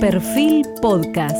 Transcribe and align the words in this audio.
Perfil 0.00 0.64
Podcast. 0.80 1.36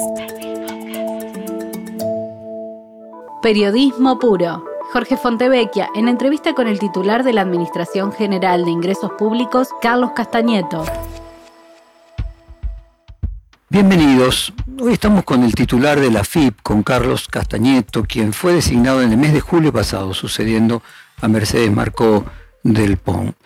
Periodismo 3.40 4.18
puro. 4.18 4.64
Jorge 4.92 5.16
Fontevecchia, 5.16 5.88
en 5.94 6.08
entrevista 6.08 6.54
con 6.54 6.66
el 6.66 6.80
titular 6.80 7.22
de 7.22 7.32
la 7.32 7.42
Administración 7.42 8.10
General 8.10 8.64
de 8.64 8.72
Ingresos 8.72 9.12
Públicos, 9.16 9.68
Carlos 9.80 10.10
Castañeto. 10.16 10.84
Bienvenidos. 13.68 14.52
Hoy 14.80 14.94
estamos 14.94 15.22
con 15.22 15.44
el 15.44 15.54
titular 15.54 16.00
de 16.00 16.10
la 16.10 16.24
FIP, 16.24 16.60
con 16.60 16.82
Carlos 16.82 17.28
Castañeto, 17.28 18.02
quien 18.02 18.32
fue 18.32 18.54
designado 18.54 19.02
en 19.02 19.12
el 19.12 19.18
mes 19.18 19.34
de 19.34 19.40
julio 19.40 19.72
pasado, 19.72 20.14
sucediendo 20.14 20.82
a 21.20 21.28
Mercedes 21.28 21.70
Marcó 21.70 22.24
del 22.64 22.96
PON. 22.96 23.36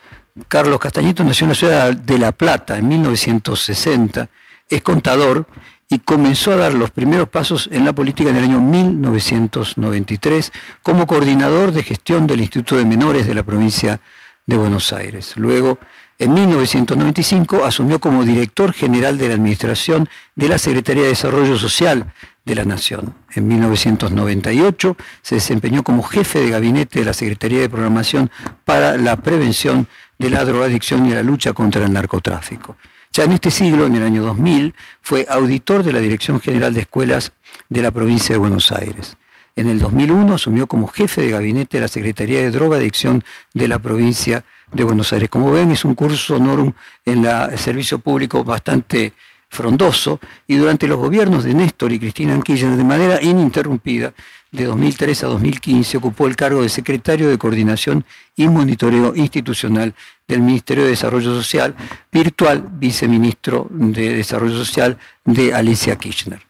Carlos 0.48 0.80
Castañeto 0.80 1.22
nació 1.22 1.44
en 1.44 1.48
la 1.50 1.54
ciudad 1.54 1.94
de 1.94 2.18
La 2.18 2.32
Plata 2.32 2.78
en 2.78 2.88
1960, 2.88 4.30
es 4.74 4.82
contador 4.82 5.46
y 5.88 5.98
comenzó 5.98 6.52
a 6.52 6.56
dar 6.56 6.72
los 6.72 6.90
primeros 6.90 7.28
pasos 7.28 7.68
en 7.70 7.84
la 7.84 7.92
política 7.92 8.30
en 8.30 8.36
el 8.36 8.44
año 8.44 8.60
1993 8.60 10.50
como 10.82 11.06
coordinador 11.06 11.72
de 11.72 11.82
gestión 11.82 12.26
del 12.26 12.40
Instituto 12.40 12.76
de 12.76 12.86
Menores 12.86 13.26
de 13.26 13.34
la 13.34 13.42
provincia 13.42 14.00
de 14.46 14.56
Buenos 14.56 14.92
Aires. 14.94 15.34
Luego, 15.36 15.78
en 16.18 16.32
1995, 16.32 17.64
asumió 17.64 17.98
como 17.98 18.24
director 18.24 18.72
general 18.72 19.18
de 19.18 19.28
la 19.28 19.34
Administración 19.34 20.08
de 20.34 20.48
la 20.48 20.58
Secretaría 20.58 21.02
de 21.02 21.10
Desarrollo 21.10 21.58
Social 21.58 22.12
de 22.44 22.54
la 22.54 22.64
Nación. 22.64 23.14
En 23.34 23.46
1998 23.48 24.96
se 25.20 25.34
desempeñó 25.36 25.82
como 25.82 26.02
jefe 26.02 26.40
de 26.40 26.50
gabinete 26.50 27.00
de 27.00 27.04
la 27.04 27.12
Secretaría 27.12 27.60
de 27.60 27.68
Programación 27.68 28.30
para 28.64 28.96
la 28.96 29.16
Prevención 29.16 29.86
de 30.18 30.30
la 30.30 30.44
Drogadicción 30.44 31.06
y 31.06 31.10
la 31.10 31.22
Lucha 31.22 31.52
contra 31.52 31.84
el 31.84 31.92
Narcotráfico. 31.92 32.76
Ya 33.14 33.24
en 33.24 33.32
este 33.32 33.50
siglo, 33.50 33.84
en 33.84 33.94
el 33.94 34.04
año 34.04 34.22
2000, 34.22 34.74
fue 35.02 35.26
auditor 35.28 35.82
de 35.82 35.92
la 35.92 36.00
Dirección 36.00 36.40
General 36.40 36.72
de 36.72 36.80
Escuelas 36.80 37.32
de 37.68 37.82
la 37.82 37.90
provincia 37.90 38.34
de 38.34 38.38
Buenos 38.38 38.72
Aires. 38.72 39.18
En 39.54 39.68
el 39.68 39.80
2001 39.80 40.32
asumió 40.32 40.66
como 40.66 40.86
jefe 40.86 41.20
de 41.20 41.30
gabinete 41.30 41.76
de 41.76 41.82
la 41.82 41.88
Secretaría 41.88 42.40
de 42.40 42.50
Drogadicción 42.50 43.22
de 43.52 43.68
la 43.68 43.78
provincia 43.78 44.44
de 44.72 44.84
Buenos 44.84 45.12
Aires. 45.12 45.28
Como 45.28 45.52
ven, 45.52 45.72
es 45.72 45.84
un 45.84 45.94
curso 45.94 46.36
honorum 46.36 46.72
en 47.04 47.26
el 47.26 47.58
servicio 47.58 47.98
público 47.98 48.44
bastante 48.44 49.12
frondoso 49.50 50.18
y 50.46 50.56
durante 50.56 50.88
los 50.88 50.96
gobiernos 50.96 51.44
de 51.44 51.52
Néstor 51.52 51.92
y 51.92 51.98
Cristina 51.98 52.40
Kirchner 52.40 52.78
de 52.78 52.84
manera 52.84 53.22
ininterrumpida 53.22 54.14
de 54.50 54.64
2003 54.64 55.24
a 55.24 55.26
2015 55.26 55.98
ocupó 55.98 56.26
el 56.26 56.36
cargo 56.36 56.62
de 56.62 56.70
secretario 56.70 57.28
de 57.28 57.36
coordinación 57.36 58.06
y 58.34 58.48
monitoreo 58.48 59.14
institucional 59.14 59.94
del 60.32 60.42
Ministerio 60.42 60.84
de 60.84 60.90
Desarrollo 60.90 61.34
Social, 61.34 61.74
virtual 62.10 62.68
viceministro 62.72 63.68
de 63.70 64.16
Desarrollo 64.16 64.56
Social 64.56 64.98
de 65.24 65.54
Alicia 65.54 65.96
Kirchner. 65.96 66.40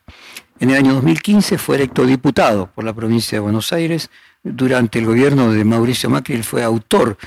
En 0.60 0.70
el 0.70 0.76
año 0.76 0.94
2015 0.94 1.58
fue 1.58 1.76
electo 1.76 2.06
diputado 2.06 2.70
por 2.72 2.84
la 2.84 2.94
provincia 2.94 3.36
de 3.36 3.40
Buenos 3.40 3.72
Aires. 3.72 4.10
Durante 4.44 5.00
el 5.00 5.06
gobierno 5.06 5.52
de 5.52 5.64
Mauricio 5.64 6.08
Macri 6.08 6.42
fue 6.42 6.62
autor 6.62 7.18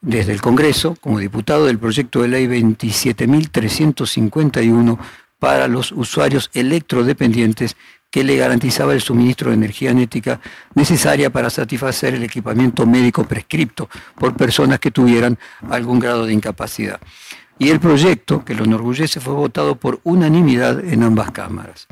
desde 0.00 0.32
el 0.32 0.40
Congreso 0.40 0.96
como 1.00 1.18
diputado 1.18 1.66
del 1.66 1.78
proyecto 1.78 2.22
de 2.22 2.28
ley 2.28 2.46
27.351 2.46 4.98
para 5.38 5.68
los 5.68 5.92
usuarios 5.92 6.48
electrodependientes 6.54 7.76
que 8.10 8.24
le 8.24 8.36
garantizaba 8.36 8.94
el 8.94 9.00
suministro 9.00 9.50
de 9.50 9.56
energía 9.56 9.92
nética 9.92 10.40
necesaria 10.74 11.30
para 11.30 11.50
satisfacer 11.50 12.14
el 12.14 12.24
equipamiento 12.24 12.86
médico 12.86 13.24
prescripto 13.24 13.88
por 14.18 14.34
personas 14.34 14.78
que 14.78 14.90
tuvieran 14.90 15.38
algún 15.68 15.98
grado 15.98 16.26
de 16.26 16.32
incapacidad. 16.32 17.00
Y 17.60 17.70
el 17.70 17.80
proyecto, 17.80 18.44
que 18.44 18.54
lo 18.54 18.64
enorgullece, 18.64 19.18
fue 19.18 19.34
votado 19.34 19.74
por 19.74 20.00
unanimidad 20.04 20.78
en 20.84 21.02
ambas 21.02 21.32
cámaras. 21.32 21.88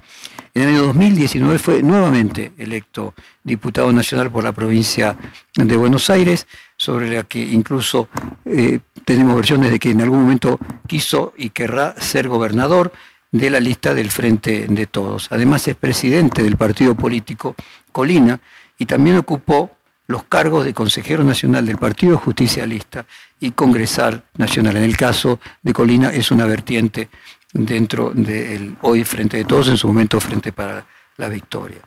En 0.55 0.63
el 0.63 0.69
año 0.69 0.83
2019 0.85 1.59
fue 1.59 1.83
nuevamente 1.83 2.53
electo 2.57 3.15
diputado 3.43 3.93
nacional 3.93 4.31
por 4.31 4.45
la 4.45 4.53
provincia 4.53 5.17
de 5.57 5.77
Buenos 5.77 6.09
Aires, 6.09 6.47
sobre 6.77 7.11
la 7.11 7.25
que 7.25 7.41
incluso 7.41 8.09
eh, 8.45 8.79
tenemos 9.05 9.35
versiones 9.35 9.73
de 9.73 9.81
que 9.81 9.91
en 9.91 10.03
algún 10.03 10.23
momento 10.23 10.61
quiso 10.87 11.35
y 11.37 11.51
querrá 11.51 12.01
ser 12.01 12.29
gobernador 12.29 12.93
de 13.33 13.51
la 13.51 13.61
lista 13.61 13.95
del 13.95 14.11
Frente 14.11 14.67
de 14.69 14.87
Todos. 14.87 15.29
Además 15.31 15.67
es 15.69 15.77
presidente 15.77 16.43
del 16.43 16.57
partido 16.57 16.95
político 16.95 17.55
Colina 17.93 18.41
y 18.79 18.87
también 18.87 19.17
ocupó 19.19 19.71
los 20.07 20.25
cargos 20.25 20.65
de 20.65 20.73
consejero 20.73 21.25
nacional 21.25 21.67
del 21.67 21.79
Partido 21.79 22.17
Justicialista 22.19 23.07
y 23.41 23.51
congresal 23.51 24.23
nacional. 24.37 24.77
En 24.77 24.85
el 24.85 24.97
caso 24.97 25.41
de 25.63 25.73
Colina 25.73 26.11
es 26.11 26.31
una 26.31 26.47
vertiente 26.47 27.09
dentro 27.53 28.11
del 28.15 28.77
hoy 28.83 29.05
Frente 29.05 29.39
de 29.39 29.45
Todos, 29.45 29.69
en 29.69 29.77
su 29.77 29.89
momento 29.89 30.21
Frente 30.21 30.53
para 30.53 30.87
la 31.17 31.29
Victoria. 31.29 31.79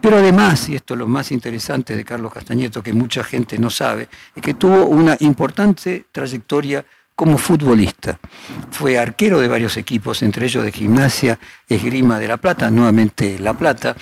Pero 0.00 0.16
además, 0.16 0.68
y 0.68 0.76
esto 0.76 0.94
es 0.94 0.98
lo 0.98 1.06
más 1.06 1.30
interesante 1.30 1.94
de 1.94 2.04
Carlos 2.04 2.32
Castañeto, 2.32 2.82
que 2.82 2.92
mucha 2.92 3.22
gente 3.22 3.58
no 3.58 3.70
sabe, 3.70 4.08
es 4.34 4.42
que 4.42 4.54
tuvo 4.54 4.86
una 4.86 5.16
importante 5.20 6.06
trayectoria 6.10 6.84
como 7.18 7.36
futbolista. 7.36 8.16
Fue 8.70 8.96
arquero 8.96 9.40
de 9.40 9.48
varios 9.48 9.76
equipos, 9.76 10.22
entre 10.22 10.46
ellos 10.46 10.62
de 10.62 10.70
Gimnasia, 10.70 11.36
Esgrima 11.68 12.16
de 12.16 12.28
La 12.28 12.36
Plata, 12.36 12.70
nuevamente 12.70 13.40
La 13.40 13.54
Plata, 13.54 13.96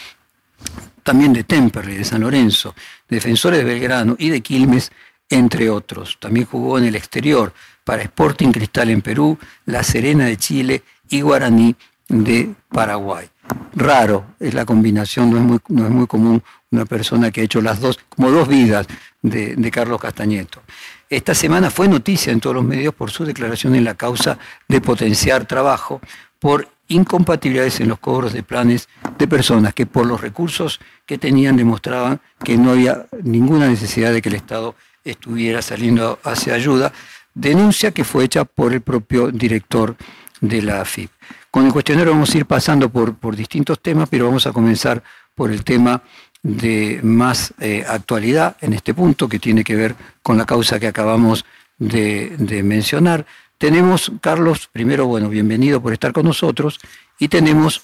también 1.03 1.33
de 1.33 1.45
Temperley, 1.45 1.97
de 1.97 2.05
San 2.05 2.21
Lorenzo, 2.21 2.75
Defensores 3.09 3.61
de 3.61 3.65
Belgrano 3.65 4.17
y 4.19 4.29
de 4.29 4.43
Quilmes, 4.43 4.93
entre 5.31 5.71
otros. 5.71 6.19
También 6.21 6.45
jugó 6.45 6.77
en 6.77 6.85
el 6.85 6.95
exterior 6.95 7.55
para 7.85 8.03
Sporting 8.03 8.53
Cristal 8.53 8.91
en 8.91 9.01
Perú, 9.01 9.39
La 9.65 9.83
Serena 9.83 10.27
de 10.27 10.37
Chile 10.37 10.83
y 11.09 11.23
Guaraní 11.23 11.75
de 12.09 12.53
Paraguay. 12.69 13.31
Raro 13.75 14.35
es 14.39 14.53
la 14.53 14.67
combinación, 14.67 15.31
no 15.31 15.39
es 15.39 15.43
muy, 15.43 15.59
no 15.69 15.87
es 15.87 15.91
muy 15.91 16.07
común 16.07 16.43
una 16.71 16.85
persona 16.85 17.31
que 17.31 17.41
ha 17.41 17.45
hecho 17.45 17.63
las 17.63 17.81
dos, 17.81 17.99
como 18.11 18.31
dos 18.31 18.47
vidas 18.47 18.87
de, 19.23 19.57
de 19.57 19.71
Carlos 19.71 20.03
Castañeto. 20.03 20.61
Esta 21.09 21.37
semana 21.37 21.71
fue 21.71 21.87
noticia 21.87 22.33
en 22.33 22.41
todos 22.41 22.57
los 22.57 22.65
medios 22.65 22.93
por 22.93 23.13
su 23.13 23.25
declaración 23.25 23.77
en 23.77 23.85
la 23.85 23.95
causa 23.95 24.39
de 24.67 24.81
potenciar 24.81 25.47
trabajo 25.47 26.01
por 26.41 26.69
incompatibilidades 26.89 27.79
en 27.79 27.89
los 27.89 28.01
cobros 28.01 28.33
de 28.33 28.43
planes 28.43 28.89
de 29.17 29.29
personas 29.29 29.73
que 29.73 29.87
por 29.87 30.05
los 30.05 30.21
recursos 30.21 30.81
que 31.05 31.17
tenían 31.17 31.57
demostraban 31.57 32.21
que 32.45 32.57
no 32.57 32.73
había 32.73 33.07
ninguna 33.23 33.69
necesidad 33.69 34.13
de 34.13 34.21
que 34.21 34.31
el 34.31 34.35
Estado 34.35 34.75
estuviera 35.05 35.63
saliendo 35.63 36.19
hacia 36.25 36.55
ayuda, 36.55 36.93
denuncia 37.35 37.93
que 37.93 38.03
fue 38.03 38.25
hecha 38.25 38.45
por 38.45 38.73
el 38.73 38.81
propio 38.81 39.31
director 39.31 39.97
de 40.41 40.63
la 40.63 40.81
AFIP. 40.81 41.11
Con 41.53 41.67
el 41.67 41.73
cuestionario 41.73 42.13
vamos 42.13 42.35
a 42.35 42.39
ir 42.39 42.47
pasando 42.47 42.89
por, 42.89 43.15
por 43.15 43.37
distintos 43.37 43.81
temas, 43.81 44.09
pero 44.09 44.27
vamos 44.27 44.47
a 44.47 44.53
comenzar 44.53 45.03
por 45.37 45.53
el 45.53 45.63
tema 45.63 46.03
de 46.47 47.01
más 47.03 47.53
eh, 47.59 47.85
actualidad 47.89 48.57
en 48.61 48.73
este 48.73 48.95
punto 48.95 49.29
que 49.29 49.41
tiene 49.41 49.65
que 49.65 49.75
ver 49.75 49.97
con 50.23 50.39
la 50.39 50.47
causa 50.47 50.79
que 50.79 50.87
acabamos 50.87 51.45
de, 51.77 52.63
mencionar. 52.63 53.27
Tenemos, 53.59 54.13
Carlos, 54.21 54.69
primero, 54.71 55.07
bueno, 55.07 55.29
bienvenido 55.29 55.83
por 55.83 55.93
estar 55.93 56.13
con 56.13 56.25
nosotros, 56.25 56.79
y 57.19 57.27
tenemos 57.27 57.83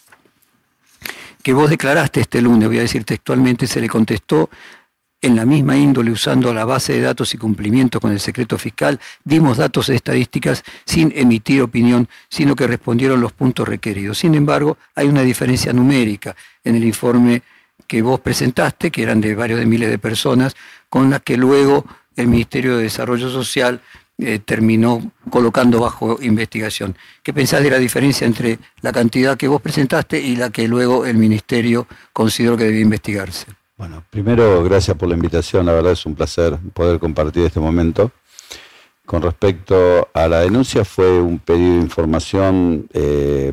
que 1.43 1.53
vos 1.53 1.71
declaraste 1.71 2.21
este 2.21 2.41
lunes, 2.41 2.69
voy 2.69 2.79
a 2.79 2.83
decir 2.83 3.03
textualmente, 3.03 3.67
se 3.67 3.81
le 3.81 3.89
contestó 3.89 4.49
en 5.21 5.35
la 5.35 5.45
misma 5.45 5.77
índole 5.77 6.13
usando 6.13 6.55
la 6.55 6.65
base 6.65 6.93
de 6.93 7.01
datos 7.01 7.35
y 7.35 7.39
cumplimiento 7.39 7.99
con 7.99 8.13
el 8.13 8.21
secreto 8.21 8.59
fiscal, 8.59 9.01
dimos 9.25 9.57
datos 9.57 9.89
estadísticas 9.89 10.63
sin 10.85 11.13
emitir 11.17 11.63
opinión, 11.63 12.09
sino 12.29 12.55
que 12.55 12.69
respondieron 12.69 13.21
los 13.21 13.33
puntos 13.33 13.67
requeridos. 13.67 14.19
Sin 14.19 14.37
embargo, 14.37 14.79
hay 14.95 15.09
una 15.09 15.23
diferencia 15.23 15.73
numérica 15.73 16.37
en 16.63 16.77
el 16.77 16.85
informe 16.85 17.43
que 17.83 18.03
vos 18.03 18.21
presentaste, 18.21 18.91
que 18.91 19.03
eran 19.03 19.21
de 19.21 19.35
varios 19.35 19.59
de 19.61 19.67
miles 19.67 19.91
de 19.91 19.99
personas, 19.99 20.55
con 20.89 21.11
las 21.11 21.23
que 21.23 21.37
luego 21.37 21.85
el 22.17 22.29
Ministerio 22.29 22.77
de 22.77 22.85
Desarrollo 22.85 23.31
Social 23.31 23.81
eh, 24.19 24.39
terminó 24.39 25.13
colocando 25.31 25.81
bajo 25.81 26.19
investigación. 26.23 26.97
¿Qué 27.23 27.33
pensás 27.33 27.63
de 27.63 27.71
la 27.71 27.79
diferencia 27.79 28.27
entre 28.27 28.59
la 28.81 28.93
cantidad 28.93 29.37
que 29.37 29.49
vos 29.49 29.61
presentaste 29.61 30.21
y 30.21 30.37
la 30.37 30.51
que 30.51 30.69
luego 30.69 31.07
el 31.07 31.17
Ministerio 31.17 31.87
consideró 32.13 32.57
que 32.57 32.65
debía 32.65 32.83
investigarse? 32.83 33.47
Bueno, 33.77 34.05
primero, 34.11 34.63
gracias 34.63 34.97
por 34.97 35.09
la 35.09 35.17
invitación, 35.17 35.67
la 35.67 35.73
verdad 35.73 35.93
es 35.93 36.07
un 36.07 36.15
placer 36.15 36.57
poder 36.73 37.01
compartir 37.01 37.47
este 37.47 37.59
momento. 37.59 38.13
Con 39.05 39.23
respecto 39.23 40.09
a 40.15 40.29
la 40.29 40.41
denuncia, 40.41 40.85
fue 40.85 41.21
un 41.21 41.41
pedido 41.41 41.75
de 41.75 41.81
información 41.81 42.87
eh, 42.93 43.53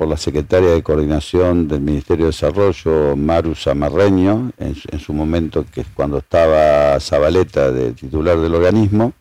por 0.00 0.08
la 0.08 0.16
secretaria 0.16 0.70
de 0.70 0.82
Coordinación 0.82 1.68
del 1.68 1.82
Ministerio 1.82 2.24
de 2.24 2.30
Desarrollo, 2.30 3.14
Maru 3.16 3.54
Samarreño, 3.54 4.50
en, 4.56 4.74
su 4.98 5.12
momento, 5.12 5.66
que 5.70 5.82
es 5.82 5.88
cuando 5.92 6.16
estaba 6.16 6.98
Zabaleta 6.98 7.70
de 7.70 7.92
titular 7.92 8.38
del 8.38 8.54
organismo. 8.54 9.12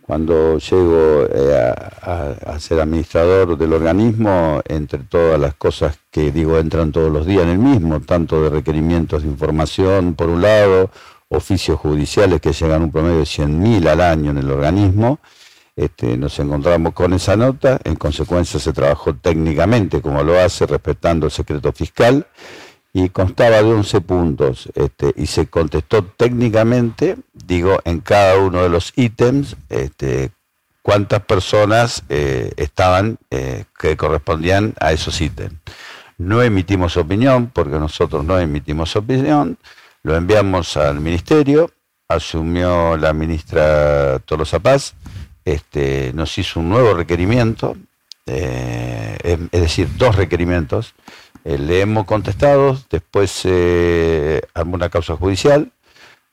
Cuando 0.00 0.56
llego 0.56 1.26
eh, 1.30 1.74
a, 2.00 2.58
ser 2.58 2.80
administrador 2.80 3.58
del 3.58 3.74
organismo, 3.74 4.62
entre 4.66 5.00
todas 5.00 5.38
las 5.38 5.56
cosas 5.56 5.98
que 6.10 6.32
digo 6.32 6.58
entran 6.58 6.90
todos 6.90 7.12
los 7.12 7.26
días 7.26 7.42
en 7.42 7.50
el 7.50 7.58
mismo, 7.58 8.00
tanto 8.00 8.42
de 8.42 8.48
requerimientos 8.48 9.24
de 9.24 9.28
información, 9.28 10.14
por 10.14 10.30
un 10.30 10.40
lado, 10.40 10.90
oficios 11.28 11.78
judiciales 11.78 12.40
que 12.40 12.54
llegan 12.54 12.84
un 12.84 12.92
promedio 12.92 13.18
de 13.18 13.24
100.000 13.24 13.86
al 13.88 14.00
año 14.00 14.30
en 14.30 14.38
el 14.38 14.50
organismo, 14.50 15.18
Este, 15.74 16.18
nos 16.18 16.38
encontramos 16.38 16.92
con 16.92 17.14
esa 17.14 17.36
nota, 17.36 17.80
en 17.84 17.96
consecuencia 17.96 18.60
se 18.60 18.74
trabajó 18.74 19.14
técnicamente 19.14 20.02
como 20.02 20.22
lo 20.22 20.38
hace, 20.38 20.66
respetando 20.66 21.26
el 21.26 21.32
secreto 21.32 21.72
fiscal, 21.72 22.26
y 22.92 23.08
constaba 23.08 23.62
de 23.62 23.72
11 23.72 24.00
puntos, 24.02 24.68
este, 24.74 25.14
y 25.16 25.26
se 25.26 25.46
contestó 25.46 26.04
técnicamente, 26.04 27.16
digo, 27.32 27.80
en 27.84 28.00
cada 28.00 28.36
uno 28.36 28.62
de 28.62 28.68
los 28.68 28.92
ítems, 28.96 29.56
este, 29.70 30.30
cuántas 30.82 31.20
personas 31.20 32.04
eh, 32.10 32.52
estaban 32.56 33.16
eh, 33.30 33.64
que 33.78 33.96
correspondían 33.96 34.74
a 34.78 34.92
esos 34.92 35.18
ítems. 35.22 35.54
No 36.18 36.42
emitimos 36.42 36.98
opinión, 36.98 37.50
porque 37.52 37.78
nosotros 37.78 38.24
no 38.24 38.38
emitimos 38.38 38.94
opinión, 38.94 39.56
lo 40.02 40.16
enviamos 40.16 40.76
al 40.76 41.00
ministerio, 41.00 41.70
asumió 42.08 42.98
la 42.98 43.14
ministra 43.14 44.18
Tolosa 44.18 44.58
Paz, 44.58 44.94
este, 45.44 46.12
nos 46.14 46.36
hizo 46.38 46.60
un 46.60 46.68
nuevo 46.68 46.94
requerimiento, 46.94 47.76
eh, 48.26 49.16
es 49.50 49.60
decir, 49.60 49.88
dos 49.96 50.16
requerimientos, 50.16 50.94
le 51.44 51.80
hemos 51.80 52.06
contestado, 52.06 52.78
después 52.90 53.30
se 53.30 54.42
armó 54.54 54.74
una 54.74 54.90
causa 54.90 55.16
judicial, 55.16 55.72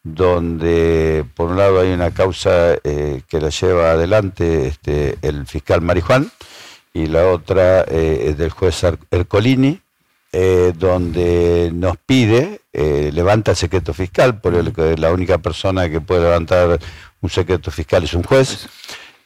donde 0.04 1.26
por 1.36 1.50
un 1.52 1.58
lado 1.58 1.82
hay 1.82 1.92
una 1.92 2.12
causa 2.12 2.76
eh, 2.84 3.22
que 3.28 3.42
la 3.42 3.50
lleva 3.50 3.92
adelante 3.92 4.68
este, 4.68 5.18
el 5.22 5.46
fiscal 5.46 5.82
Marijuán 5.82 6.32
y 6.94 7.08
la 7.08 7.28
otra 7.28 7.82
eh, 7.82 8.28
es 8.28 8.38
del 8.38 8.50
juez 8.50 8.84
Ercolini, 9.12 9.82
eh, 10.32 10.74
donde 10.78 11.72
nos 11.74 11.98
pide, 11.98 12.62
levanta 12.72 13.52
el 13.52 13.58
secreto 13.58 13.94
fiscal, 13.94 14.40
porque 14.40 14.96
la 14.98 15.12
única 15.12 15.40
persona 15.40 15.90
que 15.90 16.02
puede 16.02 16.22
levantar 16.22 16.80
un 17.22 17.30
secreto 17.30 17.72
fiscal 17.72 18.04
es 18.04 18.14
un 18.14 18.24
juez. 18.24 18.68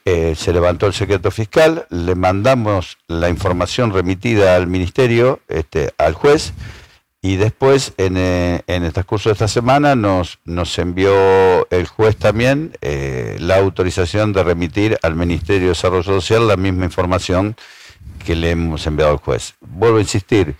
se 0.04 0.52
levantó 0.52 0.86
el 0.86 0.92
secreto 0.92 1.30
fiscal, 1.30 1.86
le 1.90 2.14
mandamos 2.14 2.98
la 3.08 3.28
información 3.30 3.92
remitida 3.92 4.56
al 4.56 4.66
ministerio, 4.66 5.40
este, 5.48 5.92
al 5.96 6.12
juez, 6.12 6.52
y 7.24 7.36
después, 7.36 7.94
en, 7.96 8.18
eh, 8.18 8.60
en, 8.66 8.84
el 8.84 8.92
transcurso 8.92 9.30
de 9.30 9.32
esta 9.32 9.48
semana, 9.48 9.96
nos, 9.96 10.40
nos 10.44 10.78
envió 10.78 11.66
el 11.70 11.86
juez 11.86 12.16
también 12.16 12.76
eh, 12.82 13.38
la 13.40 13.56
autorización 13.56 14.34
de 14.34 14.44
remitir 14.44 14.98
al 15.00 15.14
Ministerio 15.14 15.62
de 15.62 15.68
Desarrollo 15.68 16.02
Social 16.02 16.46
la 16.46 16.58
misma 16.58 16.84
información 16.84 17.56
que 18.26 18.36
le 18.36 18.50
hemos 18.50 18.86
enviado 18.86 19.12
al 19.12 19.16
juez. 19.16 19.54
Vuelvo 19.62 19.96
a 19.96 20.00
insistir, 20.02 20.54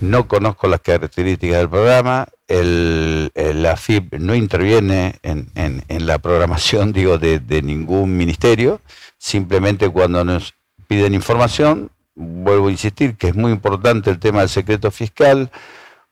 no 0.00 0.26
conozco 0.28 0.66
las 0.66 0.80
características 0.80 1.58
del 1.58 1.68
programa, 1.68 2.26
el, 2.48 3.30
la 3.34 3.76
FIP 3.76 4.14
no 4.14 4.34
interviene 4.34 5.16
en, 5.22 5.50
en, 5.54 6.06
la 6.06 6.18
programación 6.18 6.92
digo, 6.94 7.18
de, 7.18 7.38
de 7.38 7.62
ningún 7.62 8.16
ministerio, 8.16 8.80
simplemente 9.18 9.88
cuando 9.90 10.24
nos 10.24 10.54
piden 10.88 11.14
información, 11.14 11.90
vuelvo 12.14 12.68
a 12.68 12.72
insistir 12.72 13.16
que 13.16 13.28
es 13.28 13.34
muy 13.36 13.52
importante 13.52 14.10
el 14.10 14.18
tema 14.18 14.40
del 14.40 14.48
secreto 14.48 14.90
fiscal, 14.90 15.50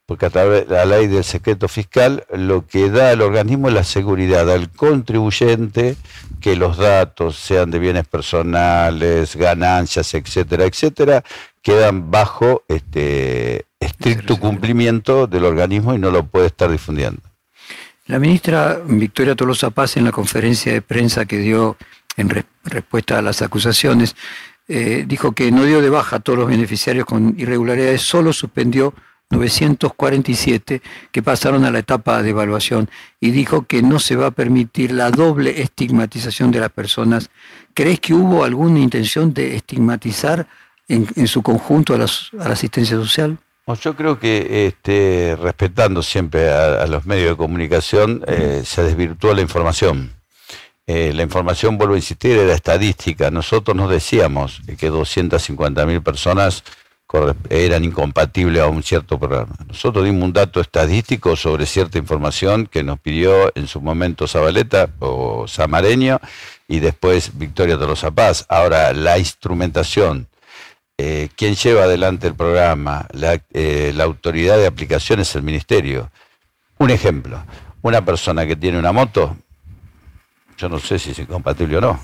porque 0.05 0.27
a 0.27 0.31
través 0.31 0.69
de 0.69 0.75
la 0.75 0.85
ley 0.85 1.09
del 1.09 1.25
secreto 1.25 1.67
fiscal 1.67 2.25
lo 2.33 2.65
que 2.67 2.91
da 2.91 3.11
al 3.11 3.23
organismo 3.23 3.69
es 3.69 3.75
la 3.75 3.83
seguridad 3.83 4.49
al 4.49 4.71
contribuyente 4.71 5.97
que 6.41 6.55
los 6.55 6.77
datos, 6.77 7.37
sean 7.37 7.73
de 7.73 7.81
bienes 7.81 8.07
personales, 8.07 9.35
ganancias, 9.35 10.15
etcétera, 10.15 10.65
etcétera, 10.65 11.25
quedan 11.61 12.11
bajo 12.13 12.63
este 12.69 13.67
estricto 13.99 14.39
cumplimiento 14.39 15.27
del 15.27 15.45
organismo 15.45 15.95
y 15.95 15.99
no 15.99 16.11
lo 16.11 16.25
puede 16.25 16.47
estar 16.47 16.71
difundiendo. 16.71 17.23
La 18.07 18.19
ministra 18.19 18.81
Victoria 18.87 19.35
Tolosa 19.35 19.71
Paz 19.71 19.97
en 19.97 20.05
la 20.05 20.13
conferencia 20.13 20.73
de 20.73 20.83
prensa 20.83 21.27
que 21.27 21.39
dio 21.39 21.77
en 22.17 22.31
respuesta 22.65 23.19
a 23.19 23.23
las 23.23 23.43
acusaciones, 23.43 24.15
eh, 24.69 25.05
dijo 25.07 25.33
que 25.33 25.51
no 25.51 25.65
dio 25.65 25.81
de 25.81 25.91
baja 25.91 26.17
a 26.17 26.21
todos 26.21 26.39
los 26.39 26.49
beneficiarios 26.49 27.05
con 27.05 27.35
irregularidades, 27.39 28.03
solo 28.03 28.33
suspendió 28.33 28.95
947 29.31 30.83
que 31.11 31.23
pasaron 31.23 31.65
a 31.65 31.71
la 31.71 31.81
etapa 31.81 32.23
de 32.23 32.31
evaluación 32.31 32.89
y 33.21 33.33
dijo 33.33 33.67
que 33.67 33.83
no 33.83 33.99
se 33.99 34.17
va 34.17 34.27
a 34.27 34.31
permitir 34.31 34.93
la 34.93 35.11
doble 35.11 35.61
estigmatización 35.63 36.51
de 36.51 36.61
las 36.61 36.71
personas. 36.71 37.31
¿Crees 37.75 38.01
que 38.01 38.15
hubo 38.15 38.45
alguna 38.45 38.79
intención 38.79 39.35
de 39.35 39.57
estigmatizar 39.57 40.47
en, 40.89 41.27
su 41.27 41.43
conjunto 41.43 41.95
a, 41.95 41.99
la 41.99 42.07
asistencia 42.45 42.97
social? 42.97 43.39
Yo 43.75 43.97
creo 43.97 44.21
que 44.21 44.67
este, 44.69 45.37
respetando 45.41 46.03
siempre 46.03 46.53
a, 46.53 46.87
los 46.87 47.05
medios 47.05 47.31
de 47.31 47.37
comunicación, 47.37 48.23
eh, 48.29 48.63
se 48.65 48.85
desvirtuó 48.85 49.35
la 49.35 49.43
información. 49.43 50.13
Eh, 50.87 51.13
la 51.13 51.25
información, 51.25 51.77
vuelvo 51.77 51.95
a 51.95 51.99
insistir, 51.99 52.39
era 52.39 52.55
estadística. 52.55 53.31
Nosotros 53.33 53.77
nos 53.77 53.91
decíamos 53.91 54.63
que 54.79 54.91
250.000 54.91 56.03
personas 56.03 56.63
eran 57.49 57.85
incompatibles 57.85 58.63
a 58.63 58.67
un 58.67 58.83
cierto 58.83 59.19
programa. 59.19 59.55
Nosotros 59.67 60.05
dimos 60.05 60.25
un 60.25 60.33
dato 60.33 60.61
estadístico 60.61 61.37
sobre 61.37 61.67
cierta 61.67 61.99
información 61.99 62.67
que 62.67 62.83
nos 62.83 62.99
pidió 62.99 63.53
en 63.57 63.69
su 63.69 63.81
momento 63.81 64.27
Zabaleta 64.27 64.91
o 64.99 65.47
Samareño 65.47 66.21
y 66.69 66.81
después 66.81 67.39
Victoria 67.39 67.77
de 67.77 67.87
los 67.87 68.05
Paz. 68.15 68.45
Ahora, 68.49 68.93
la 68.93 69.19
instrumentación, 69.19 70.29
eh, 70.99 71.29
¿quién 71.37 71.55
lleva 71.55 71.85
adelante 71.85 72.27
el 72.27 72.35
programa? 72.35 73.07
La, 73.13 73.41
eh, 73.53 73.93
la 73.95 74.05
autoridad 74.05 74.57
de 74.59 74.67
aplicación 74.67 75.21
es 75.21 75.35
el 75.35 75.43
ministerio. 75.43 76.11
Un 76.79 76.91
ejemplo, 76.91 77.43
una 77.83 78.05
persona 78.05 78.47
que 78.47 78.57
tiene 78.57 78.79
una 78.79 78.93
moto, 78.93 79.37
yo 80.59 80.69
no 80.69 80.79
sé 80.79 80.99
si 80.99 81.11
es 81.11 81.19
incompatible 81.19 81.79
o 81.79 81.81
no 81.81 82.01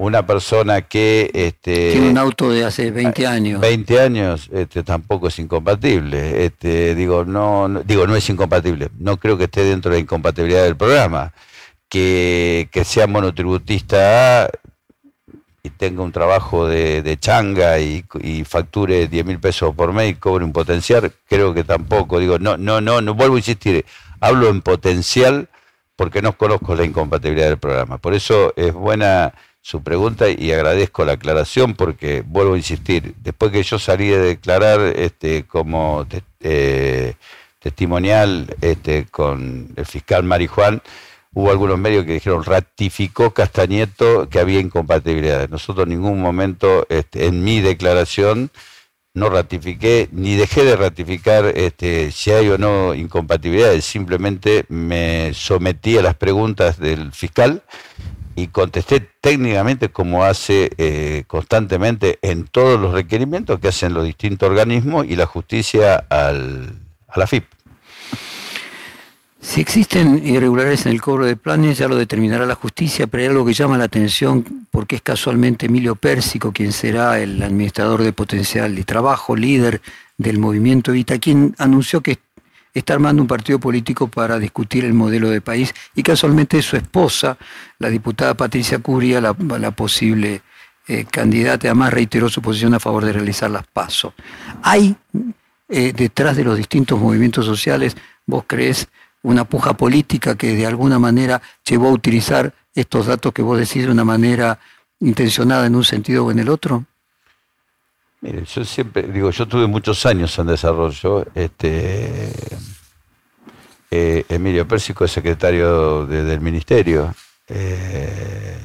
una 0.00 0.26
persona 0.26 0.80
que... 0.80 1.30
Este, 1.34 1.92
Tiene 1.92 2.08
un 2.08 2.16
auto 2.16 2.50
de 2.50 2.64
hace 2.64 2.90
20 2.90 3.26
años. 3.26 3.60
20 3.60 4.00
años 4.00 4.48
este, 4.50 4.82
tampoco 4.82 5.28
es 5.28 5.38
incompatible. 5.38 6.46
Este, 6.46 6.94
digo, 6.94 7.26
no, 7.26 7.68
digo, 7.84 8.06
no 8.06 8.16
es 8.16 8.26
incompatible. 8.30 8.88
No 8.98 9.18
creo 9.18 9.36
que 9.36 9.44
esté 9.44 9.62
dentro 9.62 9.90
de 9.90 9.98
la 9.98 10.00
incompatibilidad 10.00 10.62
del 10.62 10.76
programa. 10.76 11.34
Que, 11.90 12.68
sea 12.84 13.06
monotributista 13.06 14.48
y 15.62 15.70
tenga 15.70 16.02
un 16.02 16.12
trabajo 16.12 16.66
de, 16.66 17.16
changa 17.20 17.78
y, 17.78 18.04
facture 18.44 19.08
10 19.08 19.26
mil 19.26 19.38
pesos 19.38 19.74
por 19.74 19.92
mes 19.92 20.10
y 20.10 20.14
cobre 20.14 20.44
un 20.44 20.52
potencial, 20.52 21.12
creo 21.28 21.52
que 21.54 21.64
tampoco. 21.64 22.18
Digo, 22.18 22.38
no, 22.38 22.56
no, 22.56 22.80
no, 22.80 23.00
no 23.00 23.14
vuelvo 23.14 23.36
a 23.36 23.38
insistir. 23.38 23.84
Hablo 24.20 24.48
en 24.48 24.62
potencial 24.62 25.48
porque 25.96 26.22
no 26.22 26.36
conozco 26.36 26.74
la 26.74 26.84
incompatibilidad 26.84 27.48
del 27.48 27.58
programa. 27.58 27.98
Por 27.98 28.14
eso 28.14 28.54
es 28.56 28.72
buena 28.72 29.34
su 29.62 29.82
pregunta 29.82 30.30
y 30.30 30.52
agradezco 30.52 31.04
la 31.04 31.12
aclaración 31.12 31.74
porque 31.74 32.22
vuelvo 32.26 32.54
a 32.54 32.56
insistir, 32.56 33.14
después 33.18 33.52
que 33.52 33.62
yo 33.62 33.78
salí 33.78 34.08
de 34.08 34.18
declarar 34.18 34.80
este, 34.80 35.44
como 35.44 36.06
eh, 36.40 37.14
testimonial 37.58 38.56
este, 38.62 39.06
con 39.10 39.68
el 39.76 39.84
fiscal 39.84 40.24
Marijuán, 40.24 40.80
hubo 41.34 41.50
algunos 41.50 41.78
medios 41.78 42.04
que 42.04 42.14
dijeron 42.14 42.44
ratificó 42.44 43.32
Castañeto 43.32 44.28
que 44.28 44.40
había 44.40 44.60
incompatibilidades. 44.60 45.50
Nosotros 45.50 45.84
en 45.84 45.90
ningún 45.90 46.20
momento 46.20 46.86
este, 46.88 47.26
en 47.26 47.44
mi 47.44 47.60
declaración 47.60 48.50
no 49.12 49.28
ratifiqué 49.28 50.08
ni 50.12 50.36
dejé 50.36 50.64
de 50.64 50.76
ratificar 50.76 51.46
este, 51.46 52.12
si 52.12 52.30
hay 52.30 52.48
o 52.48 52.58
no 52.58 52.94
incompatibilidades, 52.94 53.84
simplemente 53.84 54.64
me 54.68 55.32
sometí 55.34 55.98
a 55.98 56.02
las 56.02 56.14
preguntas 56.14 56.78
del 56.78 57.12
fiscal 57.12 57.62
y 58.36 58.48
contesté 58.48 59.00
técnicamente 59.20 59.90
como 59.90 60.24
hace 60.24 60.70
eh, 60.78 61.24
constantemente 61.26 62.18
en 62.22 62.46
todos 62.46 62.80
los 62.80 62.92
requerimientos 62.92 63.58
que 63.58 63.68
hacen 63.68 63.94
los 63.94 64.04
distintos 64.04 64.48
organismos 64.48 65.06
y 65.06 65.16
la 65.16 65.26
justicia 65.26 65.96
al, 66.08 66.72
a 67.08 67.18
la 67.18 67.26
FIP. 67.26 67.44
Si 69.42 69.62
existen 69.62 70.20
irregularidades 70.26 70.84
en 70.84 70.92
el 70.92 71.00
cobro 71.00 71.24
de 71.24 71.34
planes, 71.34 71.78
ya 71.78 71.88
lo 71.88 71.96
determinará 71.96 72.44
la 72.44 72.54
justicia, 72.54 73.06
pero 73.06 73.22
hay 73.22 73.28
algo 73.30 73.46
que 73.46 73.54
llama 73.54 73.78
la 73.78 73.84
atención 73.84 74.66
porque 74.70 74.96
es 74.96 75.02
casualmente 75.02 75.66
Emilio 75.66 75.96
Pérsico 75.96 76.52
quien 76.52 76.72
será 76.72 77.18
el 77.18 77.42
administrador 77.42 78.02
de 78.02 78.12
potencial 78.12 78.78
y 78.78 78.84
trabajo, 78.84 79.34
líder 79.34 79.80
del 80.18 80.38
movimiento 80.38 80.90
Evita, 80.90 81.18
quien 81.18 81.54
anunció 81.56 82.02
que 82.02 82.18
está 82.74 82.92
armando 82.92 83.22
un 83.22 83.28
partido 83.28 83.58
político 83.58 84.08
para 84.08 84.38
discutir 84.38 84.84
el 84.84 84.92
modelo 84.92 85.30
de 85.30 85.40
país 85.40 85.74
y 85.94 86.02
casualmente 86.02 86.60
su 86.60 86.76
esposa, 86.76 87.38
la 87.78 87.88
diputada 87.88 88.34
Patricia 88.34 88.78
Curia, 88.80 89.22
la, 89.22 89.70
posible 89.70 90.42
eh, 90.86 91.06
candidata, 91.10 91.68
además 91.68 91.94
reiteró 91.94 92.28
su 92.28 92.42
posición 92.42 92.74
a 92.74 92.80
favor 92.80 93.06
de 93.06 93.14
realizar 93.14 93.50
las 93.50 93.66
pasos. 93.66 94.12
¿Hay 94.62 94.94
eh, 95.70 95.94
detrás 95.96 96.36
de 96.36 96.44
los 96.44 96.58
distintos 96.58 97.00
movimientos 97.00 97.46
sociales, 97.46 97.96
vos 98.26 98.44
crees, 98.46 98.86
una 99.22 99.44
puja 99.44 99.74
política 99.74 100.36
que 100.36 100.54
de 100.54 100.66
alguna 100.66 100.98
manera 100.98 101.42
llevó 101.64 101.88
a 101.88 101.92
utilizar 101.92 102.54
estos 102.74 103.06
datos 103.06 103.32
que 103.32 103.42
vos 103.42 103.58
decís 103.58 103.84
de 103.84 103.90
una 103.90 104.04
manera 104.04 104.58
intencionada 105.00 105.66
en 105.66 105.74
un 105.74 105.84
sentido 105.84 106.26
o 106.26 106.30
en 106.30 106.38
el 106.38 106.48
otro? 106.48 106.84
Mire, 108.22 108.44
yo 108.44 108.64
siempre, 108.64 109.02
digo, 109.02 109.30
yo 109.30 109.48
tuve 109.48 109.66
muchos 109.66 110.04
años 110.04 110.38
en 110.38 110.46
desarrollo. 110.46 111.26
Este, 111.34 112.30
eh, 113.90 114.24
Emilio 114.28 114.68
Pérsico 114.68 115.04
es 115.04 115.10
secretario 115.10 116.06
del 116.06 116.40
ministerio. 116.40 117.14
Eh, 117.48 118.58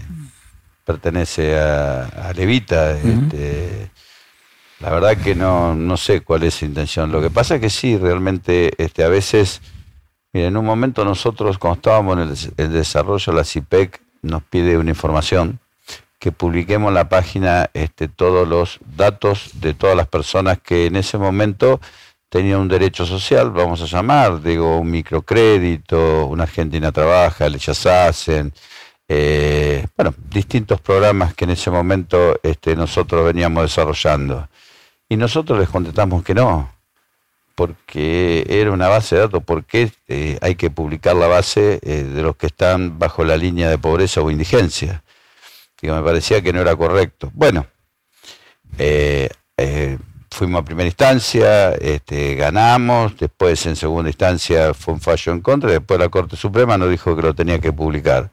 pertenece 0.83 1.57
a, 1.57 2.31
Levita. 2.35 2.97
este, 2.97 3.89
la 4.81 4.91
verdad 4.91 5.17
que 5.17 5.35
no, 5.35 5.73
no 5.73 5.97
sé 5.97 6.21
cuál 6.21 6.43
es 6.43 6.55
su 6.55 6.65
intención. 6.65 7.11
Lo 7.11 7.21
que 7.21 7.29
pasa 7.29 7.55
es 7.55 7.61
que 7.61 7.69
sí, 7.69 7.97
realmente 7.97 8.73
este, 8.77 9.03
a 9.03 9.07
veces, 9.07 9.61
mira, 10.35 10.49
en 10.49 10.57
un 10.57 10.65
momento 10.65 11.05
nosotros, 11.05 11.57
cuando 11.57 11.77
estábamos 11.77 12.17
en 12.57 12.65
el, 12.65 12.73
desarrollo 12.73 13.31
de 13.31 13.37
la 13.37 13.45
CIPEC, 13.45 14.01
nos 14.21 14.43
pide 14.43 14.77
una 14.77 14.89
información 14.89 15.59
que 16.19 16.33
publiquemos 16.33 16.89
en 16.89 16.95
la 16.95 17.07
página 17.07 17.69
este, 17.73 18.09
todos 18.09 18.45
los 18.45 18.79
datos 18.97 19.51
de 19.61 19.73
todas 19.73 19.95
las 19.95 20.07
personas 20.07 20.59
que 20.61 20.87
en 20.87 20.97
ese 20.97 21.17
momento 21.17 21.79
tenían 22.27 22.59
un 22.59 22.67
derecho 22.67 23.05
social, 23.05 23.51
vamos 23.51 23.81
a 23.81 23.85
llamar, 23.85 24.41
digo, 24.41 24.77
un 24.77 24.91
microcrédito, 24.91 26.25
una 26.25 26.43
Argentina 26.43 26.91
Trabaja, 26.91 27.47
Leyes 27.47 27.85
Hacen, 27.85 28.51
eh, 29.07 29.85
bueno, 29.95 30.13
distintos 30.29 30.81
programas 30.81 31.33
que 31.33 31.45
en 31.45 31.51
ese 31.51 31.71
momento 31.71 32.37
este, 32.43 32.75
nosotros 32.75 33.23
veníamos 33.23 33.63
desarrollando. 33.63 34.49
Y 35.07 35.15
nosotros 35.15 35.59
les 35.59 35.69
contestamos 35.69 36.25
que 36.25 36.33
no, 36.33 36.74
porque 37.55 38.45
era 38.49 38.71
una 38.71 38.89
base 38.89 39.15
de 39.15 39.21
datos, 39.21 39.43
porque 39.43 39.91
eh, 40.07 40.37
hay 40.41 40.55
que 40.55 40.69
publicar 40.69 41.15
la 41.15 41.27
base 41.27 41.79
eh, 41.81 42.03
de 42.03 42.21
los 42.21 42.35
que 42.35 42.47
están 42.47 42.99
bajo 42.99 43.23
la 43.23 43.37
línea 43.37 43.69
de 43.69 43.77
pobreza 43.77 44.21
o 44.21 44.29
indigencia. 44.29 45.03
que 45.77 45.91
me 45.91 46.01
parecía 46.01 46.41
que 46.41 46.53
no 46.53 46.61
era 46.61 46.75
correcto. 46.75 47.31
Bueno, 47.33 47.65
eh, 48.77 49.29
fuimos 50.29 50.61
a 50.61 50.65
primera 50.65 50.87
instancia, 50.87 51.71
este, 51.73 52.35
ganamos, 52.35 53.17
después 53.17 53.65
en 53.65 53.75
segunda 53.77 54.09
instancia 54.09 54.73
fue 54.73 54.93
un 54.95 55.01
fallo 55.01 55.31
en 55.31 55.41
contra, 55.41 55.71
después 55.71 55.99
la 55.99 56.09
Corte 56.09 56.35
Suprema 56.35 56.77
nos 56.77 56.89
dijo 56.89 57.15
que 57.15 57.21
lo 57.21 57.33
tenía 57.33 57.59
que 57.59 57.71
publicar. 57.71 58.31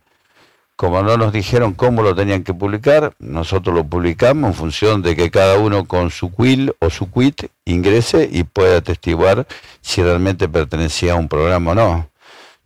Como 0.77 1.03
no 1.03 1.17
nos 1.17 1.33
dijeron 1.33 1.75
cómo 1.75 2.03
lo 2.03 2.15
tenían 2.15 2.43
que 2.43 2.55
publicar, 2.55 3.15
nosotros 3.19 3.75
lo 3.75 3.85
publicamos 3.85 4.51
en 4.51 4.55
función 4.55 5.03
de 5.03 5.15
que 5.15 5.31
cada 5.31 5.59
uno 5.59 5.85
con 5.85 6.11
su 6.11 6.35
quill 6.35 6.75
o 6.81 6.91
su 6.91 7.11
quit 7.11 7.51
ingrese 7.65 8.29
y 8.31 8.45
pueda 8.45 8.79
atestiguar 8.79 9.47
si 9.81 10.03
realmente 10.03 10.49
pertenecía 10.49 11.13
a 11.13 11.17
un 11.17 11.29
programa 11.29 11.73
o 11.73 11.75
no. 11.75 12.11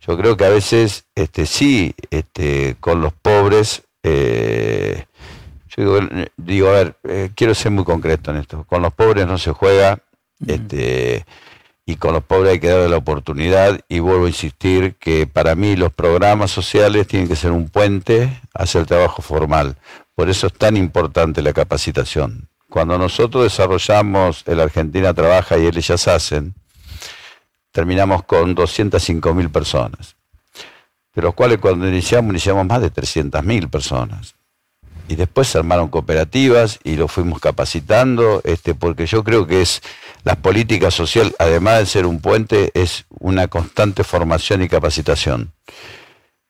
Yo 0.07 0.17
creo 0.17 0.37
que 0.37 0.45
a 0.45 0.49
veces 0.49 1.05
este, 1.15 1.45
sí, 1.45 1.93
este, 2.11 2.77
con 2.79 3.01
los 3.01 3.13
pobres, 3.13 3.83
eh, 4.03 5.05
yo 5.75 5.99
digo, 6.37 6.69
a 6.69 6.71
ver, 6.71 6.97
eh, 7.03 7.29
quiero 7.35 7.53
ser 7.53 7.71
muy 7.71 7.83
concreto 7.83 8.31
en 8.31 8.37
esto, 8.37 8.63
con 8.63 8.81
los 8.81 8.93
pobres 8.93 9.27
no 9.27 9.37
se 9.37 9.51
juega, 9.51 9.99
este, 10.47 11.25
y 11.89 11.95
con 11.95 12.13
los 12.13 12.21
pobres 12.21 12.51
hay 12.51 12.59
que 12.59 12.67
darle 12.67 12.89
la 12.89 12.97
oportunidad 12.97 13.79
y 13.87 13.99
vuelvo 13.99 14.25
a 14.25 14.27
insistir 14.27 14.97
que 14.97 15.25
para 15.25 15.55
mí 15.55 15.77
los 15.77 15.93
programas 15.93 16.51
sociales 16.51 17.07
tienen 17.07 17.29
que 17.29 17.37
ser 17.37 17.51
un 17.51 17.69
puente 17.69 18.41
hacia 18.53 18.81
el 18.81 18.85
trabajo 18.85 19.21
formal. 19.21 19.77
Por 20.13 20.29
eso 20.29 20.47
es 20.47 20.53
tan 20.53 20.75
importante 20.75 21.41
la 21.41 21.53
capacitación. 21.53 22.49
Cuando 22.69 22.97
nosotros 22.97 23.45
desarrollamos 23.45 24.43
el 24.47 24.59
Argentina 24.59 25.13
Trabaja 25.13 25.57
y 25.57 25.65
ellas 25.65 26.09
hacen, 26.09 26.55
terminamos 27.71 28.23
con 28.23 28.53
205 28.53 29.33
mil 29.33 29.49
personas, 29.49 30.17
de 31.15 31.21
los 31.21 31.33
cuales 31.35 31.59
cuando 31.59 31.87
iniciamos 31.87 32.31
iniciamos 32.31 32.65
más 32.65 32.81
de 32.81 32.89
300 32.89 33.41
mil 33.45 33.69
personas 33.69 34.36
y 35.07 35.15
después 35.15 35.47
se 35.47 35.57
armaron 35.57 35.89
cooperativas 35.89 36.79
y 36.83 36.95
lo 36.95 37.07
fuimos 37.07 37.39
capacitando, 37.39 38.41
este, 38.43 38.75
porque 38.75 39.05
yo 39.05 39.23
creo 39.23 39.47
que 39.47 39.61
es 39.61 39.81
las 40.23 40.35
políticas 40.37 40.93
sociales, 40.93 41.33
además 41.39 41.79
de 41.79 41.85
ser 41.85 42.05
un 42.05 42.19
puente, 42.19 42.71
es 42.73 43.05
una 43.19 43.47
constante 43.47 44.03
formación 44.03 44.61
y 44.61 44.69
capacitación. 44.69 45.53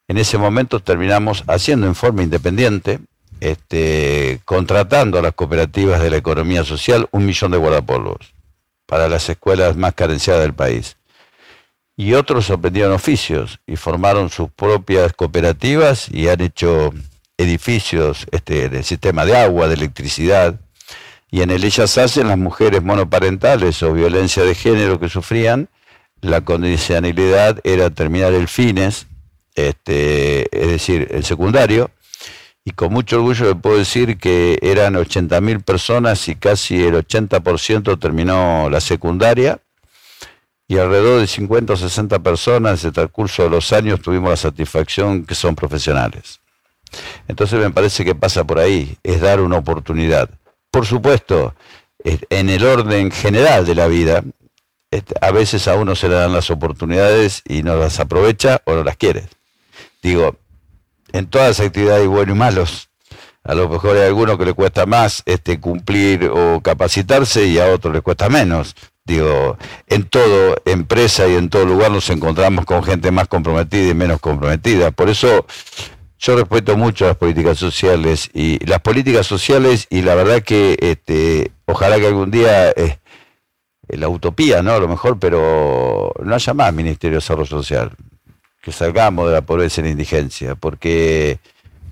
En 0.08 0.18
ese 0.18 0.38
momento 0.38 0.80
terminamos 0.80 1.44
haciendo 1.48 1.86
en 1.86 1.96
forma 1.96 2.24
independiente, 2.24 3.00
este, 3.40 4.40
contratando 4.46 5.20
a 5.20 5.22
las 5.22 5.34
cooperativas 5.34 6.02
de 6.02 6.10
la 6.10 6.18
economía 6.18 6.64
social 6.64 7.08
un 7.12 7.26
millón 7.26 7.52
de 7.52 7.58
guardapolvos 7.58 8.34
para 8.88 9.10
las 9.10 9.30
escuelas 9.30 9.76
más 9.76 9.94
carenciadas 9.94 10.42
del 10.42 10.54
país. 10.54 10.98
Y 11.96 12.14
otros 12.14 12.50
aprendieron 12.50 12.94
oficios 12.94 13.60
y 13.68 13.76
formaron 13.76 14.30
sus 14.30 14.50
propias 14.52 15.14
cooperativas 15.14 16.10
y 16.10 16.30
han 16.30 16.42
hecho 16.42 16.94
edificios 17.38 18.26
este, 18.32 18.84
sistema 18.84 19.26
de 19.26 19.38
agua, 19.38 19.68
de 19.68 19.76
electricidad, 19.76 20.60
y 21.30 21.42
en 21.42 21.52
el 21.52 21.64
ellas 21.64 21.98
hacen 21.98 22.28
las 22.28 22.38
mujeres 22.38 22.82
monoparentales 22.84 23.84
o 23.84 23.94
violencia 23.94 24.44
de 24.44 24.56
género 24.56 25.00
que 25.00 25.10
sufrían, 25.10 25.70
la 26.22 26.42
condicionalidad 26.42 27.60
era 27.64 27.90
terminar 27.90 28.34
el 28.34 28.48
fines, 28.48 29.08
este, 29.56 30.48
es 30.58 30.68
decir, 30.68 31.08
el 31.12 31.24
secundario, 31.24 31.92
y 32.64 32.72
con 32.72 32.92
mucho 32.92 33.18
orgullo 33.18 33.46
le 33.46 33.56
puedo 33.56 33.78
decir 33.78 34.18
que 34.18 34.58
eran 34.62 34.96
80.000 34.96 35.64
personas 35.64 36.28
y 36.28 36.36
casi 36.36 36.84
el 36.84 36.96
80% 36.96 38.00
terminó 38.00 38.70
la 38.70 38.82
secundaria, 38.82 39.60
y 40.68 40.78
alrededor 40.78 41.22
de 41.22 41.28
50 41.28 41.74
o 41.74 41.78
60 41.78 42.20
personas 42.20 42.84
en 42.84 42.88
el 42.90 42.94
transcurso 42.94 43.44
de 43.44 43.50
los 43.50 43.72
años 43.72 44.02
tuvimos 44.02 44.32
la 44.32 44.38
satisfacción 44.38 45.26
que 45.26 45.34
son 45.34 45.56
profesionales. 45.56 46.42
Entonces 47.28 47.60
me 47.60 47.72
parece 47.72 48.06
que 48.06 48.16
pasa 48.16 48.44
por 48.44 48.60
ahí, 48.60 48.98
es 49.04 49.22
dar 49.22 49.42
una 49.42 49.58
oportunidad. 49.58 50.30
Por 50.72 50.86
supuesto, 50.86 51.56
en 52.04 52.50
el 52.50 52.64
orden 52.66 53.12
general 53.12 53.66
de 53.66 53.76
la 53.76 53.88
vida, 53.88 54.24
a 55.22 55.32
veces 55.32 55.68
a 55.68 55.76
uno 55.76 55.96
se 55.96 56.10
le 56.10 56.16
dan 56.16 56.34
las 56.34 56.50
oportunidades 56.50 57.42
y 57.48 57.64
no 57.64 57.76
las 57.76 58.00
aprovecha 58.00 58.62
o 58.66 58.74
no 58.74 58.84
las 58.84 58.98
quiere. 58.98 59.26
Digo, 60.02 60.38
en 61.12 61.28
todas 61.28 61.60
las 61.60 61.68
actividades 61.68 62.02
hay 62.02 62.08
buenos 62.08 62.36
y 62.36 62.40
malos. 62.40 62.90
A 63.44 63.54
lo 63.56 63.70
mejor 63.70 63.96
hay 63.96 64.04
alguno 64.08 64.38
que 64.38 64.46
le 64.46 64.54
cuesta 64.54 64.86
más 64.86 65.24
este, 65.26 65.60
cumplir 65.60 66.30
o 66.34 66.62
capacitarse 66.62 67.46
y 67.46 67.60
a 67.60 67.68
otro 67.68 67.94
le 67.94 68.02
cuesta 68.02 68.30
menos. 68.30 68.76
Digo, 69.06 69.58
en 69.88 70.04
todo 70.04 70.58
empresa 70.66 71.28
y 71.28 71.36
en 71.36 71.50
todo 71.50 71.66
lugar 71.66 71.92
nos 71.92 72.10
encontramos 72.10 72.66
con 72.66 72.84
gente 72.84 73.10
más 73.10 73.30
comprometida 73.30 73.92
y 73.92 73.94
menos 73.94 74.20
comprometida. 74.20 74.92
Por 74.92 75.10
eso 75.10 75.46
yo 76.20 76.36
respeto 76.36 76.76
mucho 76.76 77.06
las 77.06 77.16
políticas 77.16 77.58
sociales 77.58 78.30
y 78.34 78.64
las 78.66 78.80
políticas 78.80 79.28
sociales 79.28 79.88
y 79.90 80.02
la 80.02 80.16
verdad 80.16 80.42
que 80.42 80.78
este, 80.82 81.52
ojalá 81.66 81.98
que 82.00 82.08
algún 82.08 82.32
día 82.32 82.70
eh, 82.72 82.98
la 83.90 84.10
utopía, 84.10 84.64
¿no? 84.64 84.74
A 84.74 84.80
lo 84.80 84.88
mejor, 84.88 85.20
pero 85.20 86.12
no 86.24 86.36
haya 86.36 86.54
más 86.54 86.74
Ministerio 86.74 87.16
de 87.16 87.22
Desarrollo 87.22 87.46
Social, 87.46 87.92
que 88.62 88.72
salgamos 88.72 89.28
de 89.28 89.34
la 89.34 89.42
pobreza 89.42 89.82
y 89.82 89.86
la 89.86 89.90
indigencia, 89.92 90.56
porque 90.56 91.40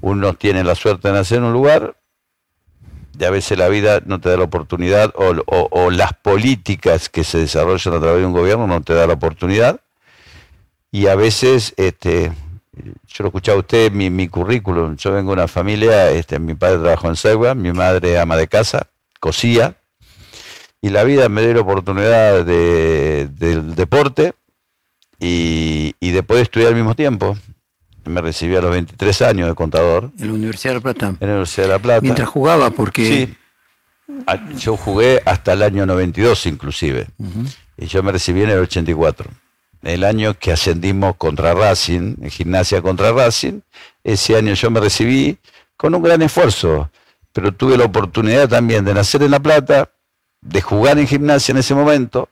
uno 0.01 0.34
tiene 0.34 0.63
la 0.63 0.75
suerte 0.75 1.08
de 1.08 1.13
nacer 1.13 1.38
en 1.38 1.46
un 1.46 1.53
lugar 1.53 1.96
y 3.17 3.24
a 3.24 3.29
veces 3.29 3.58
la 3.58 3.70
vida 3.70 4.01
no 4.05 4.20
te 4.20 4.29
da 4.29 4.38
la 4.38 4.44
oportunidad 4.44 5.13
o, 5.15 5.36
o 5.48 5.91
las 5.91 6.13
políticas 6.13 7.10
que 7.10 7.24
se 7.24 7.38
desarrollan 7.38 7.94
a 7.94 8.00
través 8.00 8.20
de 8.20 8.25
un 8.25 8.34
gobierno 8.34 8.67
no 8.67 8.82
te 8.82 8.94
da 8.94 9.08
la 9.08 9.13
oportunidad 9.13 9.79
y 10.91 11.08
a 11.08 11.15
veces 11.15 11.74
este, 11.77 12.32
yo 12.84 13.24
lo 13.24 13.27
escuchaba 13.27 13.58
a 13.58 13.60
usted, 13.60 13.91
mi, 13.91 14.10
mi 14.10 14.27
currículum, 14.27 14.96
yo 14.98 15.12
vengo 15.12 15.32
de 15.32 15.41
una 15.41 15.48
familia, 15.48 16.12
este, 16.12 16.39
mi 16.39 16.53
padre 16.53 16.79
trabajó 16.79 17.10
en 17.10 17.15
Segua, 17.15 17.55
mi 17.55 17.72
madre 17.72 18.20
ama 18.20 18.36
de 18.36 18.48
casa, 18.48 18.88
cosía, 19.20 19.77
y 20.82 20.89
la 20.89 21.03
vida 21.03 21.29
me 21.29 21.41
dio 21.41 21.53
la 21.53 21.62
oportunidad 21.62 22.46
de, 22.46 23.29
del 23.32 23.75
deporte 23.75 24.34
y, 25.20 25.96
y 26.00 26.12
de 26.12 26.24
poder 26.24 26.44
estudiar 26.44 26.70
al 26.70 26.75
mismo 26.75 26.96
tiempo. 26.96 27.38
Me 28.03 28.22
recibí 28.22 28.55
a 28.55 28.62
los 28.62 28.70
23 28.70 29.22
años 29.24 29.48
de 29.50 29.55
contador. 29.55 30.12
En 30.20 30.27
la 30.27 30.34
Universidad 30.34 30.74
de 30.74 30.75
La 30.75 30.84
Plata. 30.84 31.08
En 31.08 31.27
la 31.27 31.34
Universidad 31.34 31.63
de 31.67 31.74
La 31.74 31.79
Plata. 31.79 32.01
Mientras 32.01 32.29
jugaba, 32.29 32.70
porque... 32.70 33.03
Sí. 33.27 33.36
Yo 34.60 34.77
jugué 34.77 35.24
hasta 35.25 35.53
el 35.53 35.63
año 35.63 35.88
92 35.88 36.46
inclusive. 36.46 37.08
Y 37.75 37.88
yo 37.88 38.03
me 38.03 38.12
recibí 38.12 38.44
en 38.44 38.51
el 38.51 38.60
84 38.60 39.27
el 39.86 40.04
año 40.04 40.34
que 40.34 40.51
ascendimos 40.51 41.15
contra 41.15 41.54
Racing, 41.54 42.15
en 42.22 42.30
gimnasia 42.32 42.82
contra 42.82 43.12
Racing, 43.12 43.62
ese 44.04 44.36
año 44.36 44.54
yo 44.56 44.72
me 44.72 44.80
recibí 44.80 45.38
con 45.77 45.94
un 45.94 46.01
gran 46.01 46.22
esfuerzo, 46.24 46.89
pero 47.32 47.51
tuve 47.51 47.77
la 47.77 47.86
oportunidad 47.86 48.50
también 48.50 48.84
de 48.84 48.96
nacer 48.96 49.22
en 49.22 49.32
La 49.32 49.39
Plata, 49.39 49.92
de 50.42 50.62
jugar 50.62 50.98
en 50.98 51.08
gimnasia 51.08 51.51
en 51.51 51.60
ese 51.60 51.75
momento, 51.75 52.30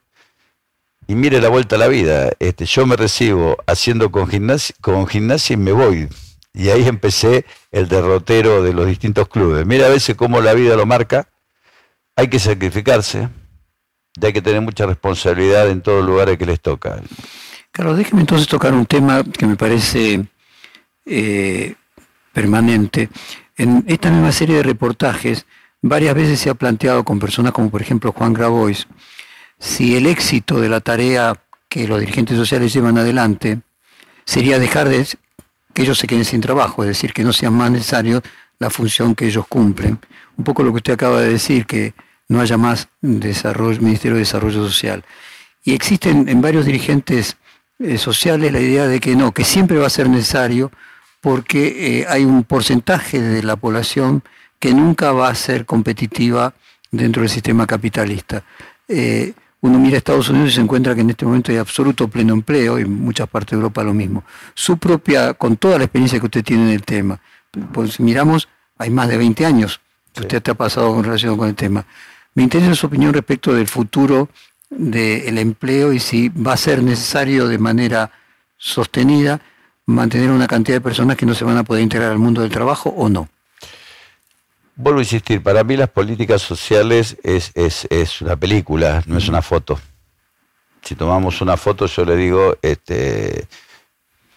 y 1.08 1.16
mire 1.16 1.40
la 1.42 1.50
vuelta 1.50 1.76
a 1.76 1.80
la 1.80 1.88
vida, 1.88 2.32
este, 2.40 2.66
yo 2.66 2.88
me 2.88 2.96
recibo 2.96 3.58
haciendo 3.68 4.12
con 4.12 4.28
gimnasia, 4.28 4.76
con 4.82 5.06
gimnasia 5.06 5.54
y 5.54 5.58
me 5.58 5.74
voy. 5.74 6.10
Y 6.54 6.70
ahí 6.70 6.88
empecé 6.88 7.46
el 7.72 7.88
derrotero 7.88 8.64
de 8.64 8.74
los 8.74 8.88
distintos 8.88 9.28
clubes. 9.28 9.66
Mira 9.66 9.88
a 9.88 9.90
veces 9.90 10.16
cómo 10.16 10.42
la 10.42 10.54
vida 10.54 10.76
lo 10.76 10.86
marca, 10.86 11.28
hay 12.16 12.30
que 12.30 12.40
sacrificarse, 12.40 13.30
hay 14.22 14.34
que 14.34 14.42
tener 14.42 14.62
mucha 14.62 14.86
responsabilidad 14.86 15.70
en 15.70 15.82
todos 15.82 16.00
los 16.00 16.08
lugares 16.08 16.38
que 16.38 16.46
les 16.46 16.60
toca. 16.60 17.02
Carlos, 17.72 17.98
déjeme 17.98 18.22
entonces 18.22 18.48
tocar 18.48 18.74
un 18.74 18.86
tema 18.86 19.24
que 19.24 19.48
me 19.48 19.56
parece 19.56 20.26
eh, 21.06 21.76
permanente. 22.32 23.10
En 23.58 23.84
esta 23.88 24.12
misma 24.12 24.32
serie 24.32 24.58
de 24.58 24.64
reportajes, 24.64 25.46
varias 25.82 26.16
veces 26.16 26.40
se 26.40 26.50
ha 26.50 26.56
planteado 26.56 27.04
con 27.04 27.20
personas 27.20 27.52
como 27.52 27.70
por 27.70 27.82
ejemplo 27.82 28.12
Juan 28.12 28.34
Grabois, 28.34 28.88
si 29.60 29.96
el 29.96 30.06
éxito 30.06 30.60
de 30.60 30.70
la 30.70 30.82
tarea 30.82 31.36
que 31.70 31.88
los 31.88 32.00
dirigentes 32.00 32.38
sociales 32.38 32.74
llevan 32.74 32.98
adelante 32.98 33.62
sería 34.26 34.60
dejar 34.60 34.90
de 34.90 35.08
que 35.74 35.82
ellos 35.82 35.98
se 35.98 36.08
queden 36.08 36.26
sin 36.26 36.42
trabajo, 36.42 36.84
es 36.84 36.90
decir, 36.90 37.14
que 37.14 37.24
no 37.24 37.34
sean 37.34 37.54
más 37.54 37.72
necesarios 37.72 38.22
la 38.60 38.70
función 38.70 39.16
que 39.16 39.26
ellos 39.26 39.48
cumplen. 39.48 40.00
Un 40.38 40.44
poco 40.44 40.64
lo 40.64 40.72
que 40.72 40.78
usted 40.78 40.94
acaba 40.94 41.22
de 41.22 41.30
decir, 41.30 41.66
que 41.66 41.94
no 42.28 42.42
haya 42.42 42.58
más 42.58 42.90
desarrollo, 43.02 43.82
Ministerio 43.82 44.16
de 44.16 44.22
Desarrollo 44.22 44.66
Social. 44.66 45.04
Y 45.64 45.74
existen 45.74 46.28
en 46.30 46.42
varios 46.42 46.66
dirigentes 46.66 47.38
eh, 47.80 47.98
sociales 47.98 48.52
la 48.52 48.60
idea 48.60 48.88
de 48.88 49.00
que 49.00 49.16
no, 49.16 49.32
que 49.32 49.44
siempre 49.44 49.78
va 49.78 49.88
a 49.88 49.92
ser 49.92 50.10
necesario 50.10 50.72
porque 51.22 52.02
eh, 52.02 52.06
hay 52.10 52.26
un 52.26 52.44
porcentaje 52.44 53.22
de 53.22 53.44
la 53.44 53.56
población 53.56 54.24
que 54.60 54.74
nunca 54.74 55.12
va 55.12 55.30
a 55.30 55.36
ser 55.36 55.66
competitiva 55.66 56.54
dentro 56.92 57.22
del 57.22 57.30
sistema 57.30 57.66
capitalista. 57.66 58.44
Eh, 58.88 59.34
uno 59.62 59.80
mira 59.80 59.96
a 59.96 59.98
Estados 60.00 60.28
Unidos 60.28 60.50
y 60.50 60.56
se 60.56 60.62
encuentra 60.62 60.94
que 60.94 61.02
en 61.02 61.10
este 61.10 61.26
momento 61.26 61.52
hay 61.52 61.58
absoluto 61.58 62.10
pleno 62.10 62.34
empleo, 62.34 62.78
y 62.78 62.82
en 62.82 63.02
muchas 63.02 63.30
partes 63.30 63.52
de 63.52 63.58
Europa 63.58 63.84
lo 63.84 63.94
mismo. 63.94 64.26
Su 64.54 64.78
propia, 64.78 65.34
con 65.34 65.56
toda 65.56 65.78
la 65.78 65.86
experiencia 65.86 66.20
que 66.20 66.26
usted 66.26 66.44
tiene 66.44 66.64
en 66.64 66.70
el 66.72 66.84
tema, 66.84 67.20
pues 67.72 68.00
miramos, 68.02 68.50
hay 68.78 68.90
más 68.90 69.08
de 69.08 69.18
20 69.18 69.46
años 69.46 69.80
que 70.14 70.22
usted 70.22 70.42
te 70.42 70.52
ha 70.52 70.54
pasado 70.56 70.94
con 70.94 71.04
relación 71.04 71.38
con 71.38 71.48
el 71.48 71.56
tema. 71.56 71.86
Me 72.36 72.44
interesa 72.44 72.76
su 72.76 72.88
opinión 72.88 73.14
respecto 73.14 73.54
del 73.54 73.68
futuro 73.68 74.30
del 74.70 75.38
empleo 75.38 75.94
y 75.94 76.00
si 76.00 76.30
va 76.30 76.54
a 76.54 76.58
ser 76.58 76.82
necesario 76.82 77.48
de 77.48 77.60
manera 77.60 78.12
sostenida 78.58 79.40
mantener 79.86 80.32
una 80.32 80.48
cantidad 80.48 80.78
de 80.78 80.82
personas 80.82 81.18
que 81.18 81.26
no 81.26 81.36
se 81.36 81.46
van 81.46 81.58
a 81.58 81.64
poder 81.64 81.84
integrar 81.84 82.12
al 82.12 82.20
mundo 82.20 82.42
del 82.42 82.52
trabajo 82.52 82.90
o 82.90 83.10
no. 83.10 83.30
Vuelvo 84.76 85.00
a 85.00 85.04
insistir, 85.04 85.44
para 85.44 85.64
mí 85.64 85.78
las 85.78 85.90
políticas 85.90 86.42
sociales 86.42 87.18
es, 87.24 87.52
es, 87.54 87.86
es 87.92 88.22
una 88.22 88.36
película, 88.36 89.04
no 89.06 89.18
es 89.18 89.28
una 89.28 89.42
foto. 89.42 89.80
Si 90.82 90.96
tomamos 90.96 91.42
una 91.42 91.58
foto, 91.58 91.86
yo 91.86 92.06
le 92.06 92.16
digo 92.16 92.58
este, 92.62 93.48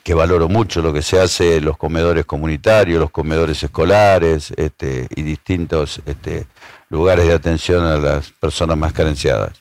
que 0.06 0.14
valoro 0.14 0.48
mucho 0.48 0.82
lo 0.82 0.92
que 0.92 1.02
se 1.02 1.18
hace 1.18 1.56
en 1.56 1.64
los 1.64 1.76
comedores 1.76 2.24
comunitarios, 2.24 3.00
los 3.00 3.10
comedores 3.10 3.60
escolares 3.60 4.52
este, 4.56 5.08
y 5.16 5.22
distintos 5.22 6.00
este, 6.06 6.46
lugares 6.90 7.26
de 7.26 7.32
atención 7.32 7.84
a 7.84 7.96
las 7.96 8.30
personas 8.30 8.78
más 8.78 8.92
carenciadas. 8.92 9.60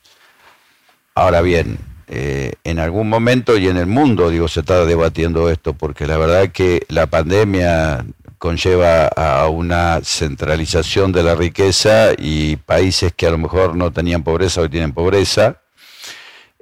Ahora 1.16 1.42
bien, 1.42 1.80
eh, 2.08 2.54
en 2.64 2.78
algún 2.78 3.10
momento 3.10 3.58
y 3.58 3.70
en 3.70 3.78
el 3.78 3.88
mundo, 3.88 4.30
digo, 4.30 4.48
se 4.48 4.60
está 4.60 4.86
debatiendo 4.86 5.50
esto, 5.50 5.74
porque 5.74 6.06
la 6.06 6.18
verdad 6.18 6.52
que 6.52 6.86
la 6.90 7.08
pandemia 7.08 8.06
conlleva 8.38 9.08
a 9.08 9.50
una 9.50 10.02
centralización 10.04 11.12
de 11.12 11.24
la 11.24 11.34
riqueza 11.34 12.10
y 12.16 12.58
países 12.58 13.14
que 13.14 13.26
a 13.26 13.32
lo 13.32 13.40
mejor 13.40 13.76
no 13.76 13.92
tenían 13.92 14.22
pobreza 14.24 14.62
hoy 14.62 14.70
tienen 14.70 14.94
pobreza. 14.94 15.64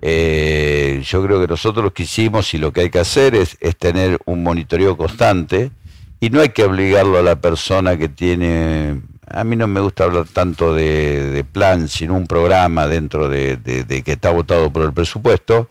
Eh, 0.05 1.01
yo 1.05 1.23
creo 1.23 1.39
que 1.39 1.47
nosotros 1.47 1.81
lo 1.81 1.93
que 1.93 2.03
hicimos 2.03 2.53
y 2.53 2.57
lo 2.57 2.73
que 2.73 2.81
hay 2.81 2.89
que 2.89 2.99
hacer 2.99 3.35
es, 3.35 3.57
tener 3.77 4.19
un 4.25 4.43
monitoreo 4.43 4.97
constante 4.97 5.71
y 6.19 6.29
no 6.29 6.41
hay 6.41 6.49
que 6.49 6.65
obligarlo 6.65 7.17
a 7.17 7.21
la 7.21 7.37
persona 7.37 7.95
que 7.95 8.09
tiene 8.09 9.01
a 9.29 9.45
mí 9.45 9.55
no 9.55 9.65
me 9.65 9.79
gusta 9.79 10.03
hablar 10.03 10.25
tanto 10.27 10.75
de, 10.75 11.45
plan, 11.49 11.87
sino 11.87 12.15
un 12.15 12.27
programa 12.27 12.85
dentro 12.87 13.29
de, 13.29 13.57
que 14.03 14.11
está 14.11 14.31
votado 14.31 14.73
por 14.73 14.83
el 14.83 14.91
presupuesto. 14.91 15.69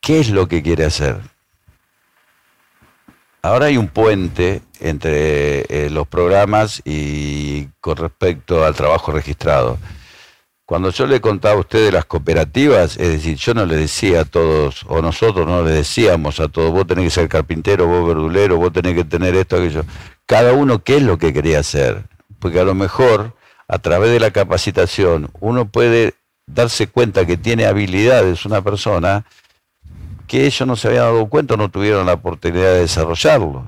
¿Qué 0.00 0.20
es 0.20 0.30
lo 0.30 0.48
que 0.48 0.62
quiere 0.62 0.86
hacer? 0.86 1.18
Ahora 3.42 3.66
hay 3.66 3.76
un 3.76 3.88
puente 3.88 4.62
entre 4.80 5.66
eh, 5.68 5.90
los 5.90 6.08
programas 6.08 6.80
y 6.86 7.66
con 7.82 7.98
respecto 7.98 8.64
al 8.64 8.74
trabajo 8.74 9.12
registrado. 9.12 9.78
Cuando 10.70 10.90
yo 10.90 11.08
le 11.08 11.20
contaba 11.20 11.56
a 11.56 11.60
usted 11.60 11.84
de 11.86 11.90
las 11.90 12.04
cooperativas, 12.04 12.96
es 12.96 13.08
decir, 13.08 13.36
yo 13.36 13.54
no 13.54 13.66
le 13.66 13.74
decía 13.74 14.20
a 14.20 14.24
todos, 14.24 14.84
o 14.86 15.02
nosotros 15.02 15.44
no 15.44 15.64
le 15.64 15.72
decíamos 15.72 16.38
a 16.38 16.46
todos, 16.46 16.70
vos 16.70 16.86
tenés 16.86 17.06
que 17.06 17.10
ser 17.10 17.28
carpintero, 17.28 17.88
vos 17.88 18.06
verdulero, 18.06 18.56
vos 18.56 18.72
tenés 18.72 18.94
que 18.94 19.02
tener 19.02 19.34
esto, 19.34 19.56
aquello. 19.56 19.82
Cada 20.26 20.52
uno 20.52 20.84
qué 20.84 20.98
es 20.98 21.02
lo 21.02 21.18
que 21.18 21.32
quería 21.32 21.58
hacer 21.58 22.04
porque 22.40 22.58
a 22.58 22.64
lo 22.64 22.74
mejor 22.74 23.36
a 23.68 23.78
través 23.78 24.10
de 24.10 24.18
la 24.18 24.32
capacitación 24.32 25.30
uno 25.38 25.66
puede 25.66 26.14
darse 26.46 26.88
cuenta 26.88 27.26
que 27.26 27.36
tiene 27.36 27.66
habilidades 27.66 28.44
una 28.44 28.62
persona 28.62 29.24
que 30.26 30.46
ellos 30.46 30.66
no 30.66 30.74
se 30.74 30.88
habían 30.88 31.04
dado 31.04 31.26
cuenta, 31.26 31.56
no 31.56 31.70
tuvieron 31.70 32.06
la 32.06 32.14
oportunidad 32.14 32.72
de 32.72 32.80
desarrollarlo. 32.80 33.66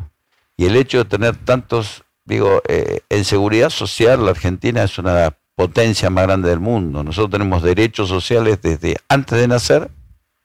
Y 0.56 0.66
el 0.66 0.76
hecho 0.76 0.98
de 0.98 1.04
tener 1.04 1.36
tantos, 1.36 2.04
digo, 2.24 2.62
eh, 2.68 3.00
en 3.08 3.24
seguridad 3.24 3.70
social, 3.70 4.24
la 4.24 4.30
Argentina 4.30 4.84
es 4.84 4.96
una 4.98 5.34
potencia 5.62 6.10
más 6.10 6.24
grande 6.24 6.48
del 6.48 6.58
mundo. 6.58 7.04
Nosotros 7.04 7.30
tenemos 7.30 7.62
derechos 7.62 8.08
sociales 8.08 8.58
desde 8.60 8.96
antes 9.08 9.38
de 9.38 9.46
nacer, 9.46 9.90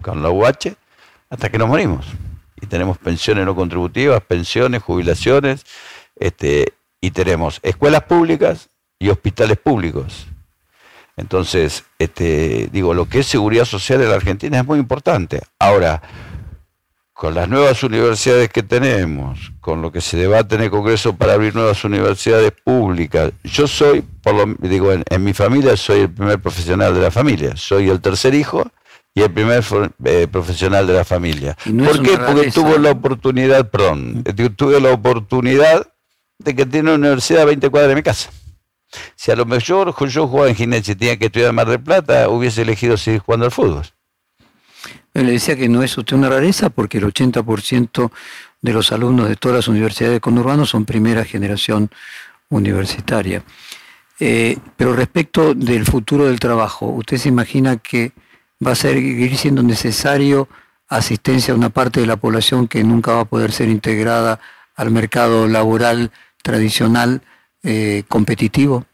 con 0.03 0.21
la 0.21 0.29
UH, 0.29 0.75
hasta 1.31 1.49
que 1.49 1.57
nos 1.57 1.67
morimos. 1.67 2.05
Y 2.61 2.67
tenemos 2.67 2.99
pensiones 2.99 3.43
no 3.43 3.55
contributivas, 3.55 4.21
pensiones, 4.21 4.83
jubilaciones, 4.83 5.65
este, 6.17 6.73
y 7.01 7.09
tenemos 7.09 7.59
escuelas 7.63 8.03
públicas 8.03 8.69
y 8.99 9.09
hospitales 9.09 9.57
públicos. 9.57 10.27
Entonces, 11.15 11.83
este, 11.97 12.69
digo, 12.71 12.93
lo 12.93 13.09
que 13.09 13.21
es 13.21 13.25
seguridad 13.25 13.65
social 13.65 13.99
en 14.01 14.09
la 14.09 14.17
Argentina 14.17 14.59
es 14.59 14.65
muy 14.67 14.77
importante. 14.77 15.41
Ahora, 15.57 16.03
con 17.17 17.33
las 17.33 17.49
nuevas 17.49 17.81
universidades 17.81 18.47
que 18.49 18.61
tenemos, 18.61 19.51
con 19.59 19.81
lo 19.81 19.91
que 19.91 20.01
se 20.01 20.17
debate 20.17 20.53
en 20.53 20.61
el 20.61 20.69
Congreso 20.69 21.15
para 21.15 21.33
abrir 21.33 21.55
nuevas 21.55 21.83
universidades 21.83 22.51
públicas, 22.51 23.31
yo 23.43 23.65
soy, 23.65 24.03
por 24.21 24.35
lo, 24.35 24.55
digo, 24.59 24.93
en, 24.93 25.23
mi 25.23 25.33
familia 25.33 25.75
soy 25.75 26.01
el 26.01 26.11
primer 26.11 26.39
profesional 26.39 26.93
de 26.93 27.01
la 27.01 27.09
familia, 27.09 27.57
soy 27.57 27.89
el 27.89 28.01
tercer 28.01 28.35
hijo 28.35 28.69
y 29.15 29.23
el 29.23 29.31
primer 29.31 29.65
eh, 30.05 30.27
profesional 30.31 30.85
de 30.85 30.93
la 30.93 31.03
familia. 31.03 31.57
¿Por 31.65 32.03
qué? 32.03 32.19
Porque 32.19 32.51
tuve 32.51 32.77
la 32.77 32.91
oportunidad, 32.91 33.67
perdón, 33.67 34.23
tuve 34.55 34.79
la 34.79 34.91
oportunidad 34.91 35.87
de 36.37 36.55
que 36.55 36.67
tiene 36.67 36.93
una 36.93 37.07
universidad 37.07 37.41
a 37.41 37.45
20 37.45 37.67
cuadras 37.71 37.89
de 37.89 37.95
mi 37.95 38.03
casa. 38.03 38.29
Si 39.15 39.31
a 39.31 39.35
lo 39.35 39.47
mejor 39.47 39.91
yo 40.07 40.27
jugaba 40.27 40.49
en 40.49 40.55
gimnasia 40.55 40.91
y 40.91 40.95
tenía 40.95 41.17
que 41.17 41.25
estudiar 41.25 41.49
en 41.49 41.55
Mar 41.55 41.67
del 41.67 41.81
Plata, 41.81 42.29
hubiese 42.29 42.61
elegido 42.61 42.95
seguir 42.95 43.21
jugando 43.21 43.47
al 43.47 43.51
fútbol. 43.51 43.85
Le 45.23 45.31
decía 45.31 45.55
que 45.55 45.67
no 45.67 45.81
es 45.81 45.97
usted 45.97 46.15
una 46.15 46.29
rareza 46.29 46.69
porque 46.69 46.99
el 46.99 47.05
80% 47.05 48.11
de 48.61 48.73
los 48.73 48.91
alumnos 48.91 49.29
de 49.29 49.35
todas 49.35 49.57
las 49.57 49.67
universidades 49.67 50.15
de 50.15 50.21
conurbano 50.21 50.65
son 50.65 50.85
primera 50.85 51.25
generación 51.25 51.89
universitaria. 52.49 53.43
Eh, 54.19 54.57
pero 54.75 54.93
respecto 54.93 55.53
del 55.53 55.85
futuro 55.85 56.25
del 56.25 56.39
trabajo, 56.39 56.87
¿usted 56.87 57.17
se 57.17 57.29
imagina 57.29 57.77
que 57.77 58.11
va 58.65 58.71
a 58.71 58.75
seguir 58.75 59.37
siendo 59.37 59.61
necesario 59.61 60.47
asistencia 60.87 61.53
a 61.53 61.57
una 61.57 61.69
parte 61.69 61.99
de 61.99 62.07
la 62.07 62.17
población 62.17 62.67
que 62.67 62.83
nunca 62.83 63.13
va 63.13 63.21
a 63.21 63.25
poder 63.25 63.51
ser 63.51 63.69
integrada 63.69 64.39
al 64.75 64.91
mercado 64.91 65.47
laboral 65.47 66.11
tradicional 66.41 67.21
eh, 67.63 68.03
competitivo? 68.07 68.85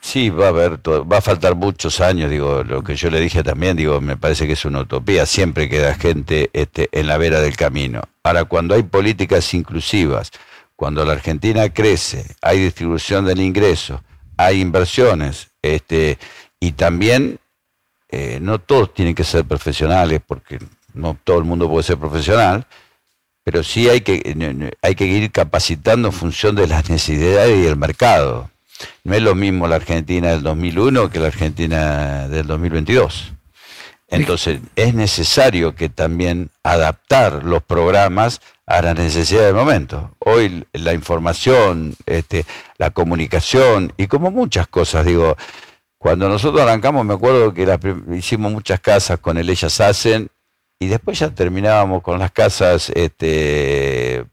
Sí, 0.00 0.30
va 0.30 0.46
a 0.46 0.48
haber, 0.48 0.78
va 0.80 1.18
a 1.18 1.20
faltar 1.20 1.54
muchos 1.54 2.00
años, 2.00 2.30
digo, 2.30 2.64
lo 2.64 2.82
que 2.82 2.96
yo 2.96 3.10
le 3.10 3.20
dije 3.20 3.42
también, 3.42 3.76
digo, 3.76 4.00
me 4.00 4.16
parece 4.16 4.46
que 4.46 4.54
es 4.54 4.64
una 4.64 4.80
utopía, 4.80 5.26
siempre 5.26 5.68
queda 5.68 5.94
gente 5.94 6.48
este, 6.54 6.88
en 6.92 7.06
la 7.06 7.18
vera 7.18 7.40
del 7.40 7.56
camino. 7.56 8.02
Ahora, 8.22 8.44
cuando 8.44 8.74
hay 8.74 8.82
políticas 8.82 9.52
inclusivas, 9.52 10.30
cuando 10.74 11.04
la 11.04 11.12
Argentina 11.12 11.68
crece, 11.68 12.24
hay 12.40 12.60
distribución 12.60 13.26
del 13.26 13.40
ingreso, 13.40 14.02
hay 14.38 14.62
inversiones, 14.62 15.50
este, 15.60 16.18
y 16.58 16.72
también 16.72 17.38
eh, 18.08 18.38
no 18.40 18.58
todos 18.58 18.94
tienen 18.94 19.14
que 19.14 19.24
ser 19.24 19.44
profesionales, 19.44 20.22
porque 20.26 20.58
no 20.94 21.16
todo 21.22 21.38
el 21.38 21.44
mundo 21.44 21.68
puede 21.68 21.82
ser 21.82 21.98
profesional, 21.98 22.66
pero 23.44 23.62
sí 23.62 23.88
hay 23.88 24.00
que, 24.00 24.70
hay 24.80 24.94
que 24.94 25.04
ir 25.04 25.30
capacitando 25.30 26.08
en 26.08 26.14
función 26.14 26.56
de 26.56 26.66
las 26.66 26.88
necesidades 26.88 27.62
y 27.62 27.66
el 27.66 27.76
mercado. 27.76 28.50
No 29.04 29.14
es 29.14 29.22
lo 29.22 29.34
mismo 29.34 29.66
la 29.66 29.76
Argentina 29.76 30.30
del 30.30 30.42
2001 30.42 31.10
que 31.10 31.18
la 31.18 31.28
Argentina 31.28 32.28
del 32.28 32.46
2022. 32.46 33.32
Entonces 34.08 34.60
es 34.74 34.94
necesario 34.94 35.74
que 35.76 35.88
también 35.88 36.50
adaptar 36.64 37.44
los 37.44 37.62
programas 37.62 38.40
a 38.66 38.82
las 38.82 38.96
necesidades 38.96 39.48
del 39.48 39.56
momento. 39.56 40.16
Hoy 40.18 40.66
la 40.72 40.94
información, 40.94 41.94
este, 42.06 42.44
la 42.76 42.90
comunicación 42.90 43.92
y 43.96 44.08
como 44.08 44.30
muchas 44.30 44.66
cosas, 44.66 45.06
digo, 45.06 45.36
cuando 45.96 46.28
nosotros 46.28 46.62
arrancamos 46.62 47.04
me 47.04 47.14
acuerdo 47.14 47.54
que 47.54 47.66
hicimos 48.16 48.50
muchas 48.50 48.80
casas 48.80 49.20
con 49.20 49.38
el 49.38 49.48
Ellas 49.48 49.80
Hacen 49.80 50.28
y 50.80 50.88
después 50.88 51.18
ya 51.18 51.30
terminábamos 51.30 52.02
con 52.02 52.18
las 52.18 52.32
casas 52.32 52.90
este, 52.94 54.24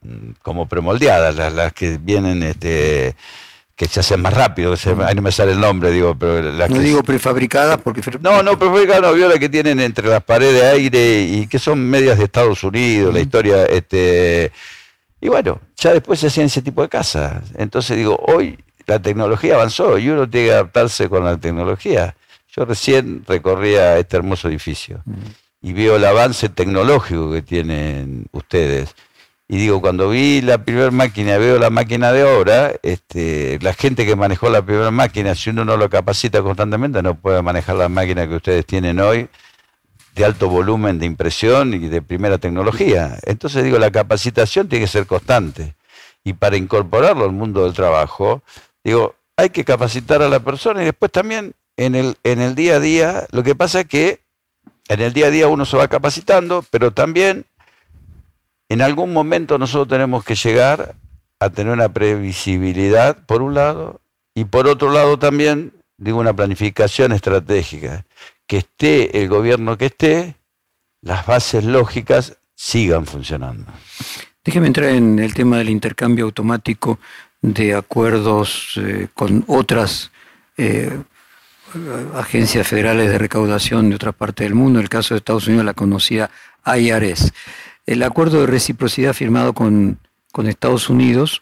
como 0.42 0.66
premoldeadas, 0.66 1.52
las, 1.52 1.72
que 1.74 1.98
vienen 1.98 2.42
este, 2.42 3.14
que 3.78 3.86
se 3.86 4.00
hacen 4.00 4.20
más 4.20 4.34
rápido, 4.34 4.74
que 4.74 4.90
ahí 5.04 5.14
no 5.14 5.22
me 5.22 5.30
sale 5.30 5.52
el 5.52 5.60
nombre, 5.60 5.92
digo, 5.92 6.16
pero 6.18 6.42
las 6.42 6.68
no 6.68 6.80
digo 6.80 7.04
prefabricadas 7.04 7.78
porque... 7.78 8.02
No, 8.20 8.42
no, 8.42 8.58
prefabricadas 8.58 9.02
no, 9.02 9.12
vio 9.12 9.28
las 9.28 9.38
que 9.38 9.48
tienen 9.48 9.78
entre 9.78 10.08
las 10.08 10.20
paredes 10.24 10.54
de 10.54 10.66
aire 10.66 11.20
y 11.22 11.46
que 11.46 11.60
son 11.60 11.88
medias 11.88 12.18
de 12.18 12.24
Estados 12.24 12.64
Unidos, 12.64 13.14
la 13.14 13.20
historia, 13.20 13.66
este... 13.66 14.50
Y 15.20 15.28
bueno, 15.28 15.60
ya 15.76 15.92
después 15.92 16.18
se 16.18 16.26
hacían 16.26 16.46
ese 16.46 16.60
tipo 16.60 16.82
de 16.82 16.88
casas. 16.88 17.44
Entonces 17.54 17.96
digo, 17.96 18.16
hoy 18.26 18.58
la 18.84 18.98
tecnología 18.98 19.54
avanzó 19.54 19.96
y 19.96 20.08
uno 20.08 20.28
tiene 20.28 20.48
que 20.48 20.52
adaptarse 20.54 21.08
con 21.08 21.24
la 21.24 21.36
tecnología. 21.36 22.16
Yo 22.48 22.64
recién 22.64 23.22
recorría 23.28 23.96
este 23.96 24.16
hermoso 24.16 24.48
edificio 24.48 25.04
y 25.62 25.72
veo 25.72 25.96
el 25.96 26.04
avance 26.04 26.48
tecnológico 26.48 27.30
que 27.30 27.42
tienen 27.42 28.26
ustedes. 28.32 28.96
Y 29.50 29.56
digo, 29.56 29.80
cuando 29.80 30.10
vi 30.10 30.42
la 30.42 30.58
primera 30.58 30.90
máquina, 30.90 31.38
veo 31.38 31.58
la 31.58 31.70
máquina 31.70 32.12
de 32.12 32.22
obra, 32.22 32.74
este, 32.82 33.58
la 33.62 33.72
gente 33.72 34.04
que 34.04 34.14
manejó 34.14 34.50
la 34.50 34.60
primera 34.60 34.90
máquina, 34.90 35.34
si 35.34 35.48
uno 35.48 35.64
no 35.64 35.78
lo 35.78 35.88
capacita 35.88 36.42
constantemente, 36.42 37.02
no 37.02 37.14
puede 37.14 37.40
manejar 37.40 37.76
la 37.76 37.88
máquina 37.88 38.28
que 38.28 38.36
ustedes 38.36 38.66
tienen 38.66 39.00
hoy 39.00 39.28
de 40.14 40.24
alto 40.26 40.50
volumen 40.50 40.98
de 40.98 41.06
impresión 41.06 41.72
y 41.72 41.78
de 41.88 42.02
primera 42.02 42.36
tecnología. 42.36 43.18
Entonces 43.22 43.64
digo, 43.64 43.78
la 43.78 43.90
capacitación 43.90 44.68
tiene 44.68 44.84
que 44.84 44.90
ser 44.90 45.06
constante. 45.06 45.76
Y 46.24 46.34
para 46.34 46.58
incorporarlo 46.58 47.24
al 47.24 47.32
mundo 47.32 47.64
del 47.64 47.72
trabajo, 47.72 48.42
digo, 48.84 49.14
hay 49.36 49.48
que 49.48 49.64
capacitar 49.64 50.20
a 50.20 50.28
la 50.28 50.40
persona 50.40 50.82
y 50.82 50.86
después 50.86 51.10
también 51.10 51.54
en 51.78 51.94
el, 51.94 52.16
en 52.24 52.40
el 52.40 52.54
día 52.54 52.76
a 52.76 52.80
día, 52.80 53.26
lo 53.30 53.42
que 53.42 53.54
pasa 53.54 53.80
es 53.80 53.86
que 53.86 54.20
en 54.88 55.00
el 55.00 55.14
día 55.14 55.28
a 55.28 55.30
día 55.30 55.48
uno 55.48 55.64
se 55.64 55.76
va 55.76 55.88
capacitando, 55.88 56.64
pero 56.70 56.90
también 56.90 57.46
en 58.68 58.82
algún 58.82 59.12
momento 59.12 59.58
nosotros 59.58 59.88
tenemos 59.88 60.24
que 60.24 60.34
llegar 60.34 60.94
a 61.40 61.50
tener 61.50 61.72
una 61.72 61.88
previsibilidad, 61.88 63.24
por 63.26 63.42
un 63.42 63.54
lado, 63.54 64.00
y 64.34 64.44
por 64.44 64.66
otro 64.66 64.90
lado 64.92 65.18
también, 65.18 65.72
digo, 65.96 66.18
una 66.18 66.34
planificación 66.34 67.12
estratégica. 67.12 68.04
Que 68.46 68.58
esté 68.58 69.20
el 69.20 69.28
gobierno 69.28 69.76
que 69.76 69.86
esté, 69.86 70.36
las 71.02 71.26
bases 71.26 71.64
lógicas 71.64 72.38
sigan 72.54 73.06
funcionando. 73.06 73.70
Déjeme 74.44 74.66
entrar 74.66 74.90
en 74.90 75.18
el 75.18 75.34
tema 75.34 75.58
del 75.58 75.70
intercambio 75.70 76.24
automático 76.24 76.98
de 77.40 77.74
acuerdos 77.74 78.72
eh, 78.76 79.08
con 79.14 79.44
otras 79.46 80.10
eh, 80.56 80.98
agencias 82.14 82.66
federales 82.66 83.10
de 83.10 83.18
recaudación 83.18 83.90
de 83.90 83.96
otra 83.96 84.12
parte 84.12 84.44
del 84.44 84.54
mundo. 84.54 84.80
El 84.80 84.88
caso 84.88 85.14
de 85.14 85.18
Estados 85.18 85.46
Unidos, 85.46 85.64
la 85.64 85.74
conocida 85.74 86.30
IRS. 86.66 87.32
El 87.88 88.02
acuerdo 88.02 88.42
de 88.42 88.46
reciprocidad 88.46 89.14
firmado 89.14 89.54
con, 89.54 89.98
Estados 90.44 90.90
Unidos, 90.90 91.40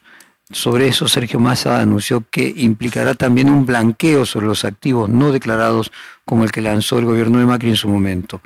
sobre 0.49 0.87
eso 0.87 1.09
Sergio 1.09 1.41
Massa 1.41 1.81
anunció 1.81 2.25
que 2.31 2.55
implicará 2.57 3.15
también 3.15 3.51
un 3.51 3.67
blanqueo 3.67 4.25
sobre 4.25 4.47
los 4.47 4.65
activos 4.65 5.11
no 5.11 5.33
declarados 5.33 5.91
como 6.25 6.45
el 6.45 6.53
que 6.53 6.63
lanzó 6.63 7.01
el 7.01 7.05
gobierno 7.05 7.41
de 7.41 7.47
Macri 7.47 7.71
en 7.71 7.77
su 7.77 7.89
momento. 7.89 8.41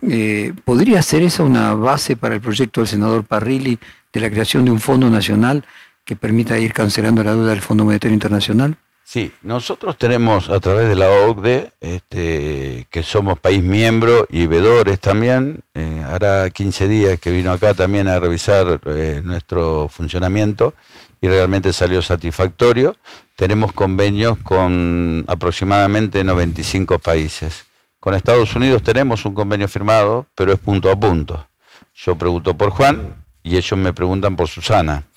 Eh, 0.00 0.54
¿Podría 0.64 1.02
ser 1.02 1.22
esa 1.22 1.42
una 1.42 1.74
base 1.74 2.16
para 2.16 2.34
el 2.34 2.40
proyecto 2.40 2.80
del 2.80 2.88
senador 2.88 3.24
Parrilli 3.24 3.78
de 4.10 4.20
la 4.20 4.30
creación 4.30 4.64
de 4.64 4.70
un 4.70 4.80
fondo 4.80 5.10
nacional 5.10 5.66
que 6.06 6.16
permita 6.16 6.58
ir 6.58 6.72
cancelando 6.72 7.22
la 7.22 7.34
deuda 7.34 7.50
del 7.50 7.60
Fondo 7.60 7.84
Monetario 7.84 8.14
Internacional? 8.14 8.78
Sí, 9.10 9.32
nosotros 9.40 9.96
tenemos 9.96 10.50
a 10.50 10.60
través 10.60 10.86
de 10.86 10.94
la 10.94 11.08
OCDE, 11.08 11.72
este, 11.80 12.86
que 12.90 13.02
somos 13.02 13.38
país 13.38 13.62
miembro 13.62 14.26
y 14.28 14.46
vedores 14.46 15.00
también, 15.00 15.60
eh, 15.72 16.04
hará 16.06 16.50
15 16.50 16.88
días 16.88 17.18
que 17.18 17.30
vino 17.30 17.50
acá 17.50 17.72
también 17.72 18.06
a 18.06 18.20
revisar 18.20 18.78
eh, 18.84 19.22
nuestro 19.24 19.88
funcionamiento 19.88 20.74
y 21.22 21.28
realmente 21.28 21.72
salió 21.72 22.02
satisfactorio. 22.02 22.96
Tenemos 23.34 23.72
convenios 23.72 24.36
con 24.42 25.24
aproximadamente 25.26 26.22
95 26.22 26.98
países. 26.98 27.64
Con 28.00 28.12
Estados 28.12 28.54
Unidos 28.56 28.82
tenemos 28.82 29.24
un 29.24 29.32
convenio 29.32 29.68
firmado, 29.68 30.26
pero 30.34 30.52
es 30.52 30.58
punto 30.58 30.90
a 30.90 31.00
punto. 31.00 31.48
Yo 31.94 32.14
pregunto 32.14 32.58
por 32.58 32.68
Juan 32.68 33.24
y 33.42 33.56
ellos 33.56 33.78
me 33.78 33.94
preguntan 33.94 34.36
por 34.36 34.48
Susana 34.48 35.07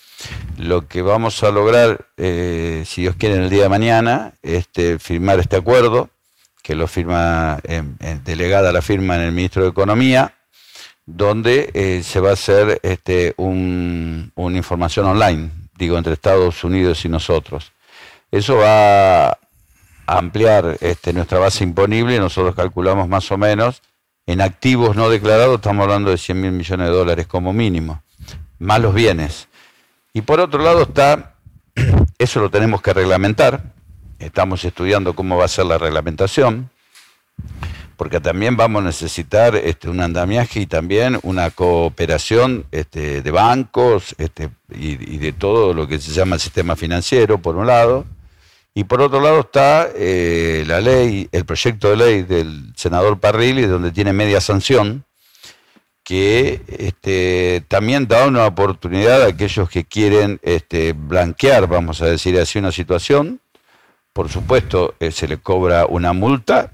lo 0.57 0.87
que 0.87 1.01
vamos 1.01 1.43
a 1.43 1.51
lograr, 1.51 2.07
eh, 2.17 2.83
si 2.85 3.01
Dios 3.01 3.15
quiere, 3.17 3.35
en 3.35 3.43
el 3.43 3.49
día 3.49 3.63
de 3.63 3.69
mañana, 3.69 4.33
este, 4.41 4.99
firmar 4.99 5.39
este 5.39 5.57
acuerdo, 5.57 6.09
que 6.61 6.75
lo 6.75 6.87
firma, 6.87 7.59
delegada 8.23 8.71
la 8.71 8.83
firma 8.83 9.15
en 9.15 9.21
el 9.21 9.31
ministro 9.31 9.63
de 9.63 9.69
Economía, 9.69 10.35
donde 11.05 11.71
eh, 11.73 12.03
se 12.03 12.19
va 12.19 12.29
a 12.29 12.33
hacer 12.33 12.79
este, 12.83 13.33
una 13.37 14.57
información 14.57 15.07
online, 15.07 15.49
digo, 15.77 15.97
entre 15.97 16.13
Estados 16.13 16.63
Unidos 16.63 17.03
y 17.05 17.09
nosotros. 17.09 17.71
Eso 18.31 18.57
va 18.57 19.29
a 19.29 19.37
ampliar 20.05 20.77
este, 20.81 21.13
nuestra 21.13 21.39
base 21.39 21.63
imponible, 21.63 22.19
nosotros 22.19 22.55
calculamos 22.55 23.07
más 23.07 23.31
o 23.31 23.37
menos, 23.37 23.81
en 24.25 24.41
activos 24.41 24.95
no 24.95 25.09
declarados 25.09 25.55
estamos 25.55 25.83
hablando 25.83 26.11
de 26.11 26.17
100 26.17 26.39
mil 26.39 26.51
millones 26.51 26.87
de 26.87 26.93
dólares 26.93 27.27
como 27.27 27.51
mínimo, 27.53 28.03
más 28.59 28.79
los 28.79 28.93
bienes. 28.93 29.47
Y 30.13 30.21
por 30.21 30.39
otro 30.39 30.61
lado 30.61 30.83
está, 30.83 31.35
eso 32.17 32.39
lo 32.41 32.49
tenemos 32.49 32.81
que 32.81 32.93
reglamentar, 32.93 33.63
estamos 34.19 34.63
estudiando 34.65 35.13
cómo 35.13 35.37
va 35.37 35.45
a 35.45 35.47
ser 35.47 35.65
la 35.65 35.77
reglamentación, 35.77 36.69
porque 37.95 38.19
también 38.19 38.57
vamos 38.57 38.81
a 38.81 38.85
necesitar 38.85 39.55
este, 39.55 39.87
un 39.87 40.01
andamiaje 40.01 40.59
y 40.59 40.65
también 40.65 41.19
una 41.23 41.49
cooperación 41.51 42.65
este, 42.71 43.21
de 43.21 43.31
bancos 43.31 44.15
este, 44.17 44.49
y, 44.69 45.17
de 45.17 45.33
todo 45.33 45.73
lo 45.73 45.87
que 45.87 45.99
se 45.99 46.11
llama 46.11 46.35
el 46.35 46.41
sistema 46.41 46.75
financiero, 46.75 47.37
por 47.37 47.55
un 47.55 47.67
lado, 47.67 48.05
y 48.73 48.85
por 48.85 49.01
otro 49.01 49.21
lado 49.21 49.41
está 49.41 49.89
eh, 49.95 50.63
la 50.67 50.81
ley, 50.81 51.29
el 51.31 51.45
proyecto 51.45 51.89
de 51.89 51.97
ley 51.97 52.23
del 52.23 52.73
senador 52.75 53.19
Parrilli, 53.19 53.63
donde 53.63 53.91
tiene 53.91 54.13
media 54.13 54.41
sanción, 54.41 55.05
que 56.11 56.61
este, 56.67 57.63
también 57.69 58.05
da 58.05 58.27
una 58.27 58.45
oportunidad 58.45 59.21
a 59.21 59.27
aquellos 59.27 59.69
que 59.69 59.85
quieren 59.85 60.41
este, 60.43 60.91
blanquear, 60.91 61.67
vamos 61.67 62.01
a 62.01 62.07
decir 62.07 62.37
así, 62.37 62.59
una 62.59 62.73
situación. 62.73 63.39
Por 64.11 64.27
supuesto, 64.27 64.93
eh, 64.99 65.13
se 65.13 65.29
le 65.29 65.37
cobra 65.37 65.85
una 65.85 66.11
multa, 66.11 66.73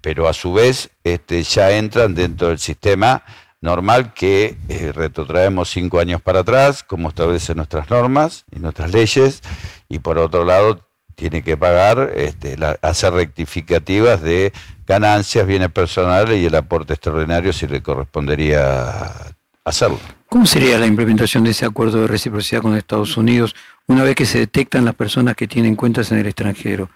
pero 0.00 0.28
a 0.28 0.32
su 0.32 0.52
vez 0.52 0.90
este, 1.02 1.42
ya 1.42 1.72
entran 1.72 2.14
dentro 2.14 2.46
del 2.46 2.60
sistema 2.60 3.24
normal 3.60 4.14
que 4.14 4.56
eh, 4.68 4.92
retrotraemos 4.92 5.68
cinco 5.68 5.98
años 5.98 6.22
para 6.22 6.38
atrás, 6.38 6.84
como 6.84 7.08
establecen 7.08 7.56
nuestras 7.56 7.90
normas 7.90 8.44
y 8.52 8.60
nuestras 8.60 8.92
leyes, 8.92 9.42
y 9.88 9.98
por 9.98 10.16
otro 10.16 10.44
lado 10.44 10.86
tiene 11.16 11.42
que 11.42 11.56
pagar, 11.56 12.12
este, 12.14 12.56
hacer 12.82 13.14
rectificativas 13.14 14.22
de 14.22 14.52
ganancias, 14.86 15.46
bienes 15.46 15.70
personales 15.70 16.38
y 16.38 16.46
el 16.46 16.54
aporte 16.54 16.94
extraordinario 16.94 17.52
si 17.52 17.66
le 17.66 17.82
correspondería 17.82 19.12
hacerlo. 19.64 19.98
¿Cómo 20.28 20.46
sería 20.46 20.78
la 20.78 20.86
implementación 20.86 21.44
de 21.44 21.50
ese 21.50 21.66
acuerdo 21.66 22.02
de 22.02 22.06
reciprocidad 22.06 22.62
con 22.62 22.76
Estados 22.76 23.16
Unidos 23.16 23.54
una 23.86 24.02
vez 24.02 24.14
que 24.14 24.26
se 24.26 24.38
detectan 24.38 24.84
las 24.84 24.94
personas 24.94 25.36
que 25.36 25.46
tienen 25.46 25.76
cuentas 25.76 26.10
en 26.12 26.18
el 26.18 26.26
extranjero? 26.26 26.88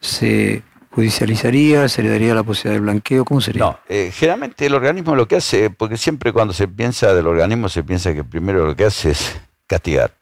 ¿Se 0.00 0.62
judicializaría? 0.90 1.88
¿Se 1.88 2.02
le 2.02 2.10
daría 2.10 2.34
la 2.34 2.42
posibilidad 2.42 2.80
de 2.80 2.80
blanqueo? 2.80 3.24
¿Cómo 3.24 3.40
sería? 3.40 3.60
No, 3.60 3.78
eh, 3.88 4.10
generalmente 4.12 4.66
el 4.66 4.74
organismo 4.74 5.14
lo 5.14 5.28
que 5.28 5.36
hace, 5.36 5.70
porque 5.70 5.96
siempre 5.96 6.32
cuando 6.32 6.52
se 6.54 6.68
piensa 6.68 7.14
del 7.14 7.26
organismo 7.26 7.68
se 7.68 7.82
piensa 7.82 8.14
que 8.14 8.24
primero 8.24 8.66
lo 8.66 8.76
que 8.76 8.84
hace 8.84 9.10
es 9.10 9.40
castigar. 9.66 10.12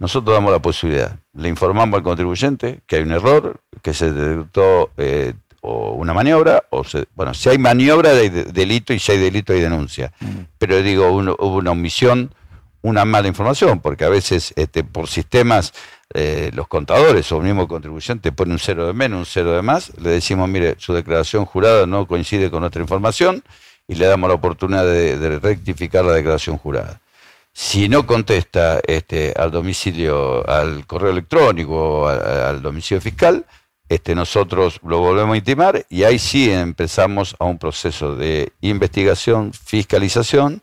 Nosotros 0.00 0.34
damos 0.34 0.50
la 0.50 0.58
posibilidad, 0.58 1.16
le 1.32 1.48
informamos 1.48 1.96
al 1.96 2.02
contribuyente 2.02 2.80
que 2.88 2.96
hay 2.96 3.02
un 3.02 3.12
error, 3.12 3.60
que 3.82 3.94
se 3.94 4.10
detectó 4.10 4.90
eh, 4.96 5.34
o 5.60 5.92
una 5.92 6.14
maniobra, 6.14 6.64
o 6.70 6.82
bueno, 7.14 7.34
si 7.34 7.48
hay 7.48 7.58
maniobra 7.58 8.10
hay 8.10 8.28
delito 8.28 8.92
y 8.92 8.98
si 8.98 9.12
hay 9.12 9.18
delito 9.18 9.52
hay 9.52 9.60
denuncia. 9.60 10.12
Pero 10.58 10.82
digo, 10.82 11.08
hubo 11.08 11.56
una 11.56 11.70
omisión, 11.70 12.34
una 12.82 13.04
mala 13.04 13.28
información, 13.28 13.80
porque 13.80 14.04
a 14.04 14.08
veces 14.08 14.52
este, 14.56 14.84
por 14.84 15.08
sistemas 15.08 15.72
eh, 16.14 16.50
los 16.54 16.66
contadores 16.66 17.30
o 17.30 17.36
el 17.36 17.44
mismo 17.44 17.68
contribuyente 17.68 18.32
pone 18.32 18.52
un 18.52 18.58
cero 18.58 18.86
de 18.86 18.92
menos, 18.92 19.18
un 19.18 19.26
cero 19.26 19.52
de 19.52 19.62
más, 19.62 19.92
le 19.98 20.10
decimos, 20.10 20.48
mire, 20.48 20.76
su 20.78 20.92
declaración 20.94 21.44
jurada 21.44 21.86
no 21.86 22.06
coincide 22.06 22.50
con 22.50 22.60
nuestra 22.60 22.82
información 22.82 23.44
y 23.86 23.94
le 23.96 24.06
damos 24.06 24.28
la 24.28 24.34
oportunidad 24.34 24.84
de 24.84 25.38
rectificar 25.38 26.04
la 26.04 26.12
declaración 26.12 26.56
jurada. 26.56 27.00
Si 27.52 27.88
no 27.88 28.06
contesta 28.06 28.80
este, 28.86 29.34
al 29.36 29.50
domicilio, 29.50 30.48
al 30.48 30.86
correo 30.86 31.10
electrónico, 31.10 32.08
al, 32.08 32.20
al 32.22 32.62
domicilio 32.62 33.00
fiscal, 33.00 33.44
este, 33.90 34.14
nosotros 34.14 34.78
lo 34.84 35.00
volvemos 35.00 35.34
a 35.34 35.36
intimar 35.36 35.84
y 35.88 36.04
ahí 36.04 36.20
sí 36.20 36.48
empezamos 36.48 37.34
a 37.40 37.44
un 37.44 37.58
proceso 37.58 38.14
de 38.14 38.52
investigación, 38.60 39.52
fiscalización, 39.52 40.62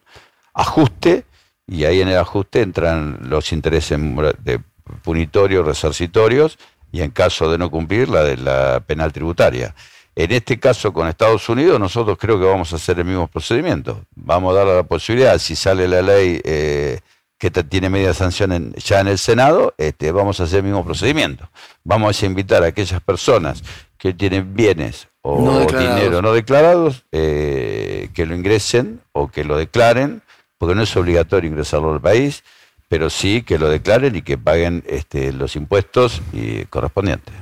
ajuste, 0.54 1.26
y 1.68 1.84
ahí 1.84 2.00
en 2.00 2.08
el 2.08 2.18
ajuste 2.18 2.62
entran 2.62 3.20
los 3.24 3.52
intereses 3.52 4.00
de 4.40 4.62
punitorios, 5.04 5.66
resarcitorios, 5.66 6.58
y 6.94 7.02
en 7.02 7.12
caso 7.12 7.52
de 7.52 7.58
no 7.58 7.70
cumplir, 7.70 8.08
la 8.08 8.24
de 8.24 8.38
la 8.38 8.80
penal 8.88 9.12
tributaria. 9.12 9.76
En 10.16 10.32
este 10.32 10.58
caso 10.58 10.94
con 10.94 11.10
Estados 11.10 11.50
Unidos, 11.50 11.82
nosotros 11.82 12.18
creo 12.18 12.40
que 12.40 12.46
vamos 12.46 12.72
a 12.72 12.78
hacer 12.78 12.98
el 12.98 13.06
mismo 13.06 13.28
procedimiento. 13.28 14.06
Vamos 14.16 14.54
a 14.54 14.60
dar 14.60 14.68
la 14.68 14.84
posibilidad, 14.84 15.38
si 15.38 15.54
sale 15.54 15.86
la 15.86 16.02
ley 16.02 16.40
eh, 16.46 17.02
que 17.38 17.52
tiene 17.52 17.90
media 17.90 18.14
sanción 18.14 18.74
ya 18.76 19.00
en 19.00 19.08
el 19.08 19.18
Senado, 19.18 19.74
este, 19.78 20.12
vamos 20.12 20.40
a 20.40 20.44
hacer 20.44 20.60
el 20.60 20.66
mismo 20.66 20.84
procedimiento. 20.84 21.50
Vamos 21.84 22.22
a 22.22 22.26
invitar 22.26 22.64
a 22.64 22.68
aquellas 22.68 23.02
personas 23.02 23.64
que 23.98 24.14
tienen 24.14 24.56
bienes 24.56 25.08
o 25.22 25.66
dinero 25.68 26.22
no 26.22 26.34
declarados, 26.34 27.04
eh, 27.12 28.10
que 28.14 28.26
lo 28.26 28.36
ingresen 28.36 29.02
o 29.12 29.28
que 29.28 29.44
lo 29.44 29.58
declaren, 29.58 30.22
porque 30.58 30.74
no 30.74 30.84
es 30.84 30.96
obligatorio 30.96 31.50
ingresarlo 31.50 31.94
al 31.94 32.02
país, 32.02 32.44
pero 32.88 33.10
sí 33.10 33.42
que 33.42 33.60
lo 33.60 33.70
declaren 33.70 34.16
y 34.16 34.22
que 34.22 34.38
paguen 34.38 34.84
este, 34.88 35.34
los 35.34 35.56
impuestos 35.56 36.22
correspondientes. 36.70 37.34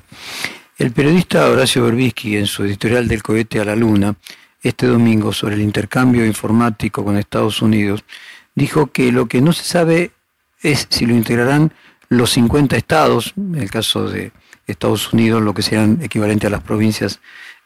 El 0.78 0.92
periodista 0.92 1.48
Horacio 1.48 1.84
Berbisky, 1.84 2.36
en 2.36 2.48
su 2.48 2.64
editorial 2.64 3.08
del 3.08 3.24
cohete 3.24 3.60
a 3.62 3.66
la 3.66 3.76
luna, 3.76 4.16
este 4.62 4.88
domingo 4.88 5.32
sobre 5.32 5.56
el 5.56 5.62
intercambio 5.62 6.26
informático 6.26 7.06
con 7.06 7.18
Estados 7.18 7.62
Unidos, 7.62 8.04
dijo 8.56 8.88
que 8.88 9.12
lo 9.12 9.28
que 9.28 9.42
no 9.42 9.54
se 9.54 9.64
sabe 9.64 10.12
es 10.62 10.88
si 10.90 11.06
lo 11.06 11.14
integrarán 11.14 11.74
los 12.10 12.32
50 12.32 12.78
estados, 12.78 13.34
en 13.38 13.56
el 13.56 13.70
caso 13.70 14.10
de 14.10 14.32
Estados 14.68 15.14
Unidos, 15.14 15.42
lo 15.42 15.54
que 15.54 15.62
sean 15.62 16.00
equivalente 16.02 16.48
a 16.48 16.50
las 16.50 16.64
provincias 16.64 17.20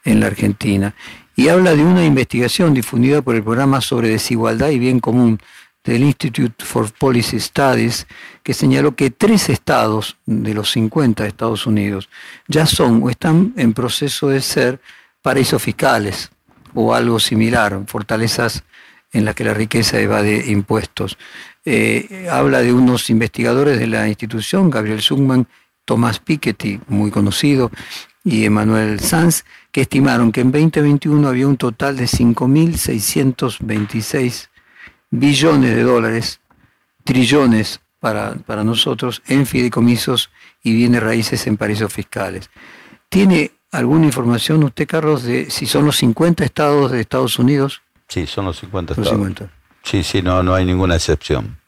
en 0.04 0.20
la 0.20 0.26
Argentina. 0.26 0.94
Y 1.36 1.48
habla 1.48 1.74
de 1.74 1.84
una 1.84 2.04
investigación 2.04 2.74
difundida 2.74 3.22
por 3.22 3.36
el 3.36 3.42
programa 3.42 3.80
sobre 3.80 4.08
desigualdad 4.08 4.70
y 4.70 4.78
bien 4.78 5.00
común 5.00 5.40
del 5.84 6.02
Institute 6.02 6.62
for 6.64 6.92
Policy 6.92 7.40
Studies, 7.40 8.06
que 8.42 8.52
señaló 8.52 8.94
que 8.94 9.10
tres 9.10 9.48
estados 9.48 10.18
de 10.26 10.52
los 10.52 10.70
50 10.72 11.22
de 11.22 11.28
Estados 11.28 11.66
Unidos 11.66 12.10
ya 12.48 12.66
son 12.66 13.02
o 13.02 13.10
están 13.10 13.54
en 13.56 13.72
proceso 13.72 14.28
de 14.28 14.42
ser 14.42 14.80
paraísos 15.22 15.62
fiscales 15.62 16.30
o 16.74 16.94
algo 16.94 17.18
similar, 17.18 17.80
fortalezas 17.86 18.62
en 19.12 19.24
las 19.24 19.34
que 19.34 19.44
la 19.44 19.54
riqueza 19.54 20.00
evade 20.00 20.50
impuestos. 20.50 21.16
Eh, 21.64 22.28
habla 22.30 22.60
de 22.62 22.72
unos 22.72 23.10
investigadores 23.10 23.78
de 23.78 23.86
la 23.86 24.08
institución, 24.08 24.70
Gabriel 24.70 25.02
Zugman, 25.02 25.46
Tomás 25.84 26.18
Piketty, 26.20 26.80
muy 26.88 27.10
conocido, 27.10 27.70
y 28.24 28.44
Emanuel 28.44 29.00
Sanz, 29.00 29.44
que 29.72 29.80
estimaron 29.82 30.32
que 30.32 30.40
en 30.42 30.52
2021 30.52 31.28
había 31.28 31.48
un 31.48 31.56
total 31.56 31.96
de 31.96 32.04
5.626 32.04 34.48
billones 35.10 35.74
de 35.74 35.82
dólares, 35.82 36.40
trillones 37.04 37.80
para, 37.98 38.34
para 38.34 38.62
nosotros, 38.62 39.22
en 39.26 39.46
fideicomisos 39.46 40.30
y 40.62 40.74
bienes 40.74 41.02
raíces 41.02 41.46
en 41.46 41.56
paraísos 41.56 41.90
fiscales. 41.92 42.50
¿Tiene 43.08 43.52
alguna 43.72 44.04
información 44.06 44.62
usted, 44.64 44.86
Carlos, 44.86 45.24
de 45.24 45.50
si 45.50 45.66
son 45.66 45.86
los 45.86 45.96
50 45.96 46.44
estados 46.44 46.92
de 46.92 47.00
Estados 47.00 47.38
Unidos? 47.38 47.80
Sí, 48.10 48.26
son 48.26 48.44
los 48.44 48.58
50 48.58 48.92
estados. 48.92 49.32
Sí, 49.82 50.02
sí, 50.02 50.20
no, 50.20 50.42
no 50.42 50.54
hay 50.54 50.66
ninguna 50.66 50.96
excepción. 50.96 51.58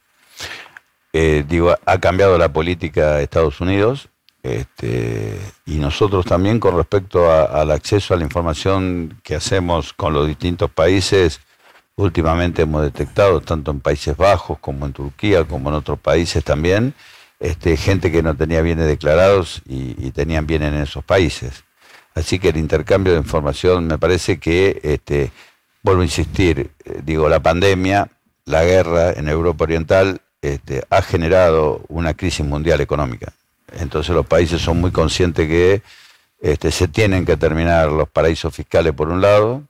Eh, 1.15 1.45
digo, 1.49 1.75
ha 1.87 1.99
cambiado 1.99 2.37
la 2.37 2.53
política 2.53 3.15
de 3.15 3.23
Estados 3.25 3.61
Unidos 3.63 4.11
este, 4.43 5.41
y 5.65 5.77
nosotros 5.77 6.27
también 6.27 6.61
con 6.61 6.77
respecto 6.77 7.33
al 7.33 7.71
acceso 7.71 8.13
a 8.13 8.17
la 8.19 8.25
información 8.25 9.19
que 9.23 9.37
hacemos 9.37 9.95
con 9.95 10.13
los 10.13 10.27
distintos 10.27 10.71
países 10.71 11.41
últimamente 11.97 12.63
hemos 12.63 12.83
detectado, 12.83 13.41
tanto 13.41 13.71
en 13.71 13.81
Países 13.81 14.17
Bajos 14.17 14.59
como 14.59 14.87
en 14.87 14.93
Turquía, 14.93 15.45
como 15.45 15.69
en 15.69 15.77
otros 15.77 15.99
países 15.99 16.43
también, 16.45 16.95
este, 17.41 17.77
gente 17.77 18.13
que 18.13 18.23
no 18.23 18.37
tenía 18.37 18.63
bienes 18.63 18.87
declarados 18.87 19.63
y, 19.67 20.11
tenían 20.13 20.47
bienes 20.47 20.73
en 20.73 20.81
esos 20.81 21.05
países. 21.05 21.65
Así 22.15 22.39
que 22.39 22.51
el 22.51 22.57
intercambio 22.57 23.13
de 23.13 23.19
información 23.19 23.87
me 23.87 23.99
parece 23.99 24.39
que, 24.39 24.81
este, 24.83 25.33
vuelvo 25.83 26.03
a 26.03 26.05
insistir, 26.05 26.71
eh, 26.85 27.01
digo, 27.05 27.29
la 27.29 27.41
pandemia, 27.41 28.09
la 28.45 28.65
guerra 28.65 29.13
en 29.13 29.29
Europa 29.29 29.65
Oriental 29.65 30.21
este, 30.41 30.85
ha 30.91 31.03
generado 31.03 31.83
una 31.89 32.15
crisis 32.15 32.45
mundial 32.45 32.81
económica. 32.81 33.33
Entonces 33.79 34.15
los 34.15 34.27
países 34.27 34.61
son 34.61 34.81
muy 34.81 34.91
conscientes 34.91 35.49
que 35.49 35.83
este, 36.41 36.71
se 36.71 36.89
tienen 36.89 37.25
que 37.25 37.37
terminar 37.37 37.91
los 37.91 38.09
paraísos 38.09 38.55
fiscales 38.55 38.93
por 38.93 39.09
un 39.09 39.21
lado, 39.21 39.63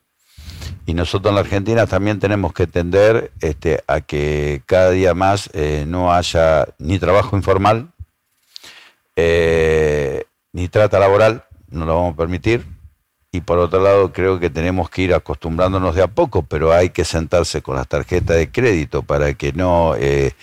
y 0.86 0.94
nosotros 0.94 1.30
en 1.30 1.34
la 1.36 1.42
Argentina 1.42 1.86
también 1.86 2.18
tenemos 2.18 2.52
que 2.52 2.66
tender 2.66 3.30
este, 3.40 3.84
a 3.86 4.00
que 4.00 4.62
cada 4.66 4.90
día 4.90 5.14
más 5.14 5.48
eh, 5.52 5.84
no 5.86 6.12
haya 6.12 6.66
ni 6.78 6.98
trabajo 6.98 7.36
informal, 7.36 7.92
eh, 9.14 10.24
ni 10.52 10.68
trata 10.68 10.98
laboral, 10.98 11.44
no 11.68 11.86
lo 11.86 11.94
vamos 11.94 12.14
a 12.14 12.16
permitir. 12.16 12.64
Y 13.32 13.40
por 13.40 13.58
otro 13.58 13.82
lado, 13.82 14.12
creo 14.12 14.38
que 14.38 14.50
tenemos 14.50 14.90
que 14.90 15.02
ir 15.02 15.14
acostumbrándonos 15.14 15.94
de 15.94 16.02
a 16.02 16.08
poco, 16.08 16.42
pero 16.42 16.72
hay 16.72 16.90
que 16.90 17.04
sentarse 17.04 17.62
con 17.62 17.76
las 17.76 17.88
tarjetas 17.88 18.36
de 18.36 18.50
crédito 18.50 19.02
para 19.02 19.32
que 19.32 19.54
no 19.54 19.94
eh, 19.96 20.34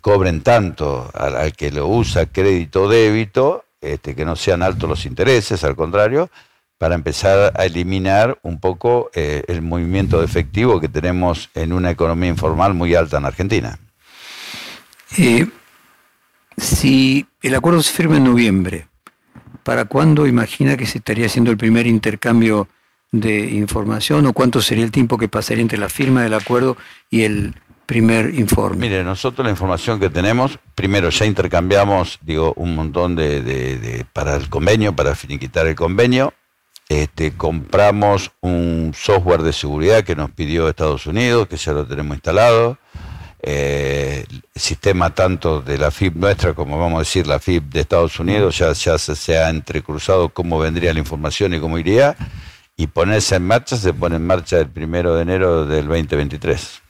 cobren 0.00 0.42
tanto 0.42 1.10
al, 1.12 1.52
que 1.52 1.72
lo 1.72 1.88
usa 1.88 2.26
crédito 2.26 2.84
o 2.84 2.88
débito, 2.88 3.64
este, 3.80 4.14
que 4.14 4.24
no 4.24 4.36
sean 4.36 4.62
altos 4.62 4.88
los 4.88 5.04
intereses, 5.04 5.64
al 5.64 5.74
contrario, 5.74 6.30
para 6.78 6.94
empezar 6.94 7.52
a 7.56 7.64
eliminar 7.64 8.38
un 8.42 8.60
poco 8.60 9.10
eh, 9.12 9.42
el 9.48 9.62
movimiento 9.62 10.22
efectivo 10.22 10.80
que 10.80 10.88
tenemos 10.88 11.50
en 11.54 11.72
una 11.72 11.90
economía 11.90 12.30
informal 12.30 12.72
muy 12.74 12.94
alta 12.94 13.18
en 13.18 13.24
Argentina. 13.24 13.78
Eh, 15.16 15.46
si 16.56 17.26
el 17.42 17.54
acuerdo 17.56 17.82
se 17.82 17.92
firma 17.92 18.16
en 18.16 18.24
noviembre, 18.24 18.86
¿para 19.68 19.84
cuándo 19.84 20.26
imagina 20.26 20.78
que 20.78 20.86
se 20.86 20.96
estaría 20.96 21.26
haciendo 21.26 21.50
el 21.50 21.58
primer 21.58 21.86
intercambio 21.86 22.68
de 23.12 23.50
información 23.50 24.24
o 24.24 24.32
cuánto 24.32 24.62
sería 24.62 24.82
el 24.82 24.90
tiempo 24.90 25.18
que 25.18 25.28
pasaría 25.28 25.60
entre 25.60 25.76
la 25.76 25.90
firma 25.90 26.22
del 26.22 26.32
acuerdo 26.32 26.78
y 27.10 27.24
el 27.24 27.54
primer 27.84 28.34
informe? 28.34 28.88
Mire, 28.88 29.04
nosotros 29.04 29.44
la 29.44 29.50
información 29.50 30.00
que 30.00 30.08
tenemos, 30.08 30.58
primero 30.74 31.10
ya 31.10 31.26
intercambiamos, 31.26 32.18
digo, 32.22 32.54
un 32.56 32.74
montón 32.74 33.14
de 33.14 34.06
para 34.14 34.36
el 34.36 34.48
convenio, 34.48 34.96
para 34.96 35.14
finiquitar 35.14 35.66
el 35.66 35.74
convenio, 35.74 36.32
este, 36.88 37.32
compramos 37.32 38.32
un 38.40 38.92
software 38.96 39.42
de 39.42 39.52
seguridad 39.52 40.02
que 40.02 40.16
nos 40.16 40.30
pidió 40.30 40.66
Estados 40.66 41.06
Unidos, 41.06 41.46
que 41.46 41.58
ya 41.58 41.72
lo 41.72 41.86
tenemos 41.86 42.16
instalado. 42.16 42.78
Eh, 43.40 44.24
el 44.28 44.42
sistema 44.56 45.14
tanto 45.14 45.62
de 45.62 45.78
la 45.78 45.92
FIP 45.92 46.16
nuestra 46.16 46.54
como 46.54 46.76
vamos 46.76 46.96
a 46.96 46.98
decir 47.00 47.28
la 47.28 47.38
FIP 47.38 47.72
de 47.72 47.80
Estados 47.82 48.18
Unidos 48.18 48.58
ya, 48.58 48.72
ya 48.72 48.98
se, 48.98 49.38
ha 49.38 49.48
entrecruzado 49.48 50.30
cómo 50.30 50.58
vendría 50.58 50.92
la 50.92 50.98
información 50.98 51.54
y 51.54 51.60
cómo 51.60 51.78
iría 51.78 52.16
y 52.76 52.88
ponerse 52.88 53.36
en 53.36 53.46
marcha 53.46 53.76
se 53.76 53.94
pone 53.94 54.16
en 54.16 54.26
marcha 54.26 54.58
el 54.58 54.68
primero 54.68 55.14
de 55.14 55.22
enero 55.22 55.66
del 55.66 55.86
2023. 55.86 56.82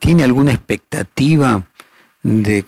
¿Tiene 0.00 0.24
alguna 0.24 0.52
expectativa 0.52 1.62
de 2.24 2.64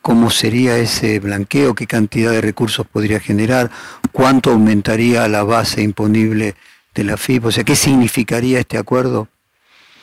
cómo 0.00 0.30
sería 0.30 0.78
ese 0.78 1.18
blanqueo, 1.18 1.74
qué 1.74 1.88
cantidad 1.88 2.30
de 2.30 2.40
recursos 2.40 2.86
podría 2.86 3.18
generar, 3.18 3.72
cuánto 4.12 4.52
aumentaría 4.52 5.26
la 5.26 5.42
base 5.42 5.82
imponible 5.82 6.54
de 6.94 7.04
la 7.04 7.16
FIP, 7.16 7.46
o 7.46 7.50
sea, 7.50 7.64
qué 7.64 7.74
significaría 7.74 8.60
este 8.60 8.78
acuerdo. 8.78 9.26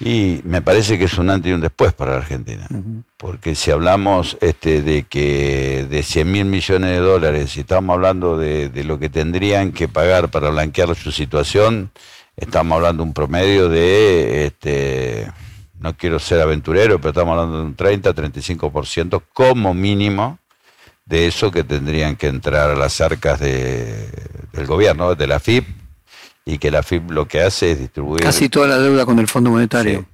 Y 0.06 0.42
me 0.44 0.62
parece 0.62 1.00
que 1.00 1.06
es 1.06 1.18
un 1.18 1.30
antes 1.30 1.50
y 1.50 1.54
un 1.54 1.62
después 1.62 1.94
para 1.94 2.12
la 2.12 2.18
Argentina, 2.18 2.68
porque 3.16 3.56
si 3.56 3.72
hablamos 3.72 4.38
este, 4.42 4.82
de 4.82 5.04
que 5.04 5.88
de 5.90 6.04
100 6.04 6.30
mil 6.30 6.44
millones 6.44 6.90
de 6.90 6.98
dólares, 6.98 7.52
si 7.52 7.62
estamos 7.62 7.94
hablando 7.94 8.38
de, 8.38 8.68
de, 8.68 8.84
lo 8.84 9.00
que 9.00 9.08
tendrían 9.08 9.72
que 9.72 9.88
pagar 9.88 10.28
para 10.28 10.50
blanquear 10.50 10.94
su 10.96 11.14
situación, 11.14 11.90
estamos 12.36 12.76
hablando 12.76 13.04
de 13.04 13.08
un 13.08 13.14
promedio 13.14 13.70
de 13.70 14.48
este, 14.48 15.32
no 15.80 15.96
quiero 15.96 16.20
ser 16.20 16.42
aventurero, 16.42 17.00
pero 17.00 17.12
estamos 17.12 17.40
hablando 17.40 17.60
de 17.60 17.66
un 17.66 17.78
30-35% 17.78 19.24
como 19.32 19.74
mínimo 19.74 20.38
de 21.06 21.28
eso 21.28 21.50
que 21.50 21.64
tendrían 21.64 22.18
que 22.18 22.28
entrar 22.28 22.72
a 22.72 22.76
las 22.76 23.00
arcas 23.00 23.40
de, 23.40 24.10
del 24.52 24.66
gobierno, 24.66 25.16
de 25.16 25.28
la 25.28 25.40
FIP, 25.40 25.83
y 26.46 26.58
que 26.58 26.72
la 26.72 26.84
FIP 26.84 27.12
lo 27.12 27.28
que 27.28 27.42
hace 27.42 27.72
es 27.72 27.80
distribuir... 27.80 28.24
Casi 28.24 28.50
toda 28.50 28.68
la 28.68 28.78
deuda 28.78 29.06
con 29.06 29.20
el 29.20 29.28
Fondo 29.28 29.50
Monetario. 29.50 30.06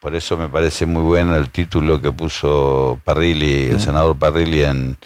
Por 0.00 0.14
eso 0.14 0.36
me 0.36 0.48
parece 0.48 0.86
muy 0.86 1.02
bueno 1.02 1.36
el 1.36 1.50
título 1.50 2.00
que 2.00 2.12
puso 2.12 3.00
Parrilli, 3.04 3.70
el 3.70 3.80
senador 3.80 4.16
Parrilli, 4.16 4.62
en 4.62 4.96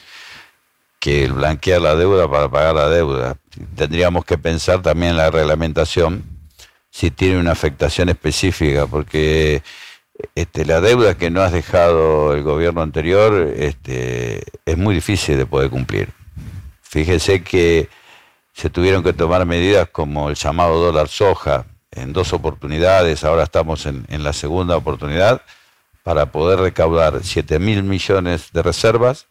que 1.01 1.25
el 1.25 1.33
blanquear 1.33 1.81
la 1.81 1.97
deuda 1.97 2.31
para 2.31 2.49
pagar 2.49 2.75
la 2.75 2.89
deuda. 2.89 3.37
Tendríamos 3.75 4.25
que 4.25 4.39
pensar 4.39 4.83
también 4.83 5.13
en 5.13 5.17
la 5.17 5.31
reglamentación 5.31 6.23
si 6.91 7.11
tiene 7.11 7.41
una 7.41 7.53
afectación 7.53 8.11
específica, 8.11 8.87
porque 8.87 9.63
este, 10.35 10.67
la 10.67 10.81
deuda 10.81 11.17
que 11.17 11.31
no 11.31 11.41
has 11.41 11.53
dejado 11.53 12.35
el 12.35 12.43
gobierno 12.43 12.83
anterior 12.83 13.53
este, 13.57 14.45
es 14.67 14.77
muy 14.77 14.95
difícil 14.95 15.39
de 15.39 15.47
poder 15.47 15.71
cumplir. 15.71 16.11
Fíjese 16.83 17.43
que 17.43 17.89
se 18.53 18.71
tuvieron 18.71 19.03
que 19.03 19.13
tomar 19.13 19.47
medidas 19.47 19.89
como 19.91 20.29
el 20.29 20.37
llamado 20.37 20.79
dólar 20.79 21.09
soja 21.09 21.67
en 21.91 22.13
dos 22.13 22.33
oportunidades, 22.33 23.25
ahora 23.25 23.45
estamos 23.45 23.87
en, 23.87 24.07
la 24.23 24.33
segunda 24.33 24.77
oportunidad, 24.77 25.43
para 26.03 26.33
poder 26.33 26.59
recaudar 26.61 27.21
7 27.23 27.59
mil 27.59 27.83
millones 27.83 28.51
de 28.53 28.63
reservas, 28.63 29.27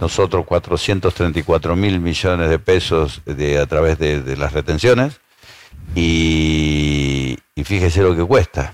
nosotros 0.00 0.44
434 0.46 1.76
mil 1.76 2.00
millones 2.00 2.50
de 2.50 2.58
pesos 2.58 3.22
de, 3.24 3.58
a 3.58 3.66
través 3.66 3.98
de, 3.98 4.36
las 4.36 4.52
retenciones, 4.52 5.20
y 5.94 7.36
fíjese 7.64 8.02
lo 8.02 8.16
que 8.16 8.24
cuesta. 8.24 8.72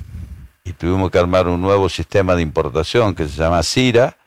Y 0.64 0.72
tuvimos 0.72 1.10
que 1.10 1.18
armar 1.18 1.48
un 1.48 1.62
nuevo 1.62 1.88
sistema 1.88 2.34
de 2.34 2.42
importación 2.42 3.14
que 3.14 3.26
se 3.26 3.36
llama 3.40 3.62
CIRA 3.62 4.17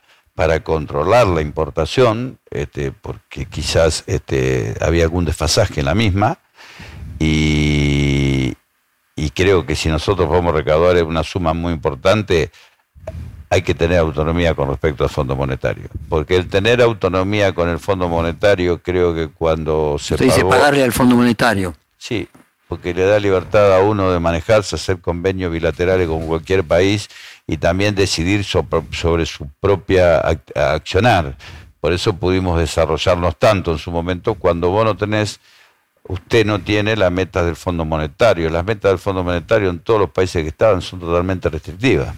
para 0.41 0.62
controlar 0.62 1.27
la 1.27 1.41
importación, 1.41 2.39
este, 2.49 2.91
porque 2.91 3.45
quizás 3.45 4.04
este, 4.08 4.73
había 4.82 5.04
algún 5.04 5.23
desfasaje 5.23 5.82
en 5.82 5.86
la 5.86 5.93
misma, 5.93 6.39
y, 7.19 8.56
creo 9.36 9.67
que 9.67 9.75
si 9.75 9.88
nosotros 9.88 10.27
vamos 10.27 10.51
a 10.51 10.58
recaudar 10.58 11.04
una 11.04 11.21
suma 11.21 11.54
muy 11.54 11.73
importante, 11.73 12.49
hay 13.51 13.62
que 13.62 13.75
tener 13.75 13.99
autonomía 13.99 14.56
con 14.56 14.67
respecto 14.69 15.04
al 15.04 15.12
Fondo 15.12 15.36
Monetario. 15.36 15.89
Porque 16.10 16.38
el 16.38 16.47
tener 16.47 16.82
autonomía 16.82 17.54
con 17.54 17.69
el 17.69 17.77
Fondo 17.77 18.10
Monetario, 18.10 18.82
creo 18.82 19.13
que 19.13 19.27
cuando 19.27 19.97
se. 19.99 20.15
Usted 20.15 20.25
dice 20.25 20.43
pagarle 20.43 20.84
al 20.84 20.91
Fondo 20.91 21.15
Monetario. 21.17 21.75
Sí, 21.99 22.27
porque 22.67 22.95
le 22.95 23.06
da 23.06 23.19
libertad 23.19 23.75
a 23.77 23.82
uno 23.82 24.12
de 24.12 24.19
manejarse, 24.19 24.75
hacer 24.75 25.01
convenios 25.01 25.51
bilaterales 25.51 26.08
con 26.08 26.25
cualquier 26.25 26.63
país 26.63 27.10
y 27.51 27.57
también 27.57 27.93
decidir 27.93 28.45
sobre, 28.45 29.25
su 29.25 29.49
propia 29.59 30.19
accionar. 30.55 31.35
Por 31.81 31.91
eso 31.91 32.13
pudimos 32.13 32.57
desarrollarnos 32.57 33.35
tanto 33.37 33.73
en 33.73 33.77
su 33.77 33.91
momento 33.91 34.35
cuando 34.35 34.69
vos 34.69 34.85
no 34.85 34.95
tenés 34.95 35.41
usted 36.07 36.45
no 36.45 36.61
tiene 36.61 36.95
las 36.95 37.11
metas 37.11 37.43
del 37.43 37.57
Fondo 37.57 37.83
Monetario. 37.83 38.49
Las 38.49 38.63
metas 38.63 38.91
del 38.91 38.99
Fondo 38.99 39.21
Monetario 39.25 39.69
en 39.69 39.79
todos 39.79 39.99
los 39.99 40.09
países 40.11 40.43
que 40.43 40.47
estaban 40.47 40.81
son 40.81 41.01
totalmente 41.01 41.49
restrictivas. 41.49 42.15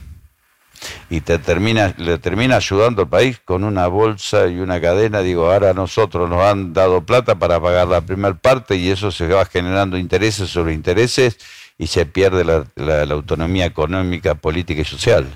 Y 1.09 1.21
te 1.21 1.39
termina, 1.39 1.95
le 1.97 2.19
termina 2.19 2.57
ayudando 2.57 3.01
al 3.01 3.09
país 3.09 3.41
con 3.43 3.63
una 3.63 3.87
bolsa 3.87 4.47
y 4.49 4.59
una 4.59 4.79
cadena. 4.79 5.21
Digo, 5.21 5.51
ahora 5.51 5.73
nosotros 5.73 6.29
nos 6.29 6.43
han 6.43 6.73
dado 6.73 7.01
plata 7.07 7.39
para 7.39 7.59
pagar 7.59 7.87
la 7.87 8.01
primera 8.01 8.35
parte 8.35 8.75
y 8.75 8.91
eso 8.91 9.11
se 9.11 9.27
va 9.27 9.45
generando 9.45 9.97
intereses 9.97 10.51
sobre 10.51 10.75
intereses 10.75 11.39
y 11.77 11.87
se 11.87 12.05
pierde 12.05 12.43
la, 12.43 12.65
la 12.75 13.13
autonomía 13.13 13.65
económica, 13.65 14.35
política 14.35 14.81
y 14.81 14.85
social. 14.85 15.27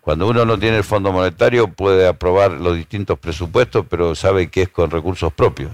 Cuando 0.00 0.26
uno 0.28 0.44
no 0.44 0.58
tiene 0.58 0.78
el 0.78 0.84
Fondo 0.84 1.12
Monetario 1.12 1.68
puede 1.68 2.08
aprobar 2.08 2.52
los 2.52 2.76
distintos 2.76 3.18
presupuestos, 3.18 3.84
pero 3.88 4.14
sabe 4.14 4.48
que 4.50 4.62
es 4.62 4.68
con 4.70 4.90
recursos 4.90 5.32
propios. 5.32 5.72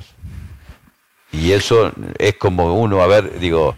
Y 1.32 1.52
eso 1.52 1.92
es 2.18 2.34
como 2.34 2.74
uno, 2.74 3.00
a 3.02 3.06
ver, 3.06 3.38
digo, 3.38 3.76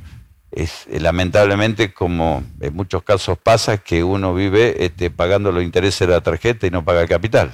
es 0.50 0.86
lamentablemente 0.90 1.92
como 1.92 2.42
en 2.60 2.74
muchos 2.74 3.02
casos 3.02 3.36
pasa 3.38 3.78
que 3.78 4.02
uno 4.02 4.34
vive 4.34 4.84
este, 4.84 5.10
pagando 5.10 5.52
los 5.52 5.62
intereses 5.62 6.06
de 6.06 6.14
la 6.14 6.20
tarjeta 6.22 6.66
y 6.66 6.70
no 6.70 6.84
paga 6.84 7.02
el 7.02 7.08
capital. 7.08 7.52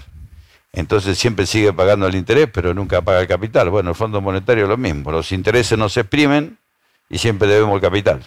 Entonces 0.72 1.18
siempre 1.18 1.46
sigue 1.46 1.72
pagando 1.72 2.06
el 2.06 2.14
interés, 2.14 2.48
pero 2.52 2.74
nunca 2.74 3.02
paga 3.02 3.20
el 3.20 3.28
capital. 3.28 3.70
Bueno, 3.70 3.90
el 3.90 3.96
Fondo 3.96 4.20
Monetario 4.20 4.64
es 4.64 4.68
lo 4.68 4.76
mismo. 4.76 5.10
Los 5.12 5.32
intereses 5.32 5.78
no 5.78 5.88
se 5.88 6.00
exprimen 6.00 6.58
y 7.08 7.18
siempre 7.18 7.48
debemos 7.48 7.74
el 7.74 7.80
capital. 7.80 8.22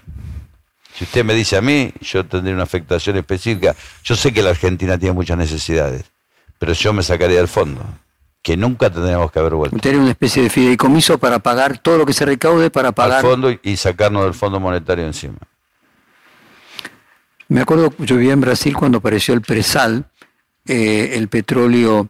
Si 0.93 1.03
usted 1.03 1.23
me 1.23 1.33
dice 1.33 1.57
a 1.57 1.61
mí, 1.61 1.93
yo 2.01 2.25
tendría 2.25 2.55
una 2.55 2.63
afectación 2.63 3.17
específica. 3.17 3.75
Yo 4.03 4.15
sé 4.15 4.33
que 4.33 4.41
la 4.41 4.49
Argentina 4.49 4.97
tiene 4.97 5.13
muchas 5.13 5.37
necesidades, 5.37 6.05
pero 6.57 6.73
yo 6.73 6.93
me 6.93 7.03
sacaría 7.03 7.37
del 7.37 7.47
fondo 7.47 7.85
que 8.41 8.55
nunca 8.55 8.89
tendríamos 8.89 9.29
que 9.31 9.39
haber 9.39 9.55
vuelto. 9.55 9.77
Tener 9.77 9.99
una 9.99 10.11
especie 10.11 10.41
de 10.41 10.49
fideicomiso 10.49 11.17
para 11.17 11.39
pagar 11.39 11.79
todo 11.79 11.97
lo 11.97 12.05
que 12.05 12.13
se 12.13 12.25
recaude 12.25 12.71
para 12.71 12.93
pagar. 12.93 13.17
Al 13.17 13.21
fondo 13.21 13.51
y 13.61 13.75
sacarnos 13.75 14.23
del 14.23 14.33
Fondo 14.33 14.59
Monetario 14.59 15.05
encima. 15.05 15.37
Me 17.49 17.61
acuerdo, 17.61 17.93
yo 17.99 18.15
vivía 18.15 18.33
en 18.33 18.39
Brasil 18.39 18.75
cuando 18.75 18.99
apareció 18.99 19.33
el 19.33 19.41
presal, 19.41 20.05
eh, 20.65 21.11
el 21.15 21.27
petróleo 21.27 22.07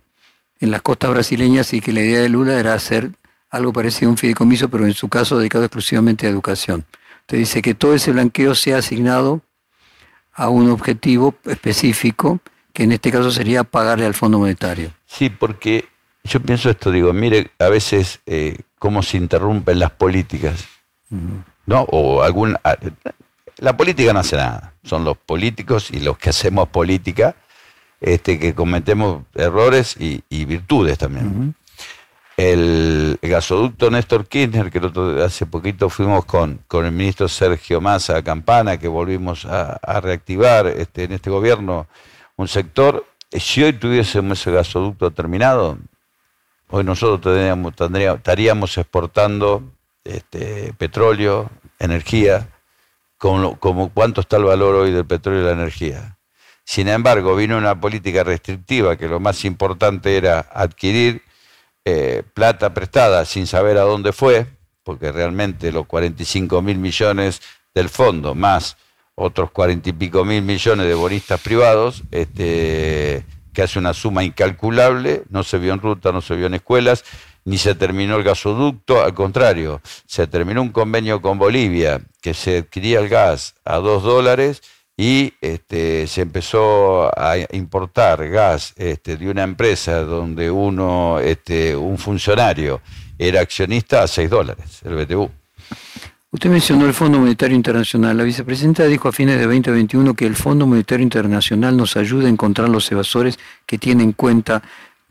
en 0.60 0.72
las 0.72 0.82
costas 0.82 1.10
brasileñas 1.12 1.74
y 1.74 1.82
que 1.82 1.92
la 1.92 2.02
idea 2.02 2.22
de 2.22 2.30
Lula 2.30 2.60
era 2.60 2.74
hacer 2.76 3.12
algo 3.50 3.74
parecido 3.74 4.10
a 4.10 4.12
un 4.12 4.18
fideicomiso, 4.18 4.70
pero 4.70 4.86
en 4.86 4.94
su 4.94 5.10
caso 5.10 5.38
dedicado 5.38 5.66
exclusivamente 5.66 6.28
a 6.28 6.30
educación. 6.30 6.86
Usted 7.22 7.38
dice 7.38 7.62
que 7.62 7.74
todo 7.74 7.94
ese 7.94 8.12
blanqueo 8.12 8.56
sea 8.56 8.78
asignado 8.78 9.42
a 10.34 10.50
un 10.50 10.70
objetivo 10.70 11.36
específico, 11.46 12.40
que 12.74 12.84
en 12.84 12.92
este 12.92 13.12
caso 13.12 13.32
sería 13.32 13.64
pagarle 13.64 14.06
al 14.06 14.14
Fondo 14.14 14.40
Monetario. 14.40 14.92
Sí, 15.06 15.30
porque 15.30 15.86
yo 16.24 16.40
pienso 16.42 16.70
esto, 16.70 16.92
digo, 16.92 17.12
mire 17.14 17.52
a 17.60 17.70
veces 17.70 18.20
eh, 18.26 18.60
cómo 18.78 19.02
se 19.02 19.18
interrumpen 19.18 19.80
las 19.80 19.92
políticas, 19.92 20.66
¿no? 21.66 21.82
O 21.90 22.22
algún... 22.22 22.58
La 23.58 23.76
política 23.76 24.14
no 24.14 24.20
hace 24.20 24.36
nada, 24.36 24.74
son 24.84 25.04
los 25.04 25.18
políticos 25.18 25.90
y 25.90 26.00
los 26.00 26.18
que 26.20 26.30
hacemos 26.30 26.70
política 26.70 27.36
este, 28.00 28.38
que 28.38 28.54
cometemos 28.54 29.24
errores 29.34 29.96
y, 30.00 30.46
virtudes 30.46 30.98
también. 30.98 31.56
El, 32.38 33.20
gasoducto 33.22 33.90
Néstor 33.92 34.28
Kirchner, 34.28 34.72
que 34.72 34.80
hace 35.24 35.46
poquito 35.46 35.90
fuimos 35.90 36.26
con, 36.26 36.62
con 36.68 36.86
el 36.86 36.92
ministro 36.92 37.28
Sergio 37.28 37.82
Massa 37.82 38.22
Campana, 38.24 38.78
que 38.78 38.88
volvimos 38.88 39.46
a, 39.46 39.80
reactivar 40.00 40.68
este, 40.68 41.04
en 41.06 41.14
este 41.14 41.30
gobierno 41.30 41.88
un 42.36 42.48
sector. 42.48 43.06
Si 43.32 43.64
hoy 43.64 43.74
tuviésemos 43.74 44.40
ese 44.40 44.52
gasoducto 44.52 45.12
terminado, 45.12 45.78
Hoy 46.70 46.84
nosotros 46.84 47.22
tendríamos, 47.22 47.74
estaríamos 48.18 48.78
exportando 48.78 49.64
este, 50.04 50.74
petróleo, 50.74 51.50
energía, 51.80 52.50
como, 53.18 53.58
como, 53.58 53.90
cuánto 53.94 54.20
está 54.20 54.36
el 54.36 54.44
valor 54.44 54.76
hoy 54.76 54.92
del 54.92 55.06
petróleo 55.06 55.42
y 55.42 55.46
la 55.46 55.52
energía. 55.52 56.18
Sin 56.66 56.90
embargo, 56.90 57.38
vino 57.38 57.58
una 57.58 57.80
política 57.80 58.26
restrictiva 58.26 58.98
que 58.98 59.08
lo 59.08 59.22
más 59.22 59.46
importante 59.46 60.18
era 60.18 60.40
adquirir 60.52 61.22
eh, 61.90 62.22
plata 62.34 62.74
prestada 62.74 63.24
sin 63.24 63.48
saber 63.48 63.78
a 63.78 63.84
dónde 63.84 64.12
fue, 64.12 64.46
porque 64.84 65.10
realmente 65.14 65.72
los 65.72 65.86
45 65.86 66.62
mil 66.62 66.80
millones 66.80 67.42
del 67.74 67.88
fondo 67.88 68.36
más 68.36 68.76
otros 69.16 69.52
40 69.52 69.88
y 69.88 69.94
pico 69.94 70.26
mil 70.26 70.42
millones 70.42 70.86
de 70.86 70.94
bonistas 70.96 71.40
privados, 71.40 72.04
este, 72.12 73.24
que 73.54 73.62
hace 73.62 73.80
una 73.80 73.94
suma 73.94 74.26
incalculable, 74.26 75.24
no 75.30 75.44
se 75.44 75.60
vio 75.60 75.72
en 75.72 75.80
ruta, 75.80 76.12
no 76.12 76.20
se 76.20 76.36
vio 76.36 76.48
en 76.48 76.56
escuelas, 76.56 77.06
ni 77.46 77.58
se 77.58 77.74
terminó 77.74 78.18
el 78.18 78.24
gasoducto, 78.24 79.02
al 79.02 79.14
contrario, 79.14 79.80
se 80.06 80.28
terminó 80.28 80.62
un 80.62 80.74
convenio 80.74 81.22
con 81.22 81.40
Bolivia 81.40 82.02
que 82.22 82.34
se 82.34 82.58
adquiría 82.58 83.00
el 83.00 83.08
gas 83.08 83.56
a 83.64 83.78
dos 83.78 84.04
dólares 84.04 84.62
y 84.98 85.32
este, 85.42 86.08
se 86.08 86.22
empezó 86.22 87.08
a 87.16 87.36
importar 87.52 88.28
gas 88.30 88.74
este, 88.76 89.16
de 89.16 89.30
una 89.30 89.44
empresa 89.44 90.02
donde 90.02 90.50
uno, 90.50 91.20
este, 91.20 91.76
un 91.76 92.00
funcionario 92.00 92.82
era 93.20 93.42
accionista 93.42 94.02
a 94.02 94.08
seis 94.08 94.28
dólares, 94.28 94.82
el 94.84 94.96
BTU. 94.96 95.30
Usted 96.32 96.50
mencionó 96.50 96.86
el 96.88 96.94
Fondo 96.94 97.20
Monetario 97.20 97.56
Internacional. 97.56 98.18
La 98.18 98.24
vicepresidenta 98.24 98.86
dijo 98.86 99.08
a 99.08 99.12
fines 99.12 99.38
de 99.38 99.46
2021 99.46 100.14
que 100.16 100.26
el 100.26 100.36
Fondo 100.36 100.66
Monetario 100.68 101.04
Internacional 101.04 101.78
nos 101.78 101.96
ayuda 101.96 102.28
a 102.28 102.30
encontrar 102.30 102.68
los 102.68 102.92
evasores 102.92 103.40
que 103.66 103.78
tienen 103.78 104.12
cuenta 104.12 104.62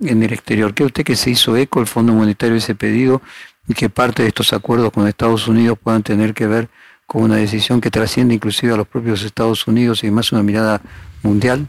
en 0.00 0.22
el 0.22 0.32
exterior. 0.32 0.74
¿Cree 0.74 0.86
usted 0.86 1.04
que 1.04 1.16
se 1.16 1.30
hizo 1.30 1.56
eco 1.56 1.80
el 1.80 1.86
Fondo 1.86 2.12
Monetario 2.12 2.56
ese 2.56 2.74
pedido 2.74 3.22
y 3.68 3.74
que 3.74 3.88
parte 3.88 4.22
de 4.22 4.28
estos 4.28 4.52
acuerdos 4.52 4.92
con 4.92 5.06
Estados 5.06 5.48
Unidos 5.48 5.78
puedan 5.82 6.02
tener 6.02 6.34
que 6.34 6.46
ver 6.46 6.68
una 7.14 7.36
decisión 7.36 7.80
que 7.80 7.90
trasciende 7.90 8.34
inclusive 8.34 8.74
a 8.74 8.76
los 8.76 8.86
propios 8.86 9.22
Estados 9.22 9.66
Unidos 9.66 10.04
y 10.04 10.10
más 10.10 10.32
una 10.32 10.42
mirada 10.42 10.80
mundial? 11.22 11.68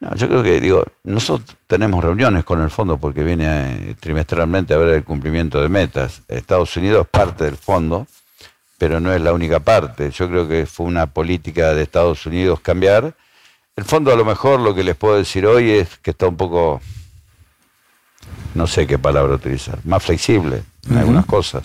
No, 0.00 0.14
yo 0.14 0.28
creo 0.28 0.42
que, 0.42 0.60
digo, 0.60 0.84
nosotros 1.04 1.56
tenemos 1.66 2.02
reuniones 2.02 2.44
con 2.44 2.60
el 2.60 2.70
fondo 2.70 2.98
porque 2.98 3.24
viene 3.24 3.46
eh, 3.46 3.96
trimestralmente 3.98 4.74
a 4.74 4.78
ver 4.78 4.88
el 4.88 5.04
cumplimiento 5.04 5.60
de 5.60 5.68
metas. 5.68 6.22
Estados 6.28 6.76
Unidos 6.76 7.02
es 7.02 7.08
parte 7.08 7.44
del 7.44 7.56
fondo 7.56 8.06
pero 8.78 9.00
no 9.00 9.12
es 9.12 9.20
la 9.22 9.32
única 9.32 9.60
parte. 9.60 10.10
Yo 10.10 10.28
creo 10.28 10.48
que 10.48 10.66
fue 10.66 10.86
una 10.86 11.06
política 11.06 11.74
de 11.74 11.82
Estados 11.82 12.26
Unidos 12.26 12.60
cambiar. 12.60 13.14
El 13.76 13.84
fondo 13.84 14.12
a 14.12 14.16
lo 14.16 14.24
mejor 14.24 14.60
lo 14.60 14.74
que 14.74 14.84
les 14.84 14.94
puedo 14.94 15.16
decir 15.16 15.46
hoy 15.46 15.70
es 15.70 15.98
que 15.98 16.10
está 16.10 16.26
un 16.26 16.36
poco, 16.36 16.80
no 18.54 18.66
sé 18.66 18.86
qué 18.86 18.98
palabra 18.98 19.34
utilizar, 19.34 19.78
más 19.84 20.02
flexible 20.02 20.62
en 20.88 20.98
algunas 20.98 21.26
cosas. 21.26 21.64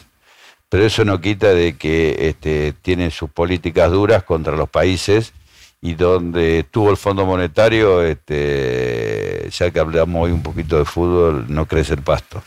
Pero 0.69 0.85
eso 0.85 1.03
no 1.03 1.19
quita 1.19 1.49
de 1.49 1.75
que 1.77 2.29
este, 2.29 2.73
tiene 2.73 3.11
sus 3.11 3.29
políticas 3.29 3.91
duras 3.91 4.23
contra 4.23 4.55
los 4.55 4.69
países 4.69 5.33
y 5.81 5.95
donde 5.95 6.65
tuvo 6.69 6.91
el 6.91 6.97
Fondo 6.97 7.25
Monetario, 7.25 8.03
este, 8.03 9.49
ya 9.51 9.71
que 9.71 9.79
hablamos 9.79 10.25
hoy 10.25 10.31
un 10.31 10.43
poquito 10.43 10.77
de 10.77 10.85
fútbol, 10.85 11.45
no 11.49 11.65
crece 11.65 11.93
el 11.93 12.01
pasto. 12.01 12.43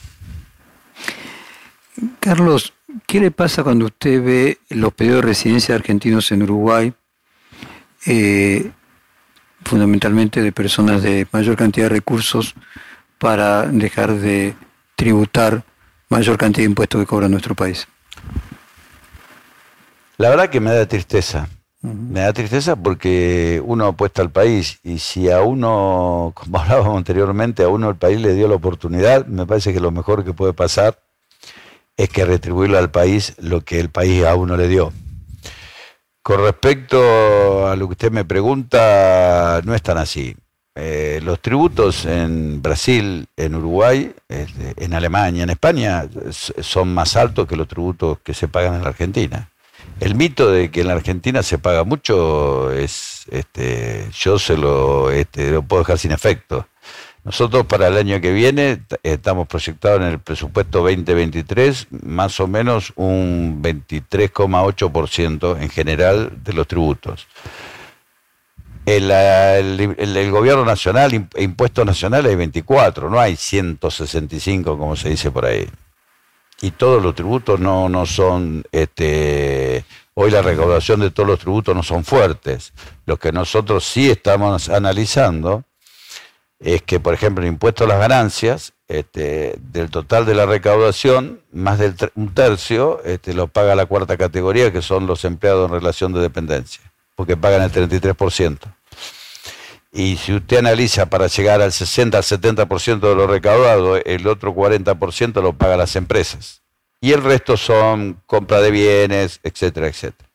Carlos, 2.20 2.72
¿Qué 3.06 3.20
le 3.20 3.30
pasa 3.30 3.62
cuando 3.62 3.86
usted 3.86 4.22
ve 4.22 4.58
los 4.68 4.92
pedidos 4.92 5.22
de 5.22 5.28
residencia 5.28 5.74
de 5.74 5.80
argentinos 5.80 6.30
en 6.32 6.42
Uruguay, 6.42 6.92
eh, 8.06 8.70
fundamentalmente 9.64 10.42
de 10.42 10.52
personas 10.52 11.02
de 11.02 11.26
mayor 11.32 11.56
cantidad 11.56 11.86
de 11.86 11.94
recursos, 11.94 12.54
para 13.18 13.66
dejar 13.66 14.14
de 14.14 14.54
tributar 14.96 15.64
mayor 16.08 16.36
cantidad 16.36 16.64
de 16.64 16.70
impuestos 16.70 17.00
que 17.00 17.06
cobra 17.06 17.28
nuestro 17.28 17.54
país? 17.54 17.86
La 20.18 20.28
verdad 20.28 20.50
que 20.50 20.60
me 20.60 20.72
da 20.72 20.86
tristeza. 20.86 21.48
Me 21.80 22.20
da 22.20 22.32
tristeza 22.32 22.76
porque 22.76 23.60
uno 23.64 23.86
apuesta 23.86 24.22
al 24.22 24.30
país 24.30 24.78
y 24.84 25.00
si 25.00 25.28
a 25.30 25.42
uno, 25.42 26.32
como 26.36 26.58
hablábamos 26.58 26.96
anteriormente, 26.96 27.64
a 27.64 27.68
uno 27.68 27.90
el 27.90 27.96
país 27.96 28.20
le 28.20 28.34
dio 28.34 28.46
la 28.46 28.54
oportunidad, 28.54 29.26
me 29.26 29.46
parece 29.46 29.72
que 29.72 29.80
lo 29.80 29.90
mejor 29.90 30.24
que 30.24 30.32
puede 30.32 30.52
pasar 30.52 30.98
es 31.96 32.08
que 32.08 32.24
retribuirle 32.24 32.78
al 32.78 32.90
país 32.90 33.34
lo 33.38 33.62
que 33.62 33.80
el 33.80 33.90
país 33.90 34.24
a 34.24 34.36
uno 34.36 34.56
le 34.56 34.68
dio. 34.68 34.92
Con 36.22 36.40
respecto 36.40 37.66
a 37.66 37.74
lo 37.74 37.88
que 37.88 37.92
usted 37.92 38.12
me 38.12 38.24
pregunta, 38.24 39.60
no 39.64 39.74
es 39.74 39.82
tan 39.82 39.98
así. 39.98 40.36
Eh, 40.74 41.20
los 41.22 41.40
tributos 41.40 42.06
en 42.06 42.62
Brasil, 42.62 43.26
en 43.36 43.54
Uruguay, 43.56 44.14
este, 44.28 44.84
en 44.84 44.94
Alemania, 44.94 45.42
en 45.42 45.50
España 45.50 46.08
son 46.30 46.94
más 46.94 47.16
altos 47.16 47.46
que 47.46 47.56
los 47.56 47.66
tributos 47.66 48.18
que 48.20 48.34
se 48.34 48.46
pagan 48.46 48.76
en 48.76 48.82
la 48.82 48.90
Argentina. 48.90 49.51
El 50.02 50.16
mito 50.16 50.50
de 50.50 50.72
que 50.72 50.80
en 50.80 50.88
la 50.88 50.94
Argentina 50.94 51.44
se 51.44 51.58
paga 51.58 51.84
mucho 51.84 52.72
es, 52.72 53.24
este, 53.30 54.08
yo 54.12 54.36
se 54.36 54.56
lo, 54.56 55.12
este, 55.12 55.52
lo 55.52 55.62
puedo 55.62 55.84
dejar 55.84 55.96
sin 55.96 56.10
efecto. 56.10 56.66
Nosotros 57.22 57.66
para 57.66 57.86
el 57.86 57.96
año 57.96 58.20
que 58.20 58.32
viene 58.32 58.82
estamos 59.04 59.46
proyectados 59.46 60.00
en 60.00 60.08
el 60.08 60.18
presupuesto 60.18 60.80
2023 60.80 61.86
más 62.02 62.40
o 62.40 62.48
menos 62.48 62.92
un 62.96 63.62
23,8% 63.62 65.62
en 65.62 65.68
general 65.68 66.32
de 66.42 66.52
los 66.52 66.66
tributos. 66.66 67.28
El, 68.84 69.08
el, 69.08 70.30
gobierno 70.32 70.64
nacional, 70.64 71.28
impuestos 71.36 71.86
nacionales 71.86 72.30
hay 72.30 72.36
24, 72.36 73.08
no 73.08 73.20
hay 73.20 73.36
165 73.36 74.76
como 74.76 74.96
se 74.96 75.10
dice 75.10 75.30
por 75.30 75.44
ahí. 75.44 75.68
Y 76.62 76.70
todos 76.70 77.02
los 77.02 77.16
tributos 77.16 77.58
no, 77.58 77.88
no 77.88 78.06
son, 78.06 78.62
este, 78.70 79.84
hoy 80.14 80.30
la 80.30 80.42
recaudación 80.42 81.00
de 81.00 81.10
todos 81.10 81.28
los 81.28 81.40
tributos 81.40 81.74
no 81.74 81.82
son 81.82 82.04
fuertes. 82.04 82.72
Lo 83.04 83.18
que 83.18 83.32
nosotros 83.32 83.84
sí 83.84 84.08
estamos 84.08 84.68
analizando 84.68 85.64
es 86.60 86.82
que, 86.82 87.00
por 87.00 87.14
ejemplo, 87.14 87.42
el 87.42 87.50
impuesto 87.50 87.82
a 87.82 87.88
las 87.88 87.98
ganancias, 87.98 88.74
este, 88.86 89.56
del 89.72 89.90
total 89.90 90.24
de 90.24 90.36
la 90.36 90.46
recaudación, 90.46 91.40
más 91.50 91.80
del 91.80 91.96
un 92.14 92.32
tercio 92.32 93.02
este, 93.04 93.34
lo 93.34 93.48
paga 93.48 93.74
la 93.74 93.86
cuarta 93.86 94.16
categoría, 94.16 94.72
que 94.72 94.82
son 94.82 95.08
los 95.08 95.24
empleados 95.24 95.68
en 95.68 95.74
relación 95.74 96.12
de 96.12 96.20
dependencia, 96.20 96.92
porque 97.16 97.36
pagan 97.36 97.62
el 97.62 97.72
33%. 97.72 98.58
Y 99.92 100.16
si 100.16 100.32
usted 100.32 100.58
analiza 100.58 101.06
para 101.06 101.26
llegar 101.26 101.60
al 101.60 101.70
60 101.70 102.16
al 102.16 102.24
70% 102.24 103.00
de 103.00 103.14
lo 103.14 103.26
recaudado, 103.26 103.96
el 103.96 104.26
otro 104.26 104.54
40% 104.54 105.42
lo 105.42 105.52
pagan 105.52 105.78
las 105.78 105.96
empresas. 105.96 106.62
Y 107.00 107.12
el 107.12 107.22
resto 107.22 107.58
son 107.58 108.22
compra 108.26 108.62
de 108.62 108.70
bienes, 108.70 109.40
etcétera, 109.42 109.88
etcétera. 109.88 110.30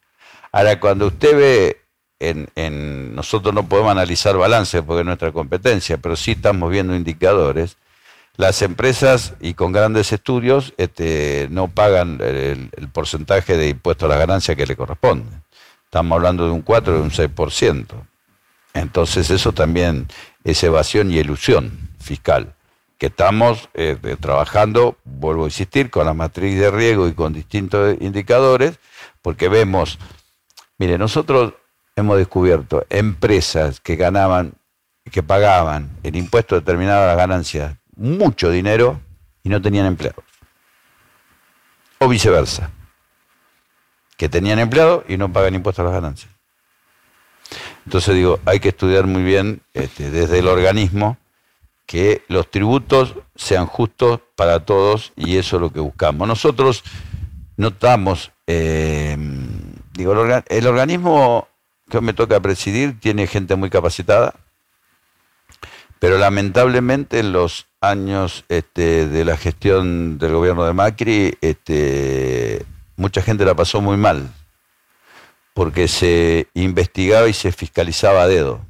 Ahora, 0.51 0.79
cuando 0.79 1.07
usted 1.07 1.35
ve 1.35 1.81
en, 2.19 3.15
nosotros 3.15 3.53
no 3.53 3.67
podemos 3.67 3.91
analizar 3.91 4.37
balances 4.37 4.81
porque 4.81 5.01
es 5.01 5.05
nuestra 5.05 5.31
competencia, 5.31 5.97
pero 5.97 6.15
sí 6.15 6.31
estamos 6.31 6.71
viendo 6.71 6.95
indicadores. 6.95 7.77
Las 8.35 8.61
empresas 8.61 9.33
y 9.39 9.55
con 9.55 9.71
grandes 9.71 10.13
estudios 10.13 10.73
este, 10.77 11.47
no 11.49 11.69
pagan 11.69 12.19
el, 12.21 12.69
porcentaje 12.93 13.57
de 13.57 13.69
impuesto 13.69 14.05
a 14.05 14.09
la 14.09 14.17
ganancia 14.17 14.55
que 14.55 14.67
le 14.67 14.75
corresponde. 14.75 15.25
Estamos 15.85 16.15
hablando 16.15 16.45
de 16.45 16.51
un 16.51 16.61
4 16.61 16.99
o 16.99 17.01
un 17.01 17.09
6%. 17.09 17.85
Entonces 18.79 19.29
eso 19.29 19.53
también 19.53 20.07
es 20.43 20.63
evasión 20.63 21.11
y 21.11 21.17
ilusión 21.17 21.89
fiscal, 21.99 22.53
que 22.97 23.07
estamos 23.07 23.69
eh, 23.73 23.97
trabajando, 24.19 24.97
vuelvo 25.03 25.43
a 25.43 25.47
insistir, 25.47 25.89
con 25.89 26.05
la 26.05 26.13
matriz 26.13 26.59
de 26.59 26.71
riesgo 26.71 27.07
y 27.07 27.13
con 27.13 27.33
distintos 27.33 27.97
indicadores, 27.99 28.79
porque 29.21 29.49
vemos, 29.49 29.99
mire, 30.77 30.97
nosotros 30.97 31.53
hemos 31.95 32.17
descubierto 32.17 32.85
empresas 32.89 33.79
que 33.79 33.95
ganaban, 33.95 34.53
que 35.11 35.23
pagaban 35.23 35.89
el 36.03 36.15
impuesto 36.15 36.55
determinado 36.55 37.03
a 37.03 37.07
las 37.07 37.17
ganancias 37.17 37.75
mucho 37.95 38.51
dinero 38.51 39.01
y 39.43 39.49
no 39.49 39.61
tenían 39.61 39.87
empleados. 39.87 40.23
O 41.99 42.07
viceversa, 42.07 42.69
que 44.17 44.29
tenían 44.29 44.59
empleados 44.59 45.03
y 45.07 45.17
no 45.17 45.33
pagan 45.33 45.55
impuestos 45.55 45.81
a 45.81 45.85
las 45.85 45.93
ganancias. 45.93 46.36
Entonces 47.87 48.15
digo, 48.15 48.41
hay 48.43 48.59
que 48.59 48.67
estudiar 48.67 49.07
muy 49.07 49.23
bien 49.23 49.61
este, 49.73 50.11
desde 50.11 50.39
el 50.39 50.49
organismo 50.49 51.15
que 51.85 52.21
los 52.27 52.51
tributos 52.51 53.15
sean 53.33 53.65
justos 53.65 54.19
para 54.35 54.65
todos 54.65 55.13
y 55.15 55.37
eso 55.37 55.55
es 55.55 55.61
lo 55.61 55.69
que 55.69 55.79
buscamos. 55.79 56.27
Nosotros 56.27 56.83
notamos, 57.55 58.33
eh, 58.45 59.15
digo, 59.93 60.13
el 60.49 60.67
organismo 60.67 61.47
que 61.89 62.01
me 62.01 62.11
toca 62.11 62.41
presidir 62.41 62.99
tiene 62.99 63.25
gente 63.25 63.55
muy 63.55 63.69
capacitada, 63.69 64.35
pero 65.99 66.17
lamentablemente 66.17 67.19
en 67.19 67.31
los 67.31 67.67
años 67.79 68.43
este, 68.49 69.07
de 69.07 69.23
la 69.23 69.37
gestión 69.37 70.17
del 70.17 70.33
gobierno 70.33 70.65
de 70.65 70.73
Macri, 70.73 71.37
este, 71.39 72.65
mucha 72.97 73.21
gente 73.21 73.45
la 73.45 73.55
pasó 73.55 73.79
muy 73.79 73.95
mal, 73.95 74.29
porque 75.57 75.87
se 75.87 76.49
investigaba 76.53 77.27
y 77.27 77.33
se 77.33 77.51
fiscalizaba 77.51 78.21
a 78.21 78.27
dedo. 78.27 78.63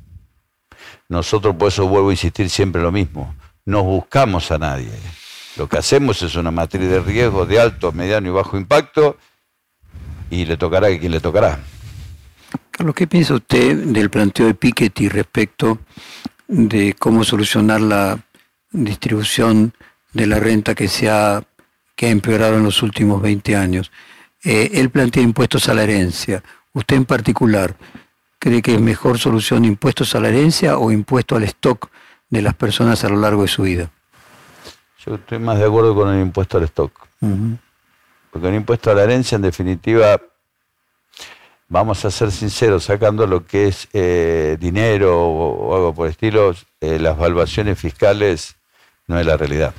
Nosotros 1.09 1.53
por 1.57 1.67
eso 1.67 1.85
vuelvo 1.85 2.07
a 2.07 2.13
insistir 2.13 2.49
siempre 2.49 2.81
lo 2.81 2.93
mismo, 2.93 3.35
no 3.65 3.83
buscamos 3.83 4.51
a 4.51 4.57
nadie. 4.57 4.93
Lo 5.57 5.67
que 5.67 5.79
hacemos 5.79 6.21
es 6.21 6.35
una 6.35 6.49
matriz 6.49 6.87
de 6.89 7.01
riesgo 7.01 7.45
de 7.45 7.59
alto, 7.59 7.91
mediano 7.91 8.29
y 8.29 8.31
bajo 8.31 8.55
impacto 8.55 9.17
y 10.29 10.45
le 10.45 10.55
tocará 10.55 10.87
a 10.87 10.97
quien 10.97 11.11
le 11.11 11.19
tocará. 11.19 11.59
Carlos, 12.71 12.95
¿qué 12.95 13.05
piensa 13.05 13.33
usted 13.33 13.75
del 13.75 14.09
planteo 14.09 14.45
de 14.45 14.53
Piketty 14.53 15.09
respecto 15.09 15.79
de 16.47 16.95
cómo 16.97 17.25
solucionar 17.25 17.81
la 17.81 18.17
distribución 18.71 19.73
de 20.13 20.25
la 20.25 20.39
renta 20.39 20.73
que 20.73 20.87
se 20.87 21.09
ha, 21.09 21.43
que 21.97 22.05
ha 22.05 22.11
empeorado 22.11 22.55
en 22.55 22.63
los 22.63 22.81
últimos 22.81 23.21
20 23.21 23.57
años? 23.57 23.91
Eh, 24.41 24.71
él 24.75 24.89
plantea 24.89 25.21
impuestos 25.21 25.67
a 25.67 25.73
la 25.73 25.83
herencia. 25.83 26.41
¿Usted 26.77 26.95
en 26.95 27.05
particular 27.05 27.75
cree 28.37 28.61
que 28.61 28.75
es 28.75 28.79
mejor 28.79 29.17
solución 29.17 29.65
impuestos 29.65 30.13
a 30.13 30.19
la 30.19 30.27
herencia 30.27 30.77
o 30.77 30.91
impuesto 30.91 31.35
al 31.35 31.41
stock 31.45 31.89
de 32.29 32.43
las 32.43 32.53
personas 32.53 33.03
a 33.03 33.09
lo 33.09 33.17
largo 33.17 33.41
de 33.41 33.47
su 33.47 33.63
vida? 33.63 33.89
Yo 35.03 35.15
estoy 35.15 35.39
más 35.39 35.57
de 35.57 35.65
acuerdo 35.65 35.95
con 35.95 36.13
el 36.13 36.21
impuesto 36.21 36.59
al 36.59 36.65
stock. 36.65 36.91
Porque 38.29 38.47
el 38.47 38.53
impuesto 38.53 38.91
a 38.91 38.93
la 38.93 39.05
herencia, 39.05 39.37
en 39.37 39.41
definitiva, 39.41 40.21
vamos 41.67 42.05
a 42.05 42.11
ser 42.11 42.31
sinceros, 42.31 42.83
sacando 42.83 43.25
lo 43.25 43.43
que 43.43 43.69
es 43.69 43.87
eh, 43.93 44.55
dinero 44.59 45.19
o, 45.19 45.75
algo 45.75 45.95
por 45.95 46.05
el 46.05 46.11
estilo, 46.11 46.53
eh, 46.79 46.99
las 46.99 47.17
valuaciones 47.17 47.79
fiscales 47.79 48.55
no 49.07 49.19
es 49.19 49.25
la 49.25 49.35
realidad. 49.35 49.73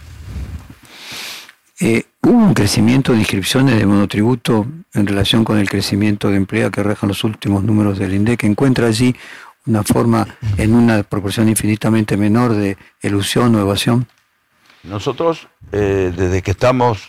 Eh, 1.80 2.04
¿Hubo 2.22 2.38
un 2.38 2.54
crecimiento 2.54 3.12
de 3.12 3.18
inscripciones 3.18 3.78
de 3.78 3.86
monotributo 3.86 4.66
en 4.94 5.06
relación 5.06 5.44
con 5.44 5.58
el 5.58 5.68
crecimiento 5.68 6.30
de 6.30 6.36
empleo 6.36 6.70
que 6.70 6.82
rejan 6.82 7.08
los 7.08 7.24
últimos 7.24 7.62
números 7.62 7.98
del 7.98 8.14
INDEC? 8.14 8.44
¿Encuentra 8.44 8.88
allí 8.88 9.14
una 9.66 9.82
forma, 9.82 10.26
en 10.56 10.74
una 10.74 11.02
proporción 11.02 11.48
infinitamente 11.48 12.16
menor 12.16 12.54
de 12.54 12.76
elusión 13.00 13.54
o 13.54 13.60
evasión? 13.60 14.06
Nosotros, 14.82 15.48
desde 15.70 16.42
que 16.42 16.52
estamos 16.52 17.08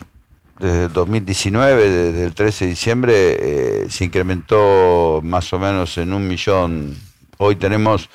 desde 0.60 0.88
2019, 0.88 1.90
desde 1.90 2.24
el 2.26 2.34
13 2.34 2.66
de 2.66 2.70
diciembre, 2.70 3.14
eh, 3.14 3.86
se 3.88 4.04
incrementó 4.04 5.20
más 5.24 5.50
o 5.54 5.58
menos 5.58 5.98
en 5.98 6.12
un 6.12 6.28
millón. 6.28 6.96
Hoy 7.38 7.56
tenemos 7.56 8.08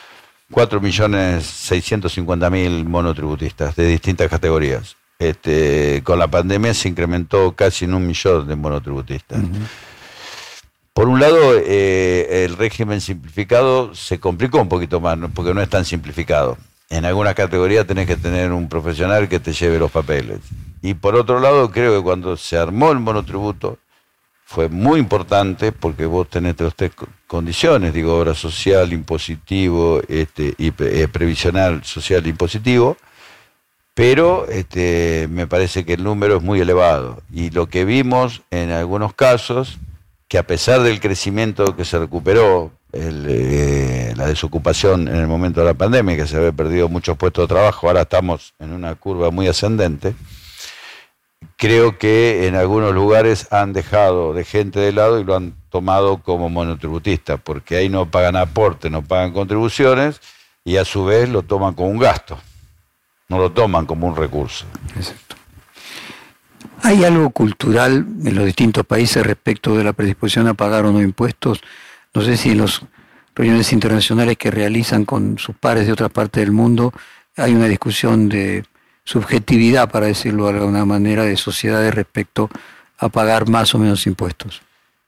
4.650.000 0.51 2.85
monotributistas 2.85 3.75
de 3.75 3.87
distintas 3.87 4.29
categorías. 4.29 4.95
Este, 5.17 6.01
con 6.03 6.19
la 6.19 6.27
pandemia 6.27 6.73
se 6.73 6.89
incrementó 6.89 7.53
casi 7.53 7.85
en 7.85 7.93
un 7.93 8.05
millón 8.05 8.47
de 8.47 8.55
monotributistas. 8.55 9.39
Por 10.93 11.07
un 11.09 11.19
lado, 11.19 11.53
eh, 11.55 12.45
el 12.45 12.57
régimen 12.57 13.01
simplificado 13.01 13.93
se 13.95 14.19
complicó 14.19 14.61
un 14.61 14.69
poquito 14.69 14.99
más, 14.99 15.17
porque 15.33 15.53
no 15.53 15.61
es 15.61 15.69
tan 15.69 15.85
simplificado. 15.85 16.57
En 16.89 17.03
algunas 17.05 17.33
categorías 17.33 17.87
tenés 17.87 18.07
que 18.07 18.15
tener 18.15 18.51
un 18.51 18.69
profesional 18.69 19.27
que 19.27 19.39
te 19.39 19.53
lleve 19.53 19.79
los 19.79 19.91
papeles. 19.91 20.39
Y 20.81 20.93
por 20.93 21.15
otro 21.15 21.39
lado, 21.39 21.71
creo 21.71 21.97
que 21.97 22.03
cuando 22.03 22.37
se 22.37 22.57
armó 22.57 22.91
el 22.91 22.99
monotributo, 22.99 23.77
fue 24.45 24.69
muy 24.69 24.99
importante 24.99 25.71
porque 25.71 26.05
vos 26.05 26.29
tenés 26.29 26.59
las 26.59 26.75
tres 26.75 26.91
condiciones, 27.25 27.93
digo, 27.93 28.17
obra 28.17 28.35
social, 28.35 28.93
impositivo 28.93 30.01
este, 30.07 30.53
y 30.57 30.71
eh, 30.77 31.07
previsional 31.11 31.83
social 31.83 32.25
impositivo, 32.27 32.95
pero 33.95 34.47
este, 34.49 35.27
me 35.31 35.47
parece 35.47 35.85
que 35.85 35.93
el 35.93 36.03
número 36.03 36.37
es 36.37 36.43
muy 36.43 36.59
elevado. 36.59 37.23
Y 37.31 37.49
lo 37.49 37.67
que 37.67 37.85
vimos 37.85 38.43
en 38.51 38.69
algunos 38.69 39.13
casos, 39.15 39.79
que 40.27 40.37
a 40.37 40.45
pesar 40.45 40.81
del 40.81 40.99
crecimiento 40.99 41.75
que 41.75 41.85
se 41.85 41.97
recuperó, 41.97 42.71
eh, 42.91 44.13
la 44.15 44.27
desocupación 44.27 45.07
en 45.07 45.15
el 45.15 45.27
momento 45.27 45.61
de 45.61 45.65
la 45.65 45.73
pandemia, 45.73 46.15
que 46.15 46.27
se 46.27 46.37
había 46.37 46.51
perdido 46.51 46.87
muchos 46.87 47.17
puestos 47.17 47.43
de 47.43 47.53
trabajo, 47.53 47.87
ahora 47.87 48.01
estamos 48.01 48.53
en 48.59 48.71
una 48.71 48.95
curva 48.95 49.31
muy 49.31 49.47
ascendente, 49.47 50.13
creo 51.57 51.97
que 51.97 52.47
en 52.47 52.55
algunos 52.55 52.93
lugares 52.93 53.47
han 53.51 53.73
dejado 53.73 54.33
de 54.33 54.45
gente 54.45 54.79
de 54.79 54.93
lado 54.93 55.19
y 55.19 55.23
lo 55.23 55.35
han 55.35 55.55
tomado 55.69 56.21
como 56.23 56.49
monotributista, 56.49 57.37
porque 57.37 57.75
ahí 57.75 57.89
no 57.89 58.09
pagan 58.09 58.35
aporte, 58.35 58.89
no 58.89 59.01
pagan 59.03 59.33
contribuciones 59.33 60.21
y 60.63 60.77
a 60.77 60.85
su 60.85 61.05
vez 61.05 61.29
lo 61.29 61.43
toman 61.43 61.73
como 61.73 61.89
un 61.89 61.99
gasto, 61.99 62.37
no 63.29 63.37
lo 63.37 63.51
toman 63.51 63.85
como 63.85 64.07
un 64.07 64.15
recurso. 64.15 64.65
Exacto. 64.95 65.35
¿Hay 66.83 67.03
algo 67.03 67.29
cultural 67.31 68.05
en 68.23 68.35
los 68.35 68.45
distintos 68.45 68.85
países 68.85 69.25
respecto 69.25 69.75
de 69.75 69.83
la 69.83 69.93
predisposición 69.93 70.47
a 70.47 70.53
pagar 70.53 70.85
o 70.85 70.91
no 70.91 71.01
impuestos? 71.01 71.61
No 72.13 72.21
sé 72.21 72.37
si 72.37 72.51
en 72.51 72.59
las 72.59 72.81
reuniones 73.33 73.73
internacionales 73.73 74.37
que 74.37 74.51
realizan 74.51 75.05
con 75.05 75.37
sus 75.37 75.55
pares 75.55 75.87
de 75.87 75.93
otra 75.93 76.09
parte 76.09 76.39
del 76.39 76.51
mundo 76.51 76.93
hay 77.35 77.53
una 77.53 77.67
discusión 77.67 78.29
de 78.29 78.63
subjetividad, 79.03 79.89
para 79.89 80.07
decirlo 80.07 80.47
de 80.47 80.59
alguna 80.59 80.85
manera, 80.85 81.23
de 81.23 81.37
sociedades 81.37 81.93
respecto 81.93 82.49
a 82.97 83.09
pagar 83.09 83.49
más 83.49 83.73
o 83.75 83.79
menos 83.79 84.07
impuestos? 84.07 84.61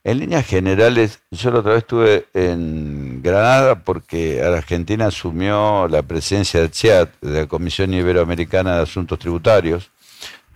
En 0.08 0.20
líneas 0.20 0.46
generales, 0.46 1.20
yo 1.30 1.50
la 1.50 1.58
otra 1.58 1.72
vez 1.72 1.82
estuve 1.82 2.28
en 2.32 3.20
Granada 3.22 3.84
porque 3.84 4.42
Argentina 4.42 5.08
asumió 5.08 5.86
la 5.86 6.02
presencia 6.02 6.60
del 6.60 6.72
CIAT, 6.72 7.10
de 7.20 7.40
la 7.42 7.46
Comisión 7.46 7.92
Iberoamericana 7.92 8.76
de 8.76 8.82
Asuntos 8.84 9.18
Tributarios, 9.18 9.90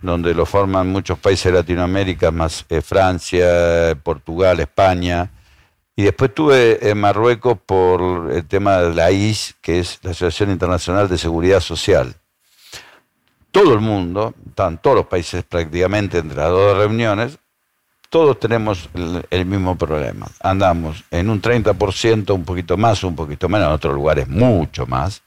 donde 0.01 0.33
lo 0.33 0.47
forman 0.47 0.87
muchos 0.87 1.19
países 1.19 1.51
de 1.51 1.59
Latinoamérica, 1.59 2.31
más 2.31 2.65
eh, 2.67 2.81
Francia, 2.81 3.95
Portugal, 4.01 4.59
España. 4.59 5.29
Y 5.95 6.01
después 6.01 6.29
estuve 6.29 6.89
en 6.89 6.99
Marruecos 6.99 7.59
por 7.63 8.31
el 8.31 8.47
tema 8.47 8.79
de 8.79 8.95
la 8.95 9.11
IS, 9.11 9.55
que 9.61 9.81
es 9.81 9.99
la 10.01 10.09
Asociación 10.09 10.49
Internacional 10.49 11.07
de 11.07 11.19
Seguridad 11.19 11.59
Social. 11.59 12.15
Todo 13.51 13.75
el 13.75 13.81
mundo, 13.81 14.33
están 14.47 14.81
todos 14.81 14.95
los 14.95 15.05
países 15.05 15.43
prácticamente 15.43 16.17
entre 16.17 16.37
las 16.37 16.49
dos 16.49 16.75
reuniones, 16.75 17.37
todos 18.13 18.39
tenemos 18.39 18.91
el, 19.31 19.45
mismo 19.47 19.75
problema. 19.75 20.27
Andamos 20.39 21.03
en 21.09 21.31
un 21.31 21.41
30%, 21.41 22.29
un 22.35 22.45
poquito 22.45 22.77
más, 22.77 23.03
un 23.03 23.15
poquito 23.15 23.49
menos, 23.49 23.69
en 23.69 23.73
otros 23.73 23.95
lugares 23.95 24.27
mucho 24.27 24.85
más, 24.85 25.23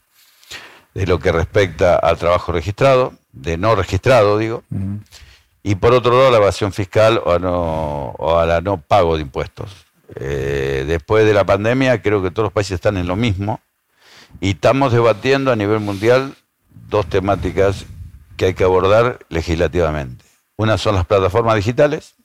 de 0.94 1.04
lo 1.04 1.18
que 1.18 1.32
respecta 1.32 1.96
al 1.96 2.16
trabajo 2.16 2.52
registrado, 2.52 3.14
de 3.32 3.58
no 3.58 3.74
registrado, 3.74 4.38
digo, 4.38 4.62
y 5.64 5.74
por 5.74 5.94
otro 5.94 6.16
lado 6.16 6.30
la 6.30 6.36
evasión 6.36 6.72
fiscal 6.72 7.20
o 7.24 7.32
a, 7.32 7.40
no, 7.40 8.14
o 8.18 8.38
a 8.38 8.46
la 8.46 8.60
no 8.60 8.76
pago 8.76 9.16
de 9.16 9.22
impuestos. 9.22 9.68
Eh, 10.14 10.84
después 10.86 11.26
de 11.26 11.34
la 11.34 11.44
pandemia 11.44 12.00
creo 12.00 12.22
que 12.22 12.30
todos 12.30 12.44
los 12.44 12.52
países 12.52 12.76
están 12.76 12.96
en 12.98 13.08
lo 13.08 13.16
mismo 13.16 13.58
y 14.38 14.50
estamos 14.50 14.92
debatiendo 14.92 15.50
a 15.50 15.56
nivel 15.56 15.80
mundial 15.80 16.36
dos 16.88 17.06
temáticas 17.06 17.84
que 18.36 18.44
hay 18.44 18.54
que 18.54 18.62
abordar 18.62 19.18
legislativamente. 19.28 20.24
Una 20.54 20.78
son 20.78 20.94
las 20.94 21.04
plataformas 21.04 21.56
digitales 21.56 22.15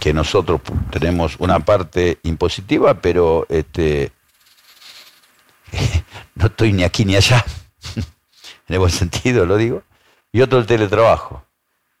que 0.00 0.14
nosotros 0.14 0.62
tenemos 0.90 1.36
una 1.38 1.60
parte 1.60 2.18
impositiva, 2.22 2.94
pero 2.94 3.46
este, 3.50 4.10
no 6.34 6.46
estoy 6.46 6.72
ni 6.72 6.82
aquí 6.82 7.04
ni 7.04 7.16
allá, 7.16 7.44
en 7.94 8.74
el 8.74 8.78
buen 8.78 8.90
sentido 8.90 9.44
lo 9.44 9.56
digo, 9.56 9.82
y 10.32 10.40
otro 10.40 10.58
el 10.58 10.66
teletrabajo, 10.66 11.44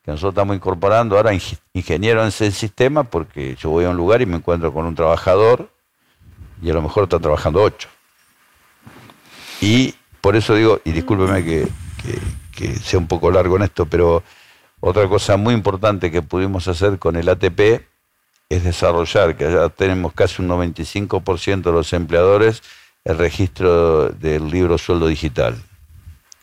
que 0.02 0.10
nosotros 0.10 0.32
estamos 0.32 0.56
incorporando 0.56 1.16
ahora 1.16 1.32
ingeniero 1.74 2.22
en 2.22 2.28
ese 2.28 2.50
sistema, 2.52 3.04
porque 3.04 3.54
yo 3.56 3.68
voy 3.68 3.84
a 3.84 3.90
un 3.90 3.96
lugar 3.98 4.22
y 4.22 4.26
me 4.26 4.36
encuentro 4.36 4.72
con 4.72 4.86
un 4.86 4.94
trabajador 4.94 5.70
y 6.62 6.70
a 6.70 6.74
lo 6.74 6.80
mejor 6.80 7.04
está 7.04 7.18
trabajando 7.18 7.62
ocho. 7.62 7.88
Y 9.60 9.94
por 10.22 10.36
eso 10.36 10.54
digo, 10.54 10.80
y 10.84 10.92
discúlpeme 10.92 11.44
que, 11.44 11.68
que 12.52 12.76
sea 12.76 12.98
un 12.98 13.08
poco 13.08 13.30
largo 13.30 13.56
en 13.56 13.62
esto, 13.64 13.84
pero 13.84 14.22
otra 14.80 15.06
cosa 15.06 15.36
muy 15.36 15.52
importante 15.52 16.10
que 16.10 16.22
pudimos 16.22 16.66
hacer 16.66 16.98
con 16.98 17.16
el 17.16 17.28
ATP 17.28 17.89
es 18.50 18.64
desarrollar, 18.64 19.36
que 19.36 19.50
ya 19.50 19.68
tenemos 19.68 20.12
casi 20.12 20.42
un 20.42 20.48
95% 20.48 21.62
de 21.62 21.72
los 21.72 21.92
empleadores, 21.92 22.62
el 23.04 23.16
registro 23.16 24.08
del 24.08 24.50
libro 24.50 24.76
sueldo 24.76 25.06
digital. 25.06 25.54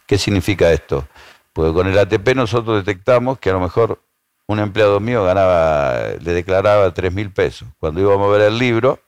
¿Qué 0.07 0.17
significa 0.17 0.71
esto? 0.71 1.05
Porque 1.51 1.73
con 1.73 1.85
el 1.85 1.99
ATP 1.99 2.33
nosotros 2.33 2.85
detectamos 2.85 3.39
que 3.39 3.49
a 3.49 3.53
lo 3.53 3.59
mejor 3.59 4.01
un 4.47 4.59
empleado 4.59 5.01
mío 5.01 5.25
ganaba, 5.25 6.13
le 6.21 6.33
declaraba 6.33 6.93
3 6.93 7.13
mil 7.13 7.29
pesos. 7.31 7.67
Cuando 7.77 7.99
íbamos 7.99 8.29
a 8.29 8.37
ver 8.37 8.47
el 8.47 8.57
libro, 8.57 9.01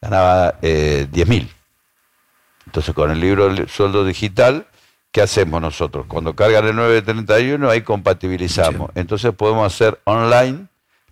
ganaba 0.00 0.54
eh, 0.62 1.06
10 1.12 1.28
mil. 1.28 1.52
Entonces 2.64 2.94
con 2.94 3.10
el 3.10 3.20
libro 3.20 3.54
sueldo 3.68 4.06
digital, 4.06 4.66
¿qué 5.12 5.20
hacemos 5.20 5.60
nosotros? 5.60 6.06
Cuando 6.06 6.34
cargan 6.34 6.66
el 6.66 6.76
931, 6.76 7.68
ahí 7.68 7.82
compatibilizamos. 7.82 8.90
Entonces 8.94 9.34
podemos 9.34 9.70
hacer 9.70 10.00
online 10.04 10.69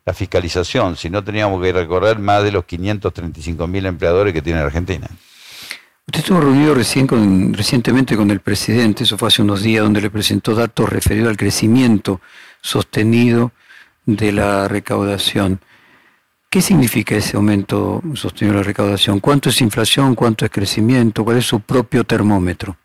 la 0.08 0.14
fiscalización, 0.14 0.96
si 0.96 1.10
no 1.10 1.22
teníamos 1.22 1.62
que 1.62 1.70
recorrer 1.70 2.18
más 2.18 2.42
de 2.42 2.50
los 2.50 2.64
535 2.64 3.66
mil 3.66 3.84
empleadores 3.84 4.32
que 4.32 4.40
tiene 4.40 4.60
Argentina. 4.60 5.06
Usted 6.06 6.20
estuvo 6.20 6.40
reunido 6.40 6.74
recién 6.74 7.06
con, 7.06 7.52
recientemente 7.52 8.16
con 8.16 8.30
el 8.30 8.40
presidente, 8.40 9.04
eso 9.04 9.18
fue 9.18 9.28
hace 9.28 9.42
unos 9.42 9.60
días, 9.60 9.84
donde 9.84 10.00
le 10.00 10.08
presentó 10.08 10.54
datos 10.54 10.88
referidos 10.88 11.28
al 11.28 11.36
crecimiento 11.36 12.22
sostenido 12.62 13.52
de 14.06 14.32
la 14.32 14.66
recaudación. 14.66 15.60
¿Qué 16.48 16.62
significa 16.62 17.14
ese 17.14 17.36
aumento 17.36 18.00
sostenido 18.14 18.54
de 18.54 18.60
la 18.60 18.66
recaudación? 18.66 19.20
¿Cuánto 19.20 19.50
es 19.50 19.60
inflación? 19.60 20.14
¿Cuánto 20.14 20.46
es 20.46 20.50
crecimiento? 20.50 21.22
¿Cuál 21.22 21.36
es 21.36 21.44
su 21.44 21.60
propio 21.60 22.04
termómetro? 22.04 22.78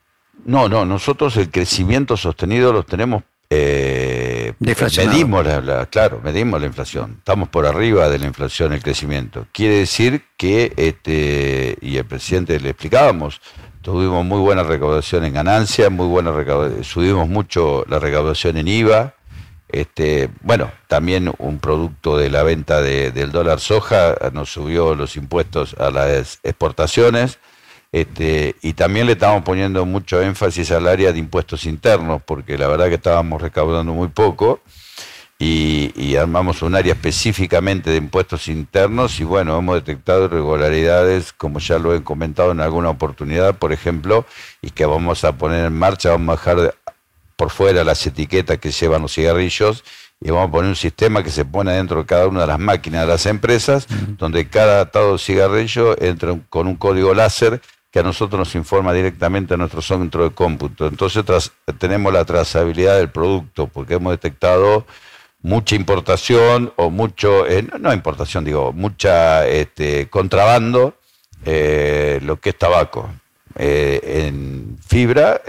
No, 0.43 0.67
no, 0.67 0.86
nosotros 0.86 1.38
el 1.38 1.49
crecimiento 1.49 2.17
sostenido 2.17 2.74
lo 2.74 2.84
tenemos 2.84 3.24
eh, 3.49 4.32
medimos 4.59 5.45
la, 5.45 5.85
claro, 5.87 6.19
medimos 6.23 6.59
la 6.59 6.67
inflación. 6.67 7.15
Estamos 7.19 7.49
por 7.49 7.65
arriba 7.65 8.09
de 8.09 8.19
la 8.19 8.25
inflación, 8.25 8.73
el 8.73 8.81
crecimiento. 8.81 9.47
Quiere 9.51 9.75
decir 9.79 10.23
que, 10.37 10.73
este, 10.77 11.77
y 11.81 11.97
el 11.97 12.05
presidente 12.05 12.59
le 12.59 12.69
explicábamos, 12.69 13.41
tuvimos 13.81 14.25
muy 14.25 14.39
buena 14.39 14.63
recaudación 14.63 15.25
en 15.25 15.33
ganancias, 15.33 15.91
muy 15.91 16.07
buena 16.07 16.31
recaudación, 16.31 16.83
subimos 16.83 17.27
mucho 17.27 17.85
la 17.87 17.99
recaudación 17.99 18.57
en 18.57 18.67
IVA. 18.67 19.13
Este, 19.69 20.29
bueno, 20.41 20.71
también 20.87 21.33
un 21.39 21.57
producto 21.59 22.17
de 22.17 22.29
la 22.29 22.43
venta 22.43 22.81
del 22.81 23.31
dólar 23.31 23.59
soja 23.59 24.15
nos 24.31 24.51
subió 24.51 24.93
los 24.93 25.15
impuestos 25.15 25.75
a 25.79 25.89
las 25.89 26.39
exportaciones. 26.43 27.39
Este, 27.93 28.55
y 28.63 28.73
también 28.73 29.05
le 29.05 29.11
estamos 29.11 29.43
poniendo 29.43 29.85
mucho 29.85 30.19
énfasis 30.19 30.71
al 30.71 30.87
área 30.87 31.13
de 31.13 31.19
impuestos 31.19 31.65
internos, 31.65 32.23
porque 32.25 32.57
la 32.57 32.67
verdad 32.67 32.89
que 32.89 32.95
estábamos 32.95 33.39
recaudando 33.39 33.93
muy 33.93 34.07
poco. 34.07 34.61
Y, 35.39 36.15
armamos 36.15 36.61
un 36.61 36.73
área 36.73 36.93
específicamente 36.93 37.89
de 37.89 37.97
impuestos 37.97 38.47
internos 38.47 39.19
y 39.19 39.25
bueno, 39.25 39.57
hemos 39.57 39.75
detectado 39.75 40.25
irregularidades, 40.25 41.33
como 41.33 41.59
ya 41.59 41.77
lo 41.79 41.93
he 41.93 42.01
comentado 42.01 42.51
en 42.51 42.61
alguna 42.61 42.89
oportunidad, 42.89 43.57
por 43.57 43.73
ejemplo, 43.73 44.25
y 44.61 44.69
que 44.69 44.85
vamos 44.85 45.25
a 45.25 45.33
poner 45.33 45.65
en 45.65 45.73
marcha, 45.73 46.11
vamos 46.11 46.29
a 46.29 46.39
dejar 46.39 46.75
por 47.35 47.49
fuera 47.49 47.83
las 47.83 48.05
etiquetas 48.07 48.57
que 48.59 48.71
llevan 48.71 49.01
los 49.01 49.13
cigarrillos 49.15 49.83
y 50.21 50.29
vamos 50.31 50.47
a 50.47 50.51
poner 50.51 50.69
un 50.69 50.77
sistema 50.77 51.23
que 51.23 51.31
se 51.31 51.43
pone 51.43 51.73
dentro 51.73 51.99
de 51.99 52.05
cada 52.05 52.27
una 52.27 52.41
de 52.41 52.47
las 52.47 52.59
máquinas 52.59 53.01
de 53.01 53.07
las 53.07 53.25
empresas, 53.25 53.87
donde 54.17 54.47
cada 54.47 54.81
atado 54.81 55.13
de 55.13 55.19
cigarrillo 55.19 56.01
entra 56.01 56.39
con 56.49 56.67
un 56.67 56.77
código 56.77 57.13
láser 57.13 57.59
que 57.93 57.99
a 57.99 58.03
nosotros 58.03 58.39
nos 58.39 58.55
informa 58.55 58.91
directamente 58.91 59.53
a 59.53 59.57
nuestro 59.57 59.79
centro 59.83 60.23
de 60.23 60.31
cómputo. 60.31 60.87
Entonces 60.87 61.23
tenemos 61.77 62.11
la 62.11 62.25
trazabilidad 62.25 62.97
del 62.97 63.11
producto 63.11 63.67
porque 63.67 63.93
hemos 63.93 64.11
detectado 64.13 64.87
mucha 65.43 65.75
importación 65.75 66.73
o 66.75 66.89
mucho, 66.89 67.45
eh, 67.45 67.63
no, 67.79 67.93
importación, 67.93 68.45
digo, 68.45 68.73
mucha 68.73 69.47
este, 69.47 70.09
contrabando, 70.09 70.95
eh, 71.45 72.19
lo 72.23 72.39
que 72.39 72.49
es 72.49 72.57
tabaco, 72.57 73.11
eh, 73.57 74.25
en 74.25 74.79
fibra, 74.87 75.41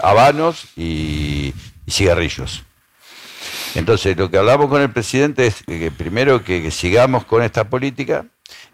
habanos 0.00 0.66
y, 0.76 1.54
cigarrillos. 1.88 2.64
Entonces, 3.76 4.16
lo 4.16 4.30
que 4.30 4.38
hablamos 4.38 4.68
con 4.68 4.82
el 4.82 4.90
presidente 4.90 5.46
es 5.46 5.62
que 5.62 5.92
primero 5.92 6.42
que 6.42 6.72
sigamos 6.72 7.24
con 7.24 7.44
esta 7.44 7.70
política, 7.70 8.26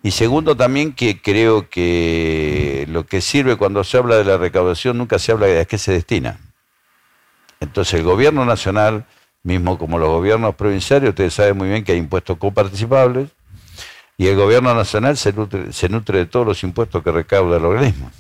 y 0.05 0.11
segundo 0.11 0.55
también 0.55 0.93
que 0.93 1.23
creo 1.23 1.71
que 1.71 2.87
lo 2.91 3.07
que 3.07 3.23
sirve 3.23 3.57
cuando 3.57 3.83
se 3.85 3.97
habla 3.97 4.17
de 4.17 4.25
la 4.25 4.37
recaudación 4.37 4.99
nunca 4.99 5.19
se 5.19 5.33
habla 5.33 5.47
de 5.47 5.61
a 5.61 5.65
qué 5.65 5.79
se 5.79 5.93
destina. 5.93 6.39
Entonces 7.59 7.95
el 7.95 8.03
gobierno 8.03 8.45
nacional, 8.45 9.07
mismo 9.43 9.79
como 9.79 9.99
los 9.99 10.11
gobiernos 10.11 10.57
provinciales, 10.57 11.09
ustedes 11.09 11.33
saben 11.33 11.57
muy 11.57 11.71
bien 11.71 11.85
que 11.85 11.93
hay 11.93 11.99
impuestos 11.99 12.37
coparticipables 12.37 13.31
y 14.19 14.27
el 14.27 14.37
gobierno 14.37 14.75
nacional 14.75 15.17
se 15.17 15.33
nutre, 15.33 15.73
se 15.73 15.89
nutre 15.89 16.19
de 16.19 16.27
todos 16.27 16.47
los 16.47 16.63
impuestos 16.65 17.03
que 17.03 17.11
recauda 17.11 17.57
el 17.57 17.65
organismo, 17.65 18.11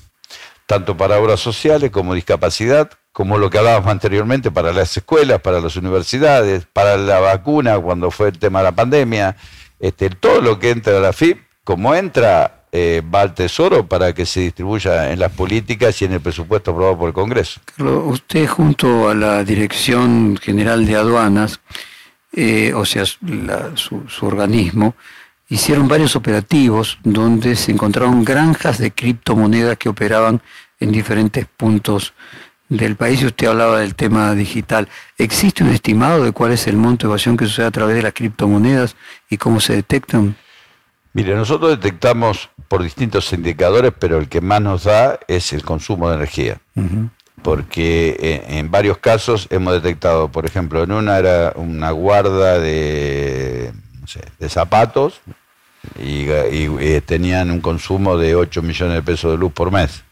tanto 0.64 0.96
para 0.96 1.18
obras 1.18 1.40
sociales 1.40 1.90
como 1.90 2.14
discapacidad, 2.14 2.90
como 3.12 3.36
lo 3.36 3.50
que 3.50 3.58
hablábamos 3.58 3.90
anteriormente 3.90 4.50
para 4.50 4.72
las 4.72 4.96
escuelas, 4.96 5.42
para 5.42 5.60
las 5.60 5.76
universidades, 5.76 6.66
para 6.72 6.96
la 6.96 7.20
vacuna 7.20 7.78
cuando 7.78 8.10
fue 8.10 8.28
el 8.28 8.38
tema 8.38 8.60
de 8.60 8.64
la 8.64 8.72
pandemia, 8.72 9.36
este, 9.78 10.08
todo 10.08 10.40
lo 10.40 10.58
que 10.58 10.70
entra 10.70 10.96
a 10.96 11.00
la 11.00 11.12
FIP 11.12 11.44
como 11.64 11.94
entra, 11.94 12.64
eh, 12.70 13.02
va 13.02 13.22
al 13.22 13.34
Tesoro 13.34 13.86
para 13.86 14.12
que 14.12 14.26
se 14.26 14.40
distribuya 14.40 15.10
en 15.10 15.18
las 15.18 15.32
políticas 15.32 16.00
y 16.02 16.04
en 16.04 16.12
el 16.12 16.20
presupuesto 16.20 16.72
aprobado 16.72 16.98
por 16.98 17.08
el 17.08 17.14
Congreso. 17.14 17.60
usted 17.78 18.46
junto 18.46 19.08
a 19.08 19.14
la 19.14 19.42
Dirección 19.44 20.36
General 20.36 20.84
de 20.84 20.96
Aduanas, 20.96 21.60
eh, 22.32 22.72
o 22.74 22.84
sea, 22.84 23.04
su, 23.06 24.02
organismo, 24.22 24.94
hicieron 25.48 25.88
varios 25.88 26.16
operativos 26.16 26.98
donde 27.04 27.54
se 27.54 27.70
encontraron 27.70 28.24
granjas 28.24 28.78
de 28.78 28.90
criptomonedas 28.90 29.78
que 29.78 29.88
operaban 29.88 30.42
en 30.80 30.90
diferentes 30.90 31.46
puntos 31.46 32.12
del 32.68 32.96
país 32.96 33.22
y 33.22 33.26
usted 33.26 33.46
hablaba 33.46 33.78
del 33.78 33.94
tema 33.94 34.34
digital. 34.34 34.88
¿Existe 35.16 35.62
un 35.62 35.70
estimado 35.70 36.24
de 36.24 36.32
cuál 36.32 36.52
es 36.52 36.66
el 36.66 36.76
monto 36.76 37.06
de 37.06 37.12
evasión 37.12 37.36
que 37.36 37.46
sucede 37.46 37.66
a 37.66 37.70
través 37.70 37.94
de 37.94 38.02
las 38.02 38.14
criptomonedas 38.14 38.96
y 39.30 39.36
cómo 39.36 39.60
se 39.60 39.74
detectan? 39.74 40.36
Mire, 41.14 41.36
nosotros 41.36 41.70
detectamos 41.70 42.50
por 42.66 42.82
distintos 42.82 43.32
indicadores, 43.32 43.92
pero 43.96 44.18
el 44.18 44.28
que 44.28 44.40
más 44.40 44.60
nos 44.60 44.84
da 44.84 45.20
es 45.28 45.52
el 45.52 45.62
consumo 45.62 46.10
de 46.10 46.16
energía. 46.16 46.58
Porque 47.42 48.16
eh, 48.18 48.58
en, 48.58 48.70
varios 48.70 48.98
casos 48.98 49.46
hemos 49.50 49.74
detectado, 49.74 50.28
por 50.28 50.44
ejemplo, 50.44 50.82
en 50.82 50.90
una 50.90 51.18
era 51.18 51.52
una 51.54 51.92
guarda 51.92 52.58
de, 52.58 53.72
de 54.40 54.48
zapatos 54.48 55.20
y, 56.00 56.26
eh, 56.28 57.00
tenían 57.04 57.52
un 57.52 57.60
consumo 57.60 58.18
de 58.18 58.34
8 58.34 58.62
millones 58.62 58.96
de 58.96 59.02
pesos 59.02 59.30
de 59.30 59.38
luz 59.38 59.52
por 59.52 59.70
mes. 59.70 60.02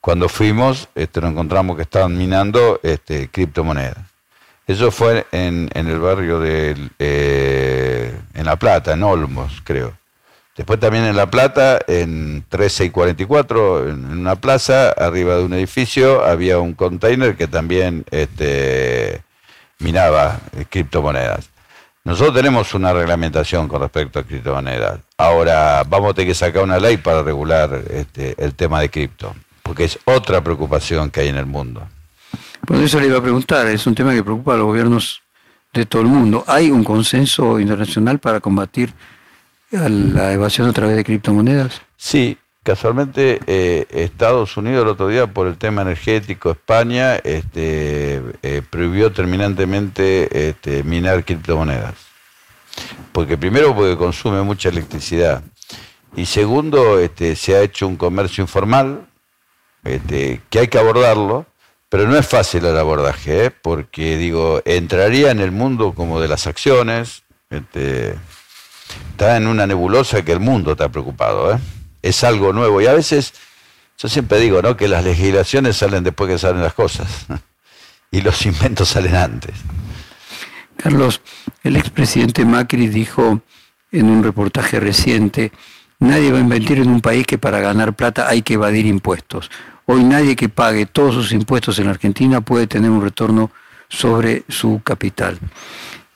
Cuando 0.00 0.28
fuimos, 0.28 0.90
este, 0.94 1.22
nos 1.22 1.30
encontramos 1.30 1.76
que 1.76 1.82
estaban 1.82 2.18
minando 2.18 2.80
este, 2.82 3.28
criptomonedas. 3.28 3.96
Eso 4.66 4.90
fue 4.90 5.26
en, 5.32 5.70
el 5.72 5.98
barrio 6.00 6.38
de 6.38 6.76
eh, 6.98 8.14
en 8.34 8.44
La 8.44 8.56
Plata, 8.56 8.92
en 8.92 9.02
Olmos, 9.02 9.62
creo. 9.64 9.96
Después 10.56 10.78
también 10.78 11.04
en 11.04 11.16
La 11.16 11.30
Plata, 11.30 11.80
en 11.88 12.44
13 12.48 12.84
y 12.84 12.90
44, 12.90 13.88
en 13.88 14.04
una 14.18 14.36
plaza, 14.36 14.90
arriba 14.90 15.36
de 15.36 15.44
un 15.44 15.52
edificio, 15.52 16.24
había 16.24 16.60
un 16.60 16.74
container 16.74 17.36
que 17.36 17.48
también 17.48 18.04
este, 18.12 19.22
minaba 19.80 20.38
criptomonedas. 20.70 21.50
Nosotros 22.04 22.34
tenemos 22.34 22.72
una 22.74 22.92
reglamentación 22.92 23.66
con 23.66 23.80
respecto 23.80 24.20
a 24.20 24.22
criptomonedas. 24.22 25.00
Ahora 25.16 25.82
vamos 25.88 26.10
a 26.10 26.14
tener 26.14 26.28
que 26.28 26.34
sacar 26.34 26.62
una 26.62 26.78
ley 26.78 26.98
para 26.98 27.22
regular 27.22 27.82
este, 27.90 28.34
el 28.38 28.54
tema 28.54 28.80
de 28.80 28.90
cripto, 28.90 29.34
porque 29.62 29.84
es 29.84 29.98
otra 30.04 30.44
preocupación 30.44 31.10
que 31.10 31.22
hay 31.22 31.28
en 31.28 31.36
el 31.36 31.46
mundo. 31.46 31.88
Por 32.66 32.76
eso 32.76 33.00
le 33.00 33.08
iba 33.08 33.18
a 33.18 33.22
preguntar, 33.22 33.66
es 33.66 33.86
un 33.86 33.94
tema 33.94 34.12
que 34.12 34.22
preocupa 34.22 34.54
a 34.54 34.56
los 34.58 34.66
gobiernos 34.66 35.22
de 35.72 35.84
todo 35.84 36.02
el 36.02 36.08
mundo. 36.08 36.44
¿Hay 36.46 36.70
un 36.70 36.84
consenso 36.84 37.58
internacional 37.58 38.20
para 38.20 38.38
combatir 38.38 38.92
la 39.78 40.32
evasión 40.32 40.68
a 40.68 40.72
través 40.72 40.96
de 40.96 41.04
criptomonedas? 41.04 41.82
Sí, 41.96 42.38
casualmente 42.62 43.40
eh, 43.46 43.86
Estados 43.90 44.56
Unidos 44.56 44.82
el 44.82 44.88
otro 44.88 45.08
día 45.08 45.26
por 45.26 45.46
el 45.46 45.56
tema 45.56 45.82
energético, 45.82 46.50
España 46.52 47.16
este, 47.16 48.22
eh, 48.42 48.62
prohibió 48.68 49.12
terminantemente 49.12 50.48
este, 50.48 50.82
minar 50.82 51.24
criptomonedas. 51.24 51.94
Porque 53.12 53.36
primero 53.36 53.74
porque 53.74 53.96
consume 53.96 54.42
mucha 54.42 54.68
electricidad 54.68 55.42
y 56.16 56.26
segundo 56.26 56.98
este, 56.98 57.36
se 57.36 57.54
ha 57.54 57.62
hecho 57.62 57.86
un 57.86 57.96
comercio 57.96 58.42
informal 58.42 59.06
este, 59.84 60.40
que 60.48 60.60
hay 60.60 60.68
que 60.68 60.78
abordarlo, 60.78 61.46
pero 61.88 62.06
no 62.06 62.16
es 62.16 62.26
fácil 62.26 62.64
el 62.64 62.76
abordaje, 62.76 63.46
¿eh? 63.46 63.50
porque 63.50 64.16
digo, 64.16 64.62
entraría 64.64 65.30
en 65.30 65.40
el 65.40 65.52
mundo 65.52 65.92
como 65.92 66.20
de 66.20 66.28
las 66.28 66.46
acciones, 66.46 67.22
este, 67.50 68.14
está 69.10 69.36
en 69.36 69.46
una 69.46 69.66
nebulosa 69.66 70.22
que 70.22 70.32
el 70.32 70.40
mundo 70.40 70.72
está 70.72 70.88
preocupado, 70.88 71.54
¿eh? 71.54 71.58
es 72.04 72.22
algo 72.22 72.52
nuevo. 72.52 72.80
Y 72.80 72.86
a 72.86 72.92
veces, 72.92 73.32
yo 73.98 74.08
siempre 74.08 74.38
digo, 74.38 74.60
¿no? 74.60 74.76
Que 74.76 74.88
las 74.88 75.04
legislaciones 75.04 75.76
salen 75.76 76.04
después 76.04 76.30
que 76.30 76.38
salen 76.38 76.62
las 76.62 76.74
cosas. 76.74 77.26
y 78.10 78.20
los 78.20 78.44
inventos 78.46 78.90
salen 78.90 79.16
antes. 79.16 79.54
Carlos, 80.76 81.20
el 81.62 81.76
expresidente 81.76 82.44
Macri 82.44 82.88
dijo 82.88 83.40
en 83.90 84.06
un 84.06 84.22
reportaje 84.22 84.80
reciente, 84.80 85.50
nadie 85.98 86.30
va 86.30 86.38
a 86.38 86.42
invertir 86.42 86.78
en 86.78 86.88
un 86.88 87.00
país 87.00 87.26
que 87.26 87.38
para 87.38 87.60
ganar 87.60 87.94
plata 87.94 88.28
hay 88.28 88.42
que 88.42 88.54
evadir 88.54 88.86
impuestos. 88.86 89.50
Hoy 89.86 90.04
nadie 90.04 90.36
que 90.36 90.48
pague 90.48 90.86
todos 90.86 91.14
sus 91.14 91.32
impuestos 91.32 91.78
en 91.78 91.88
Argentina 91.88 92.40
puede 92.40 92.66
tener 92.66 92.90
un 92.90 93.02
retorno 93.02 93.50
sobre 93.88 94.44
su 94.48 94.80
capital. 94.84 95.38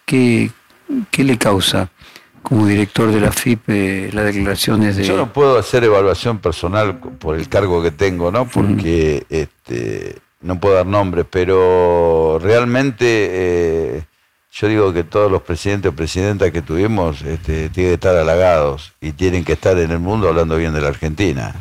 ¿Qué, 0.05 0.51
qué 1.11 1.25
le 1.25 1.39
causa 1.39 1.91
como 2.49 2.67
director 2.67 3.13
de 3.13 3.21
la 3.21 3.31
FIP 3.31 3.69
eh, 3.69 4.11
las 4.13 4.25
declaraciones 4.25 4.97
de... 4.97 5.05
Yo 5.05 5.19
no 5.19 5.33
puedo 5.33 5.59
hacer 5.59 5.85
evaluación 5.85 6.39
personal 6.39 6.99
por 6.99 7.37
el 7.37 7.47
cargo 7.49 7.83
que 7.83 7.91
tengo, 7.91 8.33
¿no? 8.33 8.49
Porque 8.49 9.27
este, 9.29 10.17
no 10.41 10.59
puedo 10.59 10.77
dar 10.77 10.87
nombres, 10.87 11.27
pero 11.29 12.39
realmente 12.41 13.05
eh, 13.07 14.05
yo 14.51 14.67
digo 14.67 14.95
que 14.95 15.05
todos 15.05 15.31
los 15.31 15.43
presidentes 15.43 15.93
o 15.93 15.95
presidentas 15.95 16.51
que 16.51 16.63
tuvimos 16.63 17.21
este, 17.21 17.69
tienen 17.69 17.91
que 17.91 17.95
estar 17.95 18.17
halagados 18.17 18.95
y 18.99 19.13
tienen 19.13 19.45
que 19.45 19.53
estar 19.53 19.77
en 19.79 19.91
el 19.91 19.99
mundo 19.99 20.29
hablando 20.29 20.57
bien 20.57 20.73
de 20.73 20.81
la 20.81 20.89
Argentina. 20.89 21.55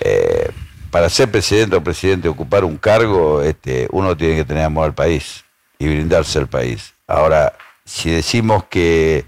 Eh, 0.00 0.48
para 0.92 1.08
ser 1.08 1.28
presidente 1.28 1.74
o 1.74 1.82
presidente, 1.82 2.28
ocupar 2.28 2.64
un 2.64 2.76
cargo, 2.76 3.42
este, 3.42 3.88
uno 3.90 4.16
tiene 4.16 4.36
que 4.36 4.44
tener 4.44 4.62
amor 4.62 4.84
al 4.84 4.94
país 4.94 5.44
y 5.76 5.88
brindarse 5.88 6.38
al 6.38 6.46
país. 6.46 6.94
Ahora, 7.08 7.54
si 7.84 8.10
decimos 8.10 8.62
que 8.70 9.24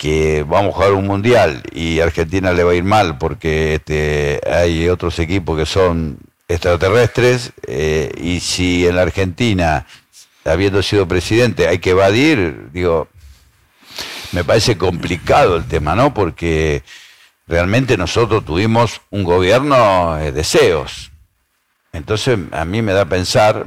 que 0.00 0.46
vamos 0.48 0.70
a 0.70 0.76
jugar 0.76 0.92
un 0.92 1.06
mundial 1.06 1.62
y 1.72 2.00
Argentina 2.00 2.54
le 2.54 2.64
va 2.64 2.72
a 2.72 2.74
ir 2.74 2.84
mal 2.84 3.18
porque 3.18 3.74
este, 3.74 4.40
hay 4.50 4.88
otros 4.88 5.18
equipos 5.18 5.58
que 5.58 5.66
son 5.66 6.16
extraterrestres 6.48 7.52
eh, 7.66 8.10
y 8.18 8.40
si 8.40 8.86
en 8.86 8.96
la 8.96 9.02
Argentina, 9.02 9.84
habiendo 10.46 10.82
sido 10.82 11.06
presidente, 11.06 11.68
hay 11.68 11.80
que 11.80 11.90
evadir, 11.90 12.70
digo, 12.72 13.08
me 14.32 14.42
parece 14.42 14.78
complicado 14.78 15.56
el 15.56 15.66
tema, 15.66 15.94
¿no? 15.94 16.14
Porque 16.14 16.82
realmente 17.46 17.98
nosotros 17.98 18.42
tuvimos 18.42 19.02
un 19.10 19.22
gobierno 19.22 20.16
de 20.16 20.32
deseos. 20.32 21.10
Entonces 21.92 22.38
a 22.52 22.64
mí 22.64 22.80
me 22.80 22.94
da 22.94 23.02
a 23.02 23.08
pensar 23.10 23.66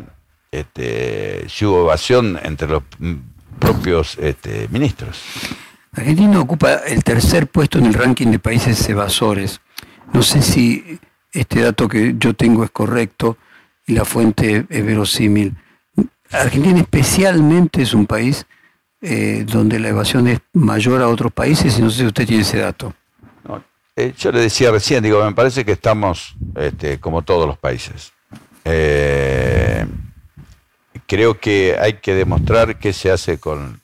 este, 0.51 1.47
si 1.47 1.63
hubo 1.65 1.81
evasión 1.81 2.39
entre 2.41 2.69
los 2.69 2.81
propios 3.59 4.17
este, 4.17 4.67
ministros. 4.71 5.21
Argentina 5.95 6.39
ocupa 6.39 6.73
el 6.87 7.03
tercer 7.03 7.47
puesto 7.47 7.77
en 7.77 7.85
el 7.85 7.93
ranking 7.93 8.27
de 8.27 8.39
países 8.39 8.87
evasores. 8.89 9.61
No 10.11 10.23
sé 10.23 10.41
si 10.41 10.99
este 11.31 11.61
dato 11.61 11.87
que 11.87 12.15
yo 12.17 12.33
tengo 12.33 12.63
es 12.63 12.71
correcto 12.71 13.37
y 13.85 13.93
la 13.93 14.03
fuente 14.03 14.65
es 14.69 14.85
verosímil. 14.85 15.55
Argentina 16.31 16.79
especialmente 16.79 17.83
es 17.83 17.93
un 17.93 18.07
país 18.07 18.45
eh, 19.01 19.45
donde 19.47 19.79
la 19.79 19.89
evasión 19.89 20.27
es 20.27 20.39
mayor 20.53 21.01
a 21.01 21.07
otros 21.07 21.31
países 21.31 21.77
y 21.77 21.81
no 21.81 21.91
sé 21.91 21.99
si 21.99 22.05
usted 22.07 22.25
tiene 22.25 22.41
ese 22.41 22.57
dato. 22.57 22.93
Eh, 23.95 24.13
yo 24.17 24.31
le 24.31 24.39
decía 24.39 24.71
recién, 24.71 25.03
digo, 25.03 25.23
me 25.23 25.35
parece 25.35 25.63
que 25.63 25.73
estamos 25.73 26.35
este, 26.55 26.99
como 26.99 27.21
todos 27.21 27.45
los 27.45 27.59
países. 27.59 28.11
Eh, 28.65 29.85
creo 31.05 31.39
que 31.39 31.77
hay 31.79 31.93
que 31.93 32.15
demostrar 32.15 32.79
qué 32.79 32.93
se 32.93 33.11
hace 33.11 33.37
con 33.37 33.79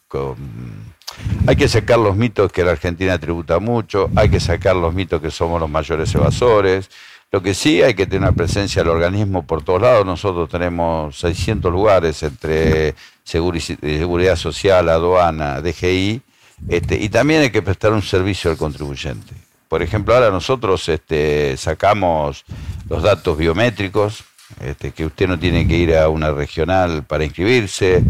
hay 1.47 1.55
que 1.55 1.67
sacar 1.67 1.99
los 1.99 2.15
mitos 2.15 2.51
que 2.51 2.63
la 2.63 2.71
Argentina 2.71 3.17
tributa 3.17 3.59
mucho, 3.59 4.09
hay 4.15 4.29
que 4.29 4.39
sacar 4.39 4.75
los 4.75 4.93
mitos 4.93 5.21
que 5.21 5.31
somos 5.31 5.59
los 5.59 5.69
mayores 5.69 6.13
evasores. 6.13 6.89
Lo 7.31 7.43
que 7.43 7.53
sí 7.53 7.83
hay 7.83 7.93
que 7.93 8.07
tener 8.07 8.21
una 8.27 8.31
presencia 8.31 8.81
del 8.81 8.89
organismo 8.91 9.45
por 9.45 9.63
todos 9.63 9.83
lados. 9.83 10.03
Nosotros 10.03 10.49
tenemos 10.49 11.17
600 11.19 11.71
lugares 11.71 12.23
entre 12.23 12.95
seguridad 13.23 14.35
social, 14.35 14.89
aduana, 14.89 15.61
DGI, 15.61 16.21
este, 16.67 16.97
y 16.97 17.09
también 17.09 17.41
hay 17.41 17.51
que 17.51 17.61
prestar 17.61 17.93
un 17.93 18.01
servicio 18.01 18.49
al 18.49 18.57
contribuyente. 18.57 19.33
Por 19.67 19.83
ejemplo, 19.83 20.15
ahora 20.15 20.31
nosotros 20.31 20.89
este, 20.89 21.55
sacamos 21.55 22.43
los 22.89 23.03
datos 23.03 23.37
biométricos, 23.37 24.23
este, 24.59 24.91
que 24.91 25.05
usted 25.05 25.27
no 25.27 25.37
tiene 25.37 25.67
que 25.67 25.77
ir 25.77 25.95
a 25.95 26.09
una 26.09 26.31
regional 26.31 27.03
para 27.03 27.23
inscribirse. 27.23 28.03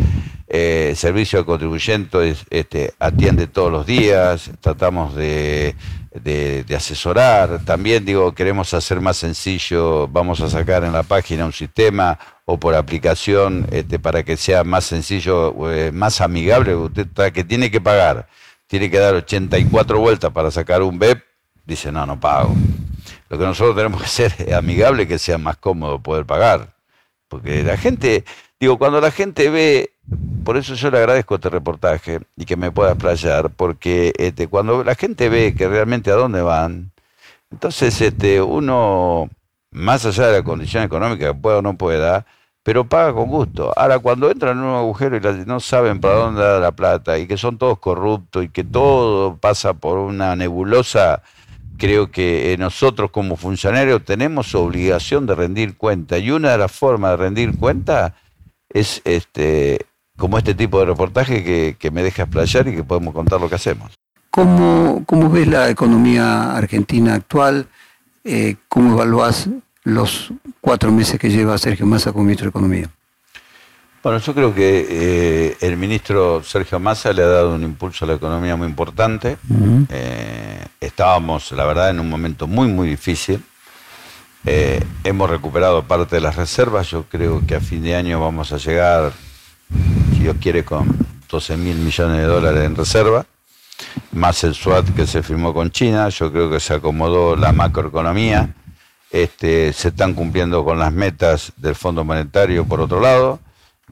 Eh, 0.52 0.94
servicio 0.96 1.38
al 1.38 1.46
contribuyente 1.46 2.36
este, 2.50 2.92
atiende 2.98 3.46
todos 3.46 3.72
los 3.72 3.86
días, 3.86 4.50
tratamos 4.62 5.14
de, 5.16 5.76
asesorar. 6.76 7.64
También 7.66 8.04
digo, 8.04 8.34
queremos 8.34 8.74
hacer 8.74 9.00
más 9.00 9.18
sencillo, 9.18 10.08
vamos 10.08 10.42
a 10.42 10.50
sacar 10.50 10.84
en 10.84 10.92
la 10.92 11.04
página 11.04 11.46
un 11.46 11.54
sistema 11.54 12.18
o 12.46 12.60
por 12.60 12.74
aplicación 12.74 13.68
este, 13.72 14.00
para 14.00 14.24
que 14.24 14.38
sea 14.38 14.64
más 14.64 14.86
sencillo, 14.86 15.72
eh, 15.72 15.92
más 15.92 16.20
amigable. 16.20 16.76
Usted 16.76 17.08
que 17.32 17.44
tiene 17.44 17.70
que 17.70 17.80
pagar, 17.80 18.28
tiene 18.66 18.90
que 18.90 18.98
dar 18.98 19.14
84 19.14 20.00
vueltas 20.00 20.32
para 20.32 20.50
sacar 20.50 20.82
un 20.82 20.98
BEP, 20.98 21.24
dice, 21.64 21.92
no, 21.92 22.08
no 22.08 22.20
pago. 22.20 22.56
Lo 23.30 23.38
que 23.38 23.46
nosotros 23.46 23.76
tenemos 23.76 24.02
que 24.02 24.08
hacer 24.08 24.34
es 24.40 24.54
amigable, 24.54 25.08
que 25.08 25.20
sea 25.20 25.38
más 25.38 25.58
cómodo 25.58 26.02
poder 26.02 26.26
pagar. 26.26 26.74
Porque 27.28 27.62
la 27.62 27.78
gente, 27.78 28.26
digo, 28.60 28.78
cuando 28.78 29.02
la 29.02 29.12
gente 29.12 29.50
ve 29.50 29.94
por 30.44 30.58
eso 30.58 30.74
yo 30.74 30.90
le 30.90 30.98
agradezco 30.98 31.36
este 31.36 31.50
reportaje 31.50 32.22
y 32.36 32.46
que 32.46 32.56
me 32.56 32.72
pueda 32.72 32.94
explayar, 32.94 33.52
porque 33.52 34.14
este, 34.18 34.48
cuando 34.48 34.84
la 34.84 34.96
gente 34.96 35.30
ve 35.30 35.54
que 35.56 35.68
realmente 35.68 36.10
a 36.12 36.16
dónde 36.16 36.42
van, 36.42 36.92
entonces 37.52 38.02
este, 38.02 38.42
uno, 38.42 39.30
más 39.72 40.06
allá 40.08 40.28
de 40.28 40.40
la 40.40 40.44
condición 40.44 40.84
económica, 40.84 41.34
pueda 41.36 41.60
o 41.60 41.62
no 41.62 41.78
pueda, 41.78 42.26
pero 42.64 42.84
paga 42.86 43.14
con 43.14 43.30
gusto. 43.30 43.72
Ahora, 43.78 44.00
cuando 44.00 44.32
entran 44.32 44.58
en 44.58 44.64
un 44.64 44.76
agujero 44.76 45.18
y 45.18 45.46
no 45.46 45.60
saben 45.60 46.00
para 46.02 46.16
dónde 46.16 46.42
da 46.42 46.60
la 46.60 46.72
plata 46.72 47.18
y 47.20 47.28
que 47.28 47.38
son 47.38 47.58
todos 47.60 47.80
corruptos 47.80 48.44
y 48.44 48.50
que 48.50 48.64
todo 48.64 49.38
pasa 49.38 49.74
por 49.74 50.00
una 50.00 50.36
nebulosa, 50.36 51.22
creo 51.78 52.12
que 52.12 52.56
nosotros 52.60 53.12
como 53.12 53.38
funcionarios 53.38 54.04
tenemos 54.04 54.56
obligación 54.56 55.26
de 55.26 55.36
rendir 55.36 55.78
cuenta. 55.78 56.18
Y 56.18 56.32
una 56.32 56.52
de 56.54 56.58
las 56.58 56.72
formas 56.72 57.12
de 57.12 57.18
rendir 57.18 57.58
cuenta 57.58 58.16
es 58.70 59.02
este, 59.06 59.86
como 60.18 60.38
este 60.38 60.54
tipo 60.54 60.80
de 60.80 60.86
reportaje 60.86 61.76
que, 61.78 61.92
me 61.92 62.04
deja 62.04 62.24
explayar 62.24 62.68
y 62.68 62.76
que 62.76 62.84
podemos 62.84 63.14
contar 63.14 63.42
lo 63.42 63.50
que 63.50 63.56
hacemos. 63.56 63.92
¿Cómo, 64.30 65.04
cómo 65.06 65.30
ves 65.30 65.48
la 65.48 65.70
economía 65.70 66.56
argentina 66.56 67.16
actual? 67.16 67.68
Eh, 68.24 68.58
¿Cómo 68.68 68.94
evaluás 68.94 69.50
los 69.84 70.32
cuatro 70.62 70.92
meses 70.92 71.20
que 71.20 71.30
lleva 71.30 71.58
Sergio 71.58 71.86
Massa 71.86 72.12
como 72.12 72.26
ministro 72.26 72.46
de 72.46 72.50
Economía? 72.50 72.90
Bueno, 74.02 74.20
yo 74.20 74.34
creo 74.34 74.56
que 74.56 74.88
eh, 74.90 75.58
el 75.60 75.76
ministro 75.76 76.42
Sergio 76.42 76.80
Massa 76.80 77.12
le 77.12 77.22
ha 77.22 77.28
dado 77.28 77.56
un 77.56 77.64
impulso 77.64 78.06
a 78.06 78.08
la 78.08 78.14
economía 78.14 78.56
muy 78.56 78.68
importante. 78.68 79.38
Eh, 79.90 80.66
estábamos, 80.80 81.52
la 81.52 81.66
verdad, 81.66 81.90
en 81.90 82.00
un 82.00 82.10
momento 82.10 82.48
muy, 82.48 82.70
muy 82.70 82.88
difícil. 82.88 83.44
Eh, 84.46 84.84
hemos 85.04 85.30
recuperado 85.30 85.84
parte 85.84 86.16
de 86.16 86.22
las 86.22 86.36
reservas. 86.36 86.90
Yo 86.90 87.04
creo 87.04 87.42
que 87.46 87.56
a 87.56 87.60
fin 87.60 87.84
de 87.84 87.96
año 87.96 88.20
vamos 88.20 88.52
a 88.52 88.58
llegar, 88.58 89.12
si 90.14 90.20
Dios 90.20 90.38
quiere, 90.42 90.64
con 90.64 90.88
12 91.30 91.58
mil 91.58 91.78
millones 91.78 92.18
de 92.18 92.26
dólares 92.26 92.64
en 92.66 92.76
reserva, 92.76 93.26
más 94.12 94.44
el 94.44 94.56
SWAT 94.56 94.90
que 94.96 95.06
se 95.06 95.24
firmó 95.24 95.54
con 95.54 95.72
China. 95.72 96.10
Yo 96.10 96.32
creo 96.32 96.50
que 96.50 96.60
se 96.60 96.76
acomodó 96.76 97.36
la 97.36 97.52
macroeconomía. 97.52 98.54
Este, 99.12 99.74
se 99.74 99.90
están 99.90 100.14
cumpliendo 100.14 100.64
con 100.64 100.80
las 100.80 100.94
metas 100.94 101.52
del 101.58 101.76
Fondo 101.76 102.04
Monetario, 102.04 102.66
por 102.66 102.80
otro 102.80 103.00
lado 103.00 103.40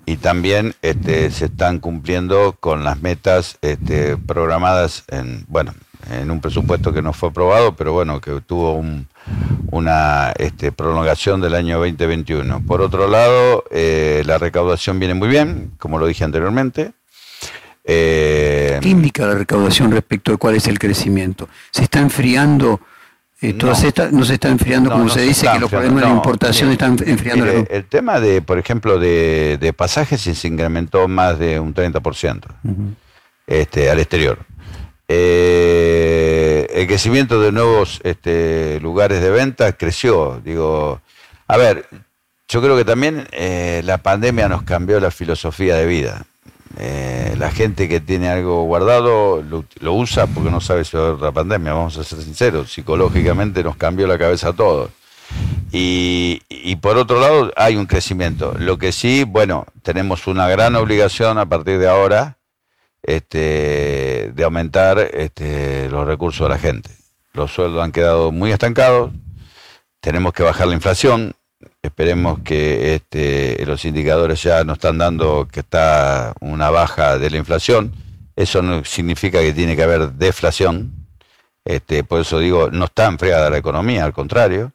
y 0.08 0.16
también 0.16 0.74
este, 0.82 1.30
se 1.32 1.45
están 1.45 1.80
cumpliendo 1.80 2.56
con 2.62 2.86
las 2.86 3.02
metas 3.02 3.58
este, 3.62 4.16
programadas 4.16 5.04
en, 5.10 5.45
bueno, 5.50 5.74
en 6.10 6.32
un 6.32 6.39
presupuesto 6.39 6.93
que 6.93 7.01
no 7.01 7.14
fue 7.14 7.30
aprobado, 7.30 7.76
pero 7.76 7.93
bueno, 7.93 8.22
que 8.22 8.41
tuvo 8.41 8.84
una 9.72 10.34
este, 10.38 10.72
prolongación 10.72 11.41
del 11.41 11.55
año 11.55 11.78
2021. 11.80 12.64
Por 12.66 12.82
otro 12.82 13.08
lado, 13.08 13.64
eh, 13.72 14.24
la 14.26 14.38
recaudación 14.38 14.99
viene 14.99 15.14
muy 15.14 15.28
bien, 15.28 15.72
como 15.78 15.99
lo 15.99 16.08
dije 16.08 16.24
anteriormente. 16.24 16.93
Eh, 17.84 18.80
¿Qué 18.82 18.89
indica 18.89 19.26
la 19.26 19.36
recaudación 19.36 19.91
respecto 19.91 20.32
de 20.32 20.38
cuál 20.38 20.55
es 20.55 20.68
el 20.68 20.78
crecimiento? 20.78 21.47
¿Se 21.72 21.84
está 21.84 21.99
enfriando? 21.99 22.82
Eh, 23.39 23.53
no. 23.53 23.76
se 23.76 23.88
está 24.34 24.49
enfriando 24.49 24.89
como 24.89 25.10
se, 25.10 25.22
dice, 25.22 25.47
que 25.53 25.60
los 25.60 25.70
problemas 25.70 26.05
de 26.05 26.10
importación 26.10 26.72
están 26.72 26.97
enfriando. 27.05 27.45
el 27.45 27.86
tema 27.86 28.20
de, 28.20 28.41
por 28.41 28.58
ejemplo, 28.58 28.97
de, 28.97 29.74
pasajes 29.78 30.22
se 30.22 30.47
incrementó 30.47 31.08
más 31.08 31.38
de 31.38 31.60
un 31.60 31.74
30% 31.74 32.45
este, 33.45 33.91
al 33.91 33.99
exterior. 33.99 34.39
Eh, 35.08 36.68
el 36.74 36.88
crecimiento 36.88 37.41
de 37.41 37.51
nuevos 37.51 38.01
este, 38.03 38.80
lugares 38.82 39.22
de 39.22 39.30
venta 39.30 39.72
creció. 39.74 40.41
Digo, 40.43 41.01
a 41.47 41.58
ver, 41.58 41.88
yo 42.47 42.62
creo 42.62 42.76
que 42.78 42.86
también 42.86 43.28
eh, 43.32 43.82
la 43.86 43.99
pandemia 43.99 44.49
nos 44.49 44.64
cambió 44.64 44.99
la 44.99 45.12
filosofía 45.12 45.76
de 45.76 45.86
vida. 45.86 46.26
Eh, 46.80 47.36
la 47.39 47.49
gente 47.49 47.89
que 47.89 47.99
tiene 47.99 48.30
algo 48.30 48.64
guardado 48.64 49.41
lo, 49.41 49.93
usa 49.93 50.28
porque 50.28 50.51
no 50.51 50.62
sabe 50.62 50.84
si 50.86 50.95
va 50.95 51.03
a 51.03 51.05
haber 51.08 51.18
otra 51.18 51.32
pandemia, 51.32 51.74
vamos 51.74 51.97
a 51.97 52.03
ser 52.03 52.22
sinceros, 52.22 52.72
psicológicamente 52.72 53.64
nos 53.64 53.78
cambió 53.78 54.05
la 54.05 54.18
cabeza 54.18 54.49
a 54.49 54.53
todos. 54.53 54.91
Y, 55.72 56.41
y, 56.49 56.78
por 56.78 56.97
otro 56.97 57.20
lado 57.20 57.51
hay 57.58 57.76
un 57.76 57.86
crecimiento. 57.86 58.55
Lo 58.58 58.78
que 58.78 58.91
sí, 58.91 59.26
bueno, 59.26 59.66
tenemos 59.82 60.28
una 60.28 60.47
gran 60.47 60.76
obligación 60.76 61.38
a 61.38 61.45
partir 61.45 61.80
de 61.80 61.89
ahora 61.89 62.37
este, 63.08 64.32
de 64.36 64.43
aumentar 64.43 64.99
este, 64.99 65.89
los 65.89 66.05
recursos 66.05 66.47
de 66.47 66.53
la 66.53 66.60
gente. 66.60 66.91
Los 67.34 67.51
sueldos 67.51 67.84
han 67.84 67.91
quedado 67.91 68.32
muy 68.32 68.51
estancados, 68.51 69.12
tenemos 69.99 70.34
que 70.34 70.43
bajar 70.43 70.68
la 70.68 70.76
inflación, 70.76 71.34
Esperemos 71.82 72.39
que 72.43 72.95
este, 72.95 73.66
los 73.66 73.86
indicadores 73.86 74.43
ya 74.43 74.64
nos 74.64 74.78
están 74.78 74.97
dando 74.97 75.47
que 75.51 75.62
está 75.62 76.34
una 76.39 76.70
baja 76.70 77.18
de 77.18 77.30
la 77.30 77.38
inflación. 77.38 77.93
Eso 78.36 78.62
no 78.62 78.84
significa 78.84 79.39
que 79.39 79.53
tiene 79.53 79.76
que 79.76 79.84
haber 79.84 80.12
deflación. 80.12 81.08
Este, 81.66 82.03
por 82.03 82.22
eso 82.22 82.39
digo, 82.39 82.70
no 82.72 82.86
está 82.86 83.08
enfriada 83.08 83.49
la 83.49 83.58
economía, 83.58 84.05
al 84.05 84.14
contrario. 84.14 84.74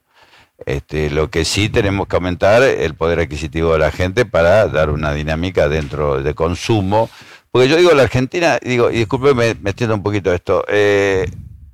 Este, 0.65 1.09
lo 1.09 1.29
que 1.29 1.45
sí 1.45 1.69
tenemos 1.69 2.07
que 2.07 2.15
aumentar 2.15 2.63
el 2.63 2.95
poder 2.95 3.19
adquisitivo 3.19 3.73
de 3.73 3.79
la 3.79 3.91
gente 3.91 4.25
para 4.25 4.67
dar 4.67 4.89
una 4.89 5.13
dinámica 5.13 5.69
dentro 5.69 6.21
de 6.21 6.33
consumo. 6.33 7.09
Porque 7.53 7.69
yo 7.69 7.77
digo, 7.77 7.91
la 7.91 8.01
Argentina, 8.01 8.57
digo, 8.59 8.89
y 8.89 8.95
discúlpeme, 8.95 9.55
me 9.61 9.69
extiendo 9.69 9.95
un 9.95 10.01
poquito 10.01 10.33
esto. 10.33 10.65
Eh, 10.67 11.29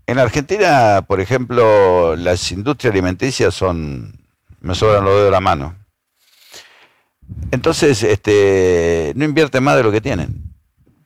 en 0.07 0.19
Argentina, 0.19 1.05
por 1.07 1.21
ejemplo, 1.21 2.17
las 2.17 2.51
industrias 2.51 2.91
alimenticias 2.91 3.53
son 3.53 4.19
me 4.59 4.75
sobran 4.75 5.05
los 5.05 5.13
dedos 5.13 5.27
de 5.27 5.31
la 5.31 5.39
mano. 5.39 5.73
Entonces, 7.51 8.03
este, 8.03 9.13
no 9.15 9.23
invierten 9.23 9.63
más 9.63 9.77
de 9.77 9.83
lo 9.83 9.91
que 9.93 10.01
tienen. 10.01 10.53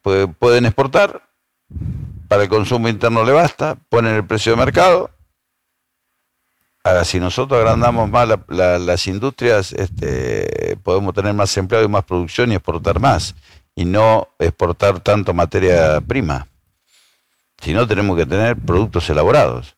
Pueden 0.02 0.66
exportar, 0.66 1.22
para 2.28 2.42
el 2.42 2.50
consumo 2.50 2.90
interno 2.90 3.24
le 3.24 3.32
basta, 3.32 3.78
ponen 3.90 4.16
el 4.16 4.26
precio 4.26 4.54
de 4.54 4.58
mercado. 4.58 5.12
Ahora, 6.84 7.06
si 7.06 7.20
nosotros 7.20 7.60
agrandamos 7.60 8.10
más 8.10 8.28
las 8.48 9.06
industrias, 9.06 9.72
este, 9.72 10.78
podemos 10.82 11.14
tener 11.14 11.36
más 11.36 11.56
empleado 11.58 11.86
y 11.86 11.90
más 11.90 12.06
producción 12.06 12.52
y 12.52 12.56
exportar 12.56 13.00
más, 13.00 13.36
y 13.76 13.86
no 13.86 14.30
exportar 14.40 15.00
tanto 15.00 15.34
materia 15.34 16.02
prima. 16.02 16.48
Si 17.62 17.74
no, 17.74 17.88
tenemos 17.88 18.18
que 18.18 18.26
tener 18.26 18.58
productos 18.58 19.10
elaborados. 19.10 19.76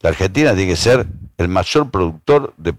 La 0.00 0.10
Argentina 0.10 0.54
tiene 0.54 0.72
que 0.72 0.76
ser 0.76 1.06
el 1.38 1.48
mayor 1.48 1.90
productor 1.90 2.52
de 2.56 2.74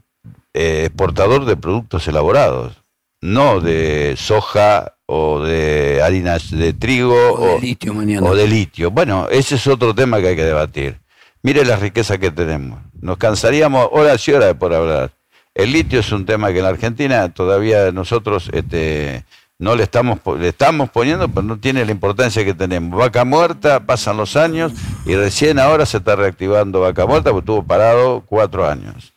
eh, 0.53 0.85
exportador 0.85 1.45
de 1.45 1.57
productos 1.57 2.07
elaborados, 2.07 2.83
no 3.21 3.59
de 3.59 4.15
soja 4.17 4.95
o 5.05 5.39
de 5.39 6.01
harinas 6.03 6.51
de 6.51 6.73
trigo 6.73 7.15
o, 7.33 7.55
de 7.55 7.61
litio 7.61 7.93
mañana. 7.93 8.27
o 8.27 8.35
de 8.35 8.47
litio. 8.47 8.91
Bueno, 8.91 9.27
ese 9.29 9.55
es 9.55 9.65
otro 9.67 9.95
tema 9.95 10.19
que 10.21 10.27
hay 10.27 10.35
que 10.35 10.43
debatir. 10.43 10.99
Mire 11.41 11.65
la 11.65 11.75
riqueza 11.75 12.17
que 12.17 12.31
tenemos. 12.31 12.79
Nos 13.01 13.17
cansaríamos 13.17 13.89
horas 13.91 14.25
y 14.27 14.33
horas 14.33 14.53
por 14.53 14.73
hablar. 14.73 15.11
El 15.53 15.71
litio 15.71 15.99
es 15.99 16.11
un 16.11 16.25
tema 16.25 16.51
que 16.51 16.59
en 16.59 16.63
la 16.63 16.69
Argentina 16.69 17.33
todavía 17.33 17.91
nosotros 17.91 18.49
este, 18.53 19.23
no 19.63 19.75
le 19.75 19.83
estamos, 19.83 20.19
le 20.37 20.49
estamos 20.49 20.89
poniendo, 20.89 21.29
pero 21.29 21.41
no 21.41 21.57
tiene 21.57 21.85
la 21.85 21.91
importancia 21.91 22.43
que 22.43 22.53
tenemos. 22.53 22.99
Vaca 22.99 23.23
muerta, 23.23 23.79
pasan 23.85 24.17
los 24.17 24.35
años 24.35 24.73
y 25.05 25.15
recién 25.15 25.57
ahora 25.57 25.85
se 25.85 25.97
está 25.97 26.17
reactivando 26.17 26.81
vaca 26.81 27.05
muerta 27.05 27.31
porque 27.31 27.43
estuvo 27.43 27.63
parado 27.63 28.23
cuatro 28.25 28.67
años. 28.67 29.13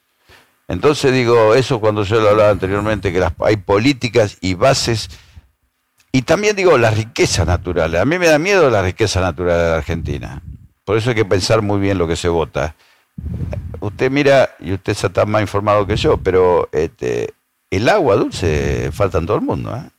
Entonces 0.68 1.12
digo, 1.12 1.54
eso 1.54 1.80
cuando 1.80 2.04
yo 2.04 2.20
lo 2.20 2.30
hablaba 2.30 2.50
anteriormente, 2.50 3.12
que 3.12 3.26
hay 3.40 3.56
políticas 3.56 4.38
y 4.40 4.54
bases, 4.54 5.10
y 6.12 6.22
también 6.22 6.54
digo 6.54 6.78
las 6.78 6.96
riquezas 6.96 7.46
naturales. 7.46 8.00
A 8.00 8.04
mí 8.04 8.18
me 8.18 8.28
da 8.28 8.38
miedo 8.38 8.70
la 8.70 8.82
riqueza 8.82 9.20
natural 9.20 9.58
de 9.58 9.68
la 9.68 9.76
Argentina. 9.76 10.42
Por 10.84 10.96
eso 10.96 11.10
hay 11.10 11.16
que 11.16 11.24
pensar 11.24 11.60
muy 11.60 11.80
bien 11.80 11.98
lo 11.98 12.06
que 12.06 12.16
se 12.16 12.28
vota. 12.28 12.76
Usted 13.80 14.10
mira, 14.12 14.50
y 14.60 14.72
usted 14.72 14.92
está 14.92 15.26
más 15.26 15.42
informado 15.42 15.86
que 15.86 15.96
yo, 15.96 16.16
pero 16.18 16.68
este, 16.70 17.34
el 17.70 17.88
agua 17.88 18.14
dulce 18.14 18.90
falta 18.92 19.18
en 19.18 19.26
todo 19.26 19.36
el 19.36 19.42
mundo. 19.42 19.74
¿eh? 19.76 19.90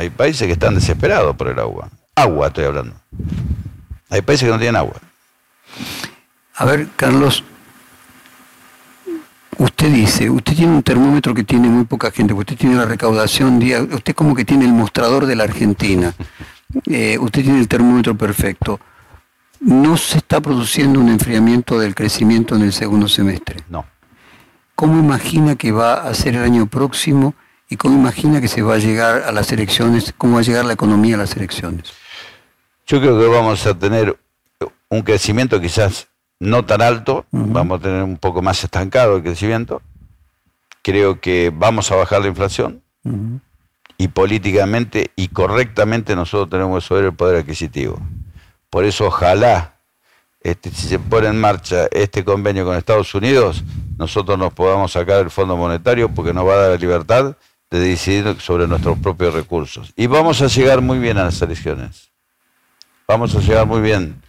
Hay 0.00 0.08
países 0.08 0.46
que 0.46 0.54
están 0.54 0.74
desesperados 0.74 1.36
por 1.36 1.48
el 1.48 1.58
agua. 1.58 1.90
Agua 2.14 2.46
estoy 2.46 2.64
hablando. 2.64 2.94
Hay 4.08 4.22
países 4.22 4.46
que 4.46 4.50
no 4.50 4.58
tienen 4.58 4.76
agua. 4.76 4.94
A 6.54 6.64
ver, 6.64 6.88
Carlos, 6.96 7.44
Usted 9.58 9.92
dice, 9.92 10.30
usted 10.30 10.56
tiene 10.56 10.72
un 10.72 10.82
termómetro 10.82 11.34
que 11.34 11.44
tiene 11.44 11.68
muy 11.68 11.84
poca 11.84 12.10
gente, 12.10 12.32
usted 12.32 12.56
tiene 12.56 12.76
la 12.76 12.86
recaudación, 12.86 13.60
usted 13.92 14.14
como 14.14 14.34
que 14.34 14.46
tiene 14.46 14.64
el 14.64 14.72
mostrador 14.72 15.26
de 15.26 15.36
la 15.36 15.44
Argentina, 15.44 16.14
eh, 16.86 17.18
usted 17.18 17.42
tiene 17.42 17.60
el 17.60 17.68
termómetro 17.68 18.16
perfecto. 18.16 18.80
¿No 19.60 19.98
se 19.98 20.16
está 20.16 20.40
produciendo 20.40 20.98
un 20.98 21.10
enfriamiento 21.10 21.78
del 21.78 21.94
crecimiento 21.94 22.56
en 22.56 22.62
el 22.62 22.72
segundo 22.72 23.06
semestre? 23.06 23.56
No. 23.68 23.84
¿Cómo 24.74 24.98
imagina 24.98 25.56
que 25.56 25.72
va 25.72 26.08
a 26.08 26.14
ser 26.14 26.36
el 26.36 26.42
año 26.42 26.64
próximo 26.64 27.34
y 27.70 27.76
cómo 27.76 27.96
imagina 27.96 28.40
que 28.40 28.48
se 28.48 28.62
va 28.62 28.74
a 28.74 28.78
llegar 28.78 29.22
a 29.22 29.32
las 29.32 29.50
elecciones, 29.52 30.12
cómo 30.18 30.34
va 30.34 30.40
a 30.40 30.42
llegar 30.42 30.64
la 30.64 30.72
economía 30.72 31.14
a 31.14 31.18
las 31.18 31.36
elecciones? 31.36 31.92
Yo 32.86 33.00
creo 33.00 33.18
que 33.18 33.26
vamos 33.28 33.64
a 33.64 33.78
tener 33.78 34.18
un 34.88 35.02
crecimiento 35.02 35.60
quizás 35.60 36.08
no 36.40 36.64
tan 36.64 36.82
alto, 36.82 37.26
vamos 37.30 37.78
a 37.78 37.82
tener 37.82 38.02
un 38.02 38.16
poco 38.16 38.42
más 38.42 38.64
estancado 38.64 39.16
el 39.16 39.22
crecimiento. 39.22 39.82
Creo 40.82 41.20
que 41.20 41.52
vamos 41.54 41.92
a 41.92 41.96
bajar 41.96 42.22
la 42.22 42.26
inflación 42.26 42.82
y 43.96 44.08
políticamente 44.08 45.12
y 45.14 45.28
correctamente 45.28 46.16
nosotros 46.16 46.50
tenemos 46.50 46.82
que 46.82 46.88
subir 46.88 47.04
el 47.04 47.12
poder 47.12 47.36
adquisitivo. 47.36 48.00
Por 48.68 48.84
eso 48.84 49.06
ojalá, 49.06 49.74
este, 50.40 50.70
si 50.70 50.88
se 50.88 50.98
pone 50.98 51.28
en 51.28 51.40
marcha 51.40 51.86
este 51.92 52.24
convenio 52.24 52.64
con 52.64 52.76
Estados 52.76 53.14
Unidos, 53.14 53.62
nosotros 53.96 54.36
nos 54.38 54.52
podamos 54.54 54.90
sacar 54.90 55.20
el 55.20 55.30
Fondo 55.30 55.56
Monetario 55.56 56.08
porque 56.12 56.32
nos 56.32 56.48
va 56.48 56.54
a 56.54 56.56
dar 56.56 56.70
la 56.70 56.76
libertad 56.76 57.36
de 57.70 57.78
decidir 57.78 58.36
sobre 58.40 58.66
nuestros 58.66 58.98
propios 58.98 59.32
recursos. 59.32 59.92
Y 59.96 60.06
vamos 60.06 60.42
a 60.42 60.48
llegar 60.48 60.80
muy 60.80 60.98
bien 60.98 61.18
a 61.18 61.24
las 61.24 61.40
elecciones. 61.40 62.10
Vamos 63.06 63.34
a 63.34 63.40
llegar 63.40 63.66
muy 63.66 63.80
bien 63.80 64.20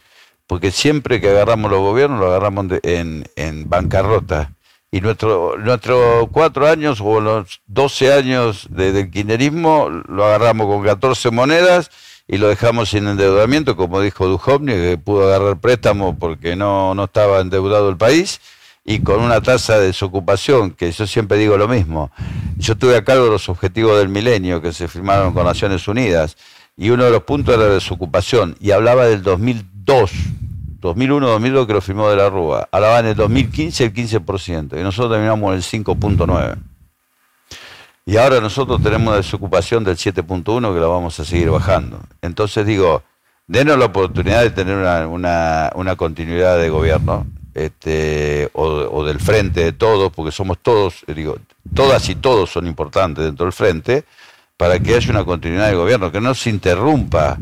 porque 0.52 0.70
siempre 0.70 1.22
que 1.22 1.30
agarramos 1.30 1.72
los 1.72 1.80
gobiernos 1.80 2.20
lo 2.20 2.28
agarramos 2.28 2.66
en, 2.84 3.70
bancarrota. 3.70 4.52
Y 4.92 5.00
nuestros 5.00 5.58
nuestro 5.60 6.28
cuatro 6.30 6.68
años 6.68 7.00
o 7.02 7.22
los 7.22 7.62
12 7.68 8.12
años 8.12 8.68
de, 8.70 8.92
del 8.92 9.10
kirchnerismo 9.10 9.88
lo 9.90 10.26
agarramos 10.26 10.68
con 10.68 10.84
14 10.84 11.32
monedas 11.32 11.90
y 12.28 12.38
lo 12.38 12.50
dejamos 12.50 12.90
sin 12.90 13.08
endeudamiento, 13.08 13.78
como 13.78 14.02
dijo 14.02 14.28
Duhovny, 14.28 14.74
que 14.74 14.98
pudo 14.98 15.24
agarrar 15.24 15.58
préstamo 15.62 16.20
porque 16.20 16.58
no, 16.58 16.96
no 16.96 17.06
estaba 17.06 17.40
endeudado 17.40 17.88
el 17.88 17.96
país. 17.96 18.42
Y 18.84 19.00
con 19.00 19.22
una 19.22 19.42
tasa 19.42 19.78
de 19.78 19.88
desocupación, 19.88 20.72
que 20.72 20.92
yo 20.92 21.06
siempre 21.06 21.38
digo 21.38 21.58
lo 21.58 21.68
mismo. 21.68 22.12
Yo 22.58 22.76
tuve 22.76 22.98
a 22.98 23.04
cargo 23.04 23.28
los 23.28 23.48
objetivos 23.50 23.98
del 23.98 24.10
milenio 24.10 24.62
que 24.62 24.74
se 24.74 24.88
firmaron 24.88 25.34
con 25.34 25.46
Naciones 25.46 25.88
Unidas 25.88 26.38
y 26.76 26.90
uno 26.90 27.04
de 27.04 27.12
los 27.12 27.24
puntos 27.24 27.56
era 27.56 27.66
la 27.66 27.74
desocupación 27.74 28.56
y 28.60 28.72
hablaba 28.72 29.06
del 29.06 29.22
2002, 29.22 30.12
2001-2002 30.82 31.68
que 31.68 31.74
lo 31.74 31.82
firmó 31.82 32.10
de 32.10 32.16
la 32.16 32.30
Rúa, 32.30 32.68
hablaba 32.72 33.00
en 33.00 33.08
el 33.08 33.16
2015 33.16 33.84
el 33.84 33.94
15% 33.94 34.80
y 34.80 34.84
nosotros 34.84 35.12
terminamos 35.12 35.52
en 35.52 35.80
el 35.80 35.86
5.9%. 35.86 36.58
Y 38.04 38.18
ahora 38.18 38.42
nosotros 38.42 38.82
tenemos 38.82 39.08
una 39.10 39.18
desocupación 39.18 39.84
del 39.84 39.96
7.1 39.96 40.74
que 40.74 40.80
la 40.80 40.88
vamos 40.88 41.20
a 41.20 41.24
seguir 41.24 41.52
bajando. 41.52 42.00
Entonces 42.24 42.66
digo, 42.66 43.04
denos 43.46 43.78
la 43.78 43.86
oportunidad 43.86 44.42
de 44.42 44.50
tener 44.50 44.76
una, 45.06 45.72
una 45.76 45.96
continuidad 45.96 46.58
de 46.58 46.70
gobierno 46.70 47.28
este, 47.54 48.50
o, 48.54 49.04
del 49.04 49.20
frente 49.20 49.64
de 49.64 49.72
todos, 49.74 50.12
porque 50.12 50.32
somos 50.32 50.58
todos, 50.60 51.04
digo, 51.08 51.38
todas 51.74 52.08
y 52.10 52.16
todos 52.16 52.50
son 52.50 52.68
importantes 52.68 53.26
dentro 53.26 53.46
del 53.46 53.54
frente, 53.54 54.06
para 54.58 54.80
que 54.80 54.96
haya 54.96 55.10
una 55.10 55.26
continuidad 55.26 55.70
de 55.70 55.76
gobierno, 55.76 56.12
que 56.12 56.22
no 56.22 56.34
se 56.36 56.50
interrumpa 56.50 57.38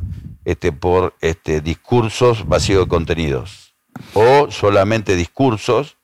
este, 0.45 0.71
por 0.71 1.13
este, 1.21 1.61
discursos 1.61 2.47
vacíos 2.47 2.85
de 2.85 2.87
contenidos, 2.87 3.73
o 4.13 4.49
solamente 4.49 5.15
discursos 5.15 5.97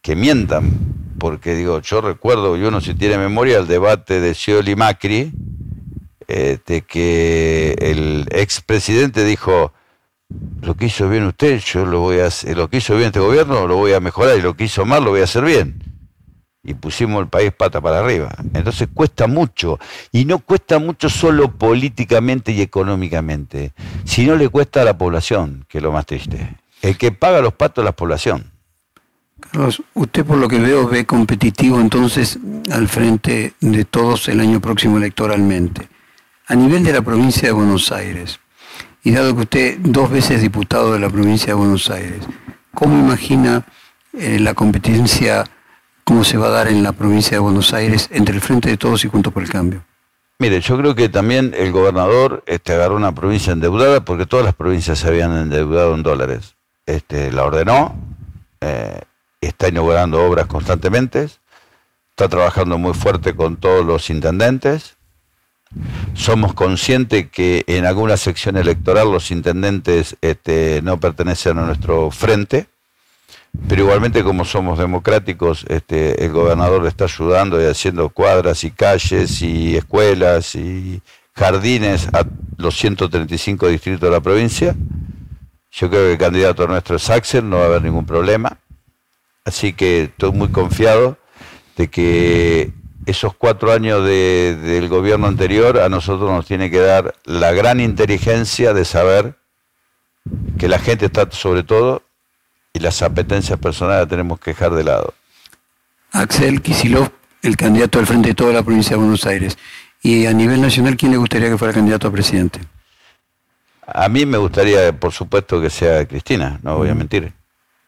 que 0.00 0.16
mientan, 0.16 0.70
porque 1.18 1.54
digo, 1.54 1.80
yo 1.80 2.00
recuerdo, 2.00 2.56
y 2.56 2.62
uno 2.62 2.80
si 2.80 2.94
tiene 2.94 3.18
memoria, 3.18 3.58
el 3.58 3.66
debate 3.66 4.20
de 4.20 4.34
Scioli 4.34 4.76
Macri, 4.76 5.32
este, 6.26 6.82
que 6.82 7.74
el 7.78 8.26
expresidente 8.30 9.24
dijo, 9.24 9.72
lo 10.62 10.74
que 10.74 10.86
hizo 10.86 11.08
bien 11.08 11.24
usted, 11.24 11.60
yo 11.60 11.84
lo 11.84 12.00
voy 12.00 12.20
a 12.20 12.26
hacer, 12.26 12.56
lo 12.56 12.68
que 12.68 12.78
hizo 12.78 12.94
bien 12.94 13.08
este 13.08 13.20
gobierno 13.20 13.66
lo 13.66 13.76
voy 13.76 13.92
a 13.92 14.00
mejorar 14.00 14.38
y 14.38 14.42
lo 14.42 14.56
que 14.56 14.64
hizo 14.64 14.84
mal 14.84 15.04
lo 15.04 15.10
voy 15.10 15.20
a 15.20 15.24
hacer 15.24 15.44
bien. 15.44 15.82
Y 16.62 16.72
pusimos 16.72 17.20
el 17.20 17.28
país 17.28 17.52
pata 17.52 17.80
para 17.82 17.98
arriba. 17.98 18.34
Entonces 18.54 18.88
cuesta 18.92 19.26
mucho. 19.26 19.78
Y 20.12 20.24
no 20.24 20.38
cuesta 20.38 20.78
mucho 20.78 21.10
solo 21.10 21.52
políticamente 21.52 22.52
y 22.52 22.62
económicamente, 22.62 23.72
sino 24.04 24.34
le 24.34 24.48
cuesta 24.48 24.80
a 24.80 24.84
la 24.84 24.96
población, 24.96 25.66
que 25.68 25.78
es 25.78 25.84
lo 25.84 25.92
más 25.92 26.06
triste. 26.06 26.56
El 26.80 26.96
que 26.96 27.12
paga 27.12 27.42
los 27.42 27.52
patos 27.52 27.82
es 27.82 27.84
la 27.84 27.92
población. 27.92 28.50
Carlos, 29.40 29.82
usted 29.92 30.24
por 30.24 30.38
lo 30.38 30.48
que 30.48 30.58
veo 30.58 30.88
ve 30.88 31.04
competitivo 31.04 31.78
entonces 31.78 32.38
al 32.72 32.88
frente 32.88 33.52
de 33.60 33.84
todos 33.84 34.28
el 34.28 34.40
año 34.40 34.60
próximo 34.60 34.96
electoralmente. 34.96 35.88
A 36.46 36.54
nivel 36.54 36.82
de 36.82 36.92
la 36.94 37.02
provincia 37.02 37.48
de 37.48 37.52
Buenos 37.52 37.92
Aires, 37.92 38.40
y 39.04 39.12
dado 39.12 39.34
que 39.34 39.42
usted 39.42 39.78
dos 39.80 40.10
veces 40.10 40.40
diputado 40.40 40.94
de 40.94 40.98
la 40.98 41.10
provincia 41.10 41.48
de 41.48 41.54
Buenos 41.54 41.90
Aires, 41.90 42.24
¿cómo 42.72 42.98
imagina 42.98 43.64
eh, 44.14 44.38
la 44.40 44.54
competencia, 44.54 45.44
cómo 46.04 46.24
se 46.24 46.38
va 46.38 46.46
a 46.46 46.50
dar 46.50 46.68
en 46.68 46.82
la 46.82 46.92
provincia 46.92 47.32
de 47.32 47.40
Buenos 47.40 47.74
Aires 47.74 48.08
entre 48.12 48.34
el 48.34 48.40
Frente 48.40 48.70
de 48.70 48.78
Todos 48.78 49.04
y 49.04 49.08
Juntos 49.08 49.32
por 49.32 49.42
el 49.42 49.50
Cambio? 49.50 49.84
Mire, 50.38 50.60
yo 50.62 50.76
creo 50.78 50.94
que 50.94 51.10
también 51.10 51.54
el 51.56 51.70
gobernador 51.70 52.42
este, 52.46 52.72
agarró 52.72 52.96
una 52.96 53.14
provincia 53.14 53.52
endeudada 53.52 54.04
porque 54.04 54.26
todas 54.26 54.44
las 54.44 54.54
provincias 54.54 54.98
se 54.98 55.08
habían 55.08 55.36
endeudado 55.36 55.94
en 55.94 56.02
dólares. 56.02 56.56
Este, 56.86 57.30
la 57.30 57.44
ordenó, 57.44 57.94
eh, 58.60 59.00
está 59.40 59.68
inaugurando 59.68 60.24
obras 60.24 60.46
constantemente, 60.46 61.28
está 62.10 62.28
trabajando 62.28 62.78
muy 62.78 62.94
fuerte 62.94 63.34
con 63.36 63.56
todos 63.56 63.84
los 63.84 64.08
intendentes, 64.08 64.96
somos 66.14 66.54
conscientes 66.54 67.28
que 67.30 67.64
en 67.66 67.84
alguna 67.84 68.16
sección 68.16 68.56
electoral 68.56 69.10
los 69.10 69.30
intendentes 69.30 70.16
este, 70.20 70.80
no 70.82 70.98
pertenecen 70.98 71.58
a 71.58 71.66
nuestro 71.66 72.10
frente, 72.10 72.66
pero 73.68 73.82
igualmente 73.82 74.24
como 74.24 74.44
somos 74.44 74.78
democráticos, 74.78 75.64
este, 75.68 76.24
el 76.24 76.32
gobernador 76.32 76.86
está 76.86 77.04
ayudando 77.04 77.62
y 77.62 77.66
haciendo 77.66 78.08
cuadras 78.08 78.64
y 78.64 78.70
calles 78.70 79.40
y 79.42 79.76
escuelas 79.76 80.54
y 80.54 81.00
jardines 81.34 82.08
a 82.08 82.26
los 82.56 82.76
135 82.76 83.68
distritos 83.68 84.00
de 84.00 84.10
la 84.10 84.20
provincia. 84.20 84.74
Yo 85.70 85.90
creo 85.90 86.06
que 86.06 86.12
el 86.12 86.18
candidato 86.18 86.66
nuestro 86.66 86.96
es 86.96 87.10
Axel, 87.10 87.48
no 87.48 87.56
va 87.56 87.62
a 87.62 87.66
haber 87.66 87.82
ningún 87.82 88.06
problema. 88.06 88.58
Así 89.44 89.72
que 89.72 90.04
estoy 90.04 90.32
muy 90.32 90.48
confiado 90.48 91.18
de 91.76 91.88
que 91.88 92.72
esos 93.06 93.34
cuatro 93.34 93.72
años 93.72 94.04
del 94.04 94.88
gobierno 94.88 95.26
anterior 95.26 95.78
a 95.78 95.88
nosotros 95.88 96.30
nos 96.30 96.46
tiene 96.46 96.70
que 96.70 96.80
dar 96.80 97.14
la 97.24 97.52
gran 97.52 97.80
inteligencia 97.80 98.72
de 98.72 98.84
saber 98.84 99.36
que 100.58 100.68
la 100.68 100.78
gente 100.78 101.06
está 101.06 101.30
sobre 101.30 101.62
todo 101.62 102.02
y 102.72 102.80
las 102.80 103.02
apetencias 103.02 103.58
personales 103.58 104.02
las 104.02 104.08
tenemos 104.08 104.40
que 104.40 104.52
dejar 104.52 104.74
de 104.74 104.84
lado. 104.84 105.14
Axel 106.12 106.62
Kisilov, 106.62 107.10
el 107.42 107.56
candidato 107.56 107.98
al 107.98 108.06
frente 108.06 108.28
de 108.28 108.34
toda 108.34 108.52
la 108.52 108.62
provincia 108.62 108.90
de 108.90 109.02
Buenos 109.02 109.26
Aires. 109.26 109.58
Y 110.02 110.26
a 110.26 110.32
nivel 110.32 110.60
nacional, 110.60 110.96
¿quién 110.96 111.12
le 111.12 111.18
gustaría 111.18 111.48
que 111.48 111.58
fuera 111.58 111.72
candidato 111.72 112.08
a 112.08 112.12
presidente? 112.12 112.60
A 113.86 114.08
mí 114.08 114.24
me 114.26 114.38
gustaría, 114.38 114.92
por 114.98 115.12
supuesto, 115.12 115.60
que 115.60 115.70
sea 115.70 116.06
Cristina, 116.06 116.58
no 116.62 116.76
voy 116.78 116.88
a 116.88 116.94
mentir. 116.94 117.32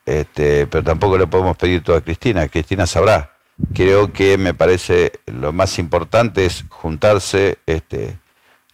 Este, 0.04 0.66
pero 0.66 0.84
tampoco 0.84 1.18
le 1.18 1.26
podemos 1.26 1.56
pedir 1.56 1.82
todo 1.82 1.96
a 1.96 2.00
Cristina. 2.00 2.48
Cristina 2.48 2.86
sabrá 2.86 3.35
creo 3.74 4.12
que 4.12 4.38
me 4.38 4.54
parece 4.54 5.12
lo 5.26 5.52
más 5.52 5.78
importante 5.78 6.46
es 6.46 6.64
juntarse 6.68 7.58
este, 7.66 8.18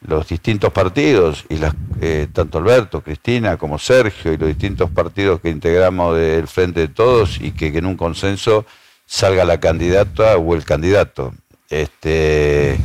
los 0.07 0.29
distintos 0.29 0.73
partidos, 0.73 1.45
y 1.49 1.57
las, 1.59 1.75
eh, 2.01 2.27
tanto 2.33 2.59
Alberto, 2.59 3.03
Cristina 3.03 3.57
como 3.57 3.79
Sergio 3.79 4.33
y 4.33 4.37
los 4.37 4.49
distintos 4.49 4.91
partidos 4.91 5.41
que 5.41 5.51
integramos 5.51 6.17
del 6.17 6.49
Frente 6.49 6.81
de 6.81 6.89
Todos 6.89 7.41
y 7.41 7.53
que, 7.53 7.69
en 7.69 7.87
un 7.87 7.97
consenso 7.97 8.67
salga 9.07 9.45
la 9.45 9.61
candidata 9.61 10.37
o 10.37 10.55
el 10.55 10.65
candidato. 10.65 11.35
Este, 11.69 12.79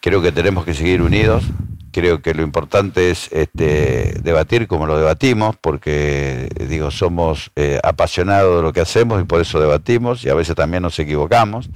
creo 0.00 0.20
que 0.20 0.32
tenemos 0.32 0.64
que 0.64 0.74
seguir 0.74 1.02
unidos, 1.02 1.44
creo 1.92 2.22
que 2.22 2.34
lo 2.34 2.42
importante 2.42 3.10
es 3.10 3.30
este, 3.32 4.18
debatir 4.22 4.66
como 4.66 4.86
lo 4.86 4.98
debatimos, 4.98 5.56
porque 5.56 6.48
digo, 6.68 6.90
somos 6.90 7.52
eh, 7.56 7.78
apasionados 7.84 8.56
de 8.56 8.62
lo 8.62 8.72
que 8.72 8.80
hacemos 8.80 9.20
y 9.20 9.24
por 9.24 9.40
eso 9.40 9.60
debatimos 9.60 10.24
y 10.24 10.30
a 10.30 10.34
veces 10.34 10.56
también 10.56 10.82
nos 10.82 10.98
equivocamos, 10.98 11.68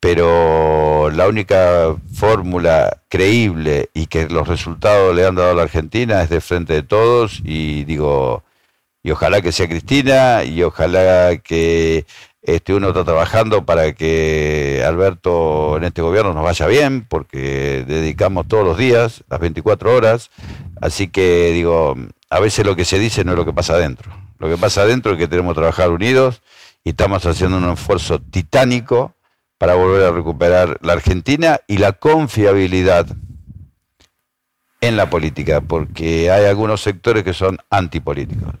pero 0.00 1.10
la 1.10 1.28
única 1.28 1.94
fórmula 2.12 3.02
creíble 3.08 3.90
y 3.94 4.06
que 4.06 4.28
los 4.28 4.48
resultados 4.48 5.14
le 5.14 5.26
han 5.26 5.34
dado 5.34 5.52
a 5.52 5.54
la 5.54 5.62
Argentina 5.62 6.22
es 6.22 6.30
de 6.30 6.40
frente 6.40 6.72
de 6.74 6.82
todos 6.82 7.40
y 7.44 7.84
digo, 7.84 8.42
y 9.02 9.10
ojalá 9.10 9.40
que 9.42 9.52
sea 9.52 9.68
Cristina 9.68 10.44
y 10.44 10.62
ojalá 10.62 11.36
que 11.36 12.06
este, 12.46 12.74
uno 12.74 12.88
está 12.88 13.04
trabajando 13.04 13.64
para 13.64 13.94
que 13.94 14.84
Alberto 14.86 15.78
en 15.78 15.84
este 15.84 16.02
gobierno 16.02 16.34
nos 16.34 16.44
vaya 16.44 16.66
bien, 16.66 17.06
porque 17.08 17.84
dedicamos 17.88 18.46
todos 18.46 18.66
los 18.66 18.76
días, 18.76 19.24
las 19.30 19.40
24 19.40 19.94
horas. 19.94 20.30
Así 20.82 21.08
que 21.08 21.52
digo, 21.52 21.96
a 22.28 22.40
veces 22.40 22.66
lo 22.66 22.76
que 22.76 22.84
se 22.84 22.98
dice 22.98 23.24
no 23.24 23.32
es 23.32 23.38
lo 23.38 23.46
que 23.46 23.54
pasa 23.54 23.72
adentro. 23.72 24.12
Lo 24.38 24.50
que 24.50 24.58
pasa 24.58 24.82
adentro 24.82 25.12
es 25.12 25.18
que 25.18 25.26
tenemos 25.26 25.54
que 25.54 25.60
trabajar 25.60 25.88
unidos 25.88 26.42
y 26.84 26.90
estamos 26.90 27.24
haciendo 27.24 27.56
un 27.56 27.70
esfuerzo 27.70 28.20
titánico 28.20 29.14
para 29.56 29.74
volver 29.74 30.04
a 30.04 30.12
recuperar 30.12 30.78
la 30.82 30.92
Argentina 30.92 31.60
y 31.66 31.78
la 31.78 31.92
confiabilidad 31.92 33.06
en 34.82 34.98
la 34.98 35.08
política, 35.08 35.62
porque 35.62 36.30
hay 36.30 36.44
algunos 36.44 36.82
sectores 36.82 37.24
que 37.24 37.32
son 37.32 37.56
antipolíticos. 37.70 38.54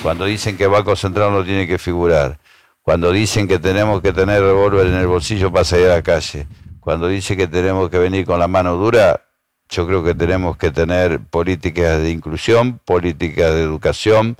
Cuando 0.00 0.26
dicen 0.26 0.56
que 0.56 0.68
Banco 0.68 0.94
Central 0.94 1.32
no 1.32 1.42
tiene 1.42 1.66
que 1.66 1.78
figurar, 1.78 2.38
cuando 2.86 3.10
dicen 3.10 3.48
que 3.48 3.58
tenemos 3.58 4.00
que 4.00 4.12
tener 4.12 4.40
revólver 4.40 4.86
en 4.86 4.94
el 4.94 5.08
bolsillo 5.08 5.50
para 5.50 5.64
salir 5.64 5.86
a 5.86 5.96
la 5.96 6.02
calle, 6.02 6.46
cuando 6.78 7.08
dicen 7.08 7.36
que 7.36 7.48
tenemos 7.48 7.90
que 7.90 7.98
venir 7.98 8.24
con 8.24 8.38
la 8.38 8.46
mano 8.46 8.76
dura, 8.76 9.24
yo 9.68 9.88
creo 9.88 10.04
que 10.04 10.14
tenemos 10.14 10.56
que 10.56 10.70
tener 10.70 11.18
políticas 11.18 12.00
de 12.00 12.12
inclusión, 12.12 12.78
políticas 12.84 13.52
de 13.54 13.62
educación, 13.62 14.36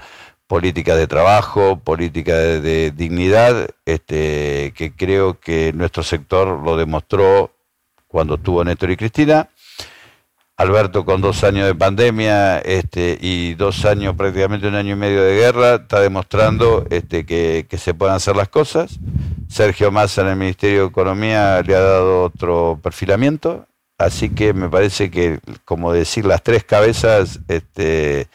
políticas 0.47 0.97
de 0.97 1.09
trabajo, 1.09 1.81
políticas 1.81 2.63
de, 2.63 2.93
dignidad, 2.93 3.69
este, 3.85 4.73
que 4.77 4.93
creo 4.95 5.41
que 5.41 5.73
nuestro 5.73 6.05
sector 6.05 6.47
lo 6.63 6.77
demostró 6.77 7.51
cuando 8.07 8.37
estuvo 8.37 8.63
Néstor 8.63 8.93
y 8.93 8.97
Cristina, 8.97 9.49
Alberto 10.59 11.05
con 11.05 11.21
dos 11.21 11.45
años 11.45 11.67
de 11.67 11.75
pandemia 11.75 12.59
este, 12.61 13.19
y 13.21 13.55
dos 13.55 13.85
años, 13.85 14.17
prácticamente 14.17 14.67
un 14.67 14.75
año 14.75 14.95
y 14.95 14.97
medio 14.97 15.23
de 15.23 15.37
guerra, 15.37 15.75
está 15.75 16.01
demostrando 16.01 16.87
este, 16.89 17.27
que, 17.27 17.67
se 17.77 17.93
pueden 17.93 18.15
hacer 18.15 18.37
las 18.37 18.49
cosas. 18.49 18.99
Sergio 19.49 19.93
Massa 19.93 20.23
en 20.23 20.29
el 20.29 20.37
Ministerio 20.37 20.83
de 20.83 20.89
Economía 20.89 21.63
le 21.63 21.77
ha 21.77 21.81
dado 21.81 22.23
otro 22.23 22.81
perfilamiento, 22.83 23.67
así 23.99 24.31
que 24.31 24.55
me 24.55 24.71
parece 24.71 25.11
que, 25.11 25.41
como 25.67 25.93
decir, 25.93 26.25
las 26.25 26.43
tres 26.43 26.65
cabezas, 26.65 27.39
este, 27.49 28.29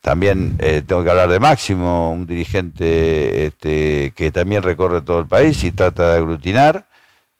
también 0.00 0.56
eh, 0.60 0.82
tengo 0.86 1.04
que 1.04 1.10
hablar 1.10 1.28
de 1.28 1.40
Máximo, 1.40 2.10
un 2.10 2.26
dirigente 2.26 3.46
este, 3.46 4.14
que 4.16 4.30
también 4.30 4.62
recorre 4.62 5.02
todo 5.02 5.20
el 5.20 5.26
país 5.26 5.62
y 5.62 5.72
trata 5.72 6.10
de 6.10 6.16
aglutinar. 6.16 6.86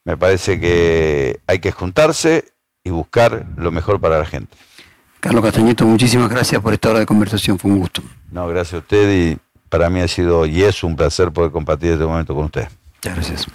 Me 0.04 0.18
parece 0.18 0.60
que 0.60 1.40
hay 1.46 1.58
que 1.58 1.72
juntarse 1.72 2.52
y 2.84 2.90
buscar 2.90 3.46
lo 3.56 3.70
mejor 3.70 4.00
para 4.00 4.18
la 4.18 4.26
gente. 4.26 4.56
Carlos 5.20 5.44
Castañeto, 5.44 5.86
muchísimas 5.86 6.28
gracias 6.28 6.60
por 6.60 6.72
esta 6.72 6.90
hora 6.90 6.98
de 6.98 7.06
conversación, 7.06 7.58
fue 7.58 7.70
un 7.70 7.78
gusto. 7.78 8.02
No, 8.30 8.48
gracias 8.48 8.74
a 8.74 8.78
usted 8.78 9.12
y 9.12 9.38
para 9.68 9.88
mí 9.88 10.00
ha 10.00 10.08
sido 10.08 10.46
y 10.46 10.62
es 10.62 10.82
un 10.82 10.96
placer 10.96 11.30
poder 11.30 11.52
compartir 11.52 11.92
este 11.92 12.04
momento 12.04 12.34
con 12.34 12.46
usted. 12.46 12.68
Muchas 12.96 13.14
gracias. 13.14 13.46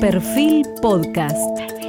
Perfil 0.00 0.66
Podcast. 0.80 1.79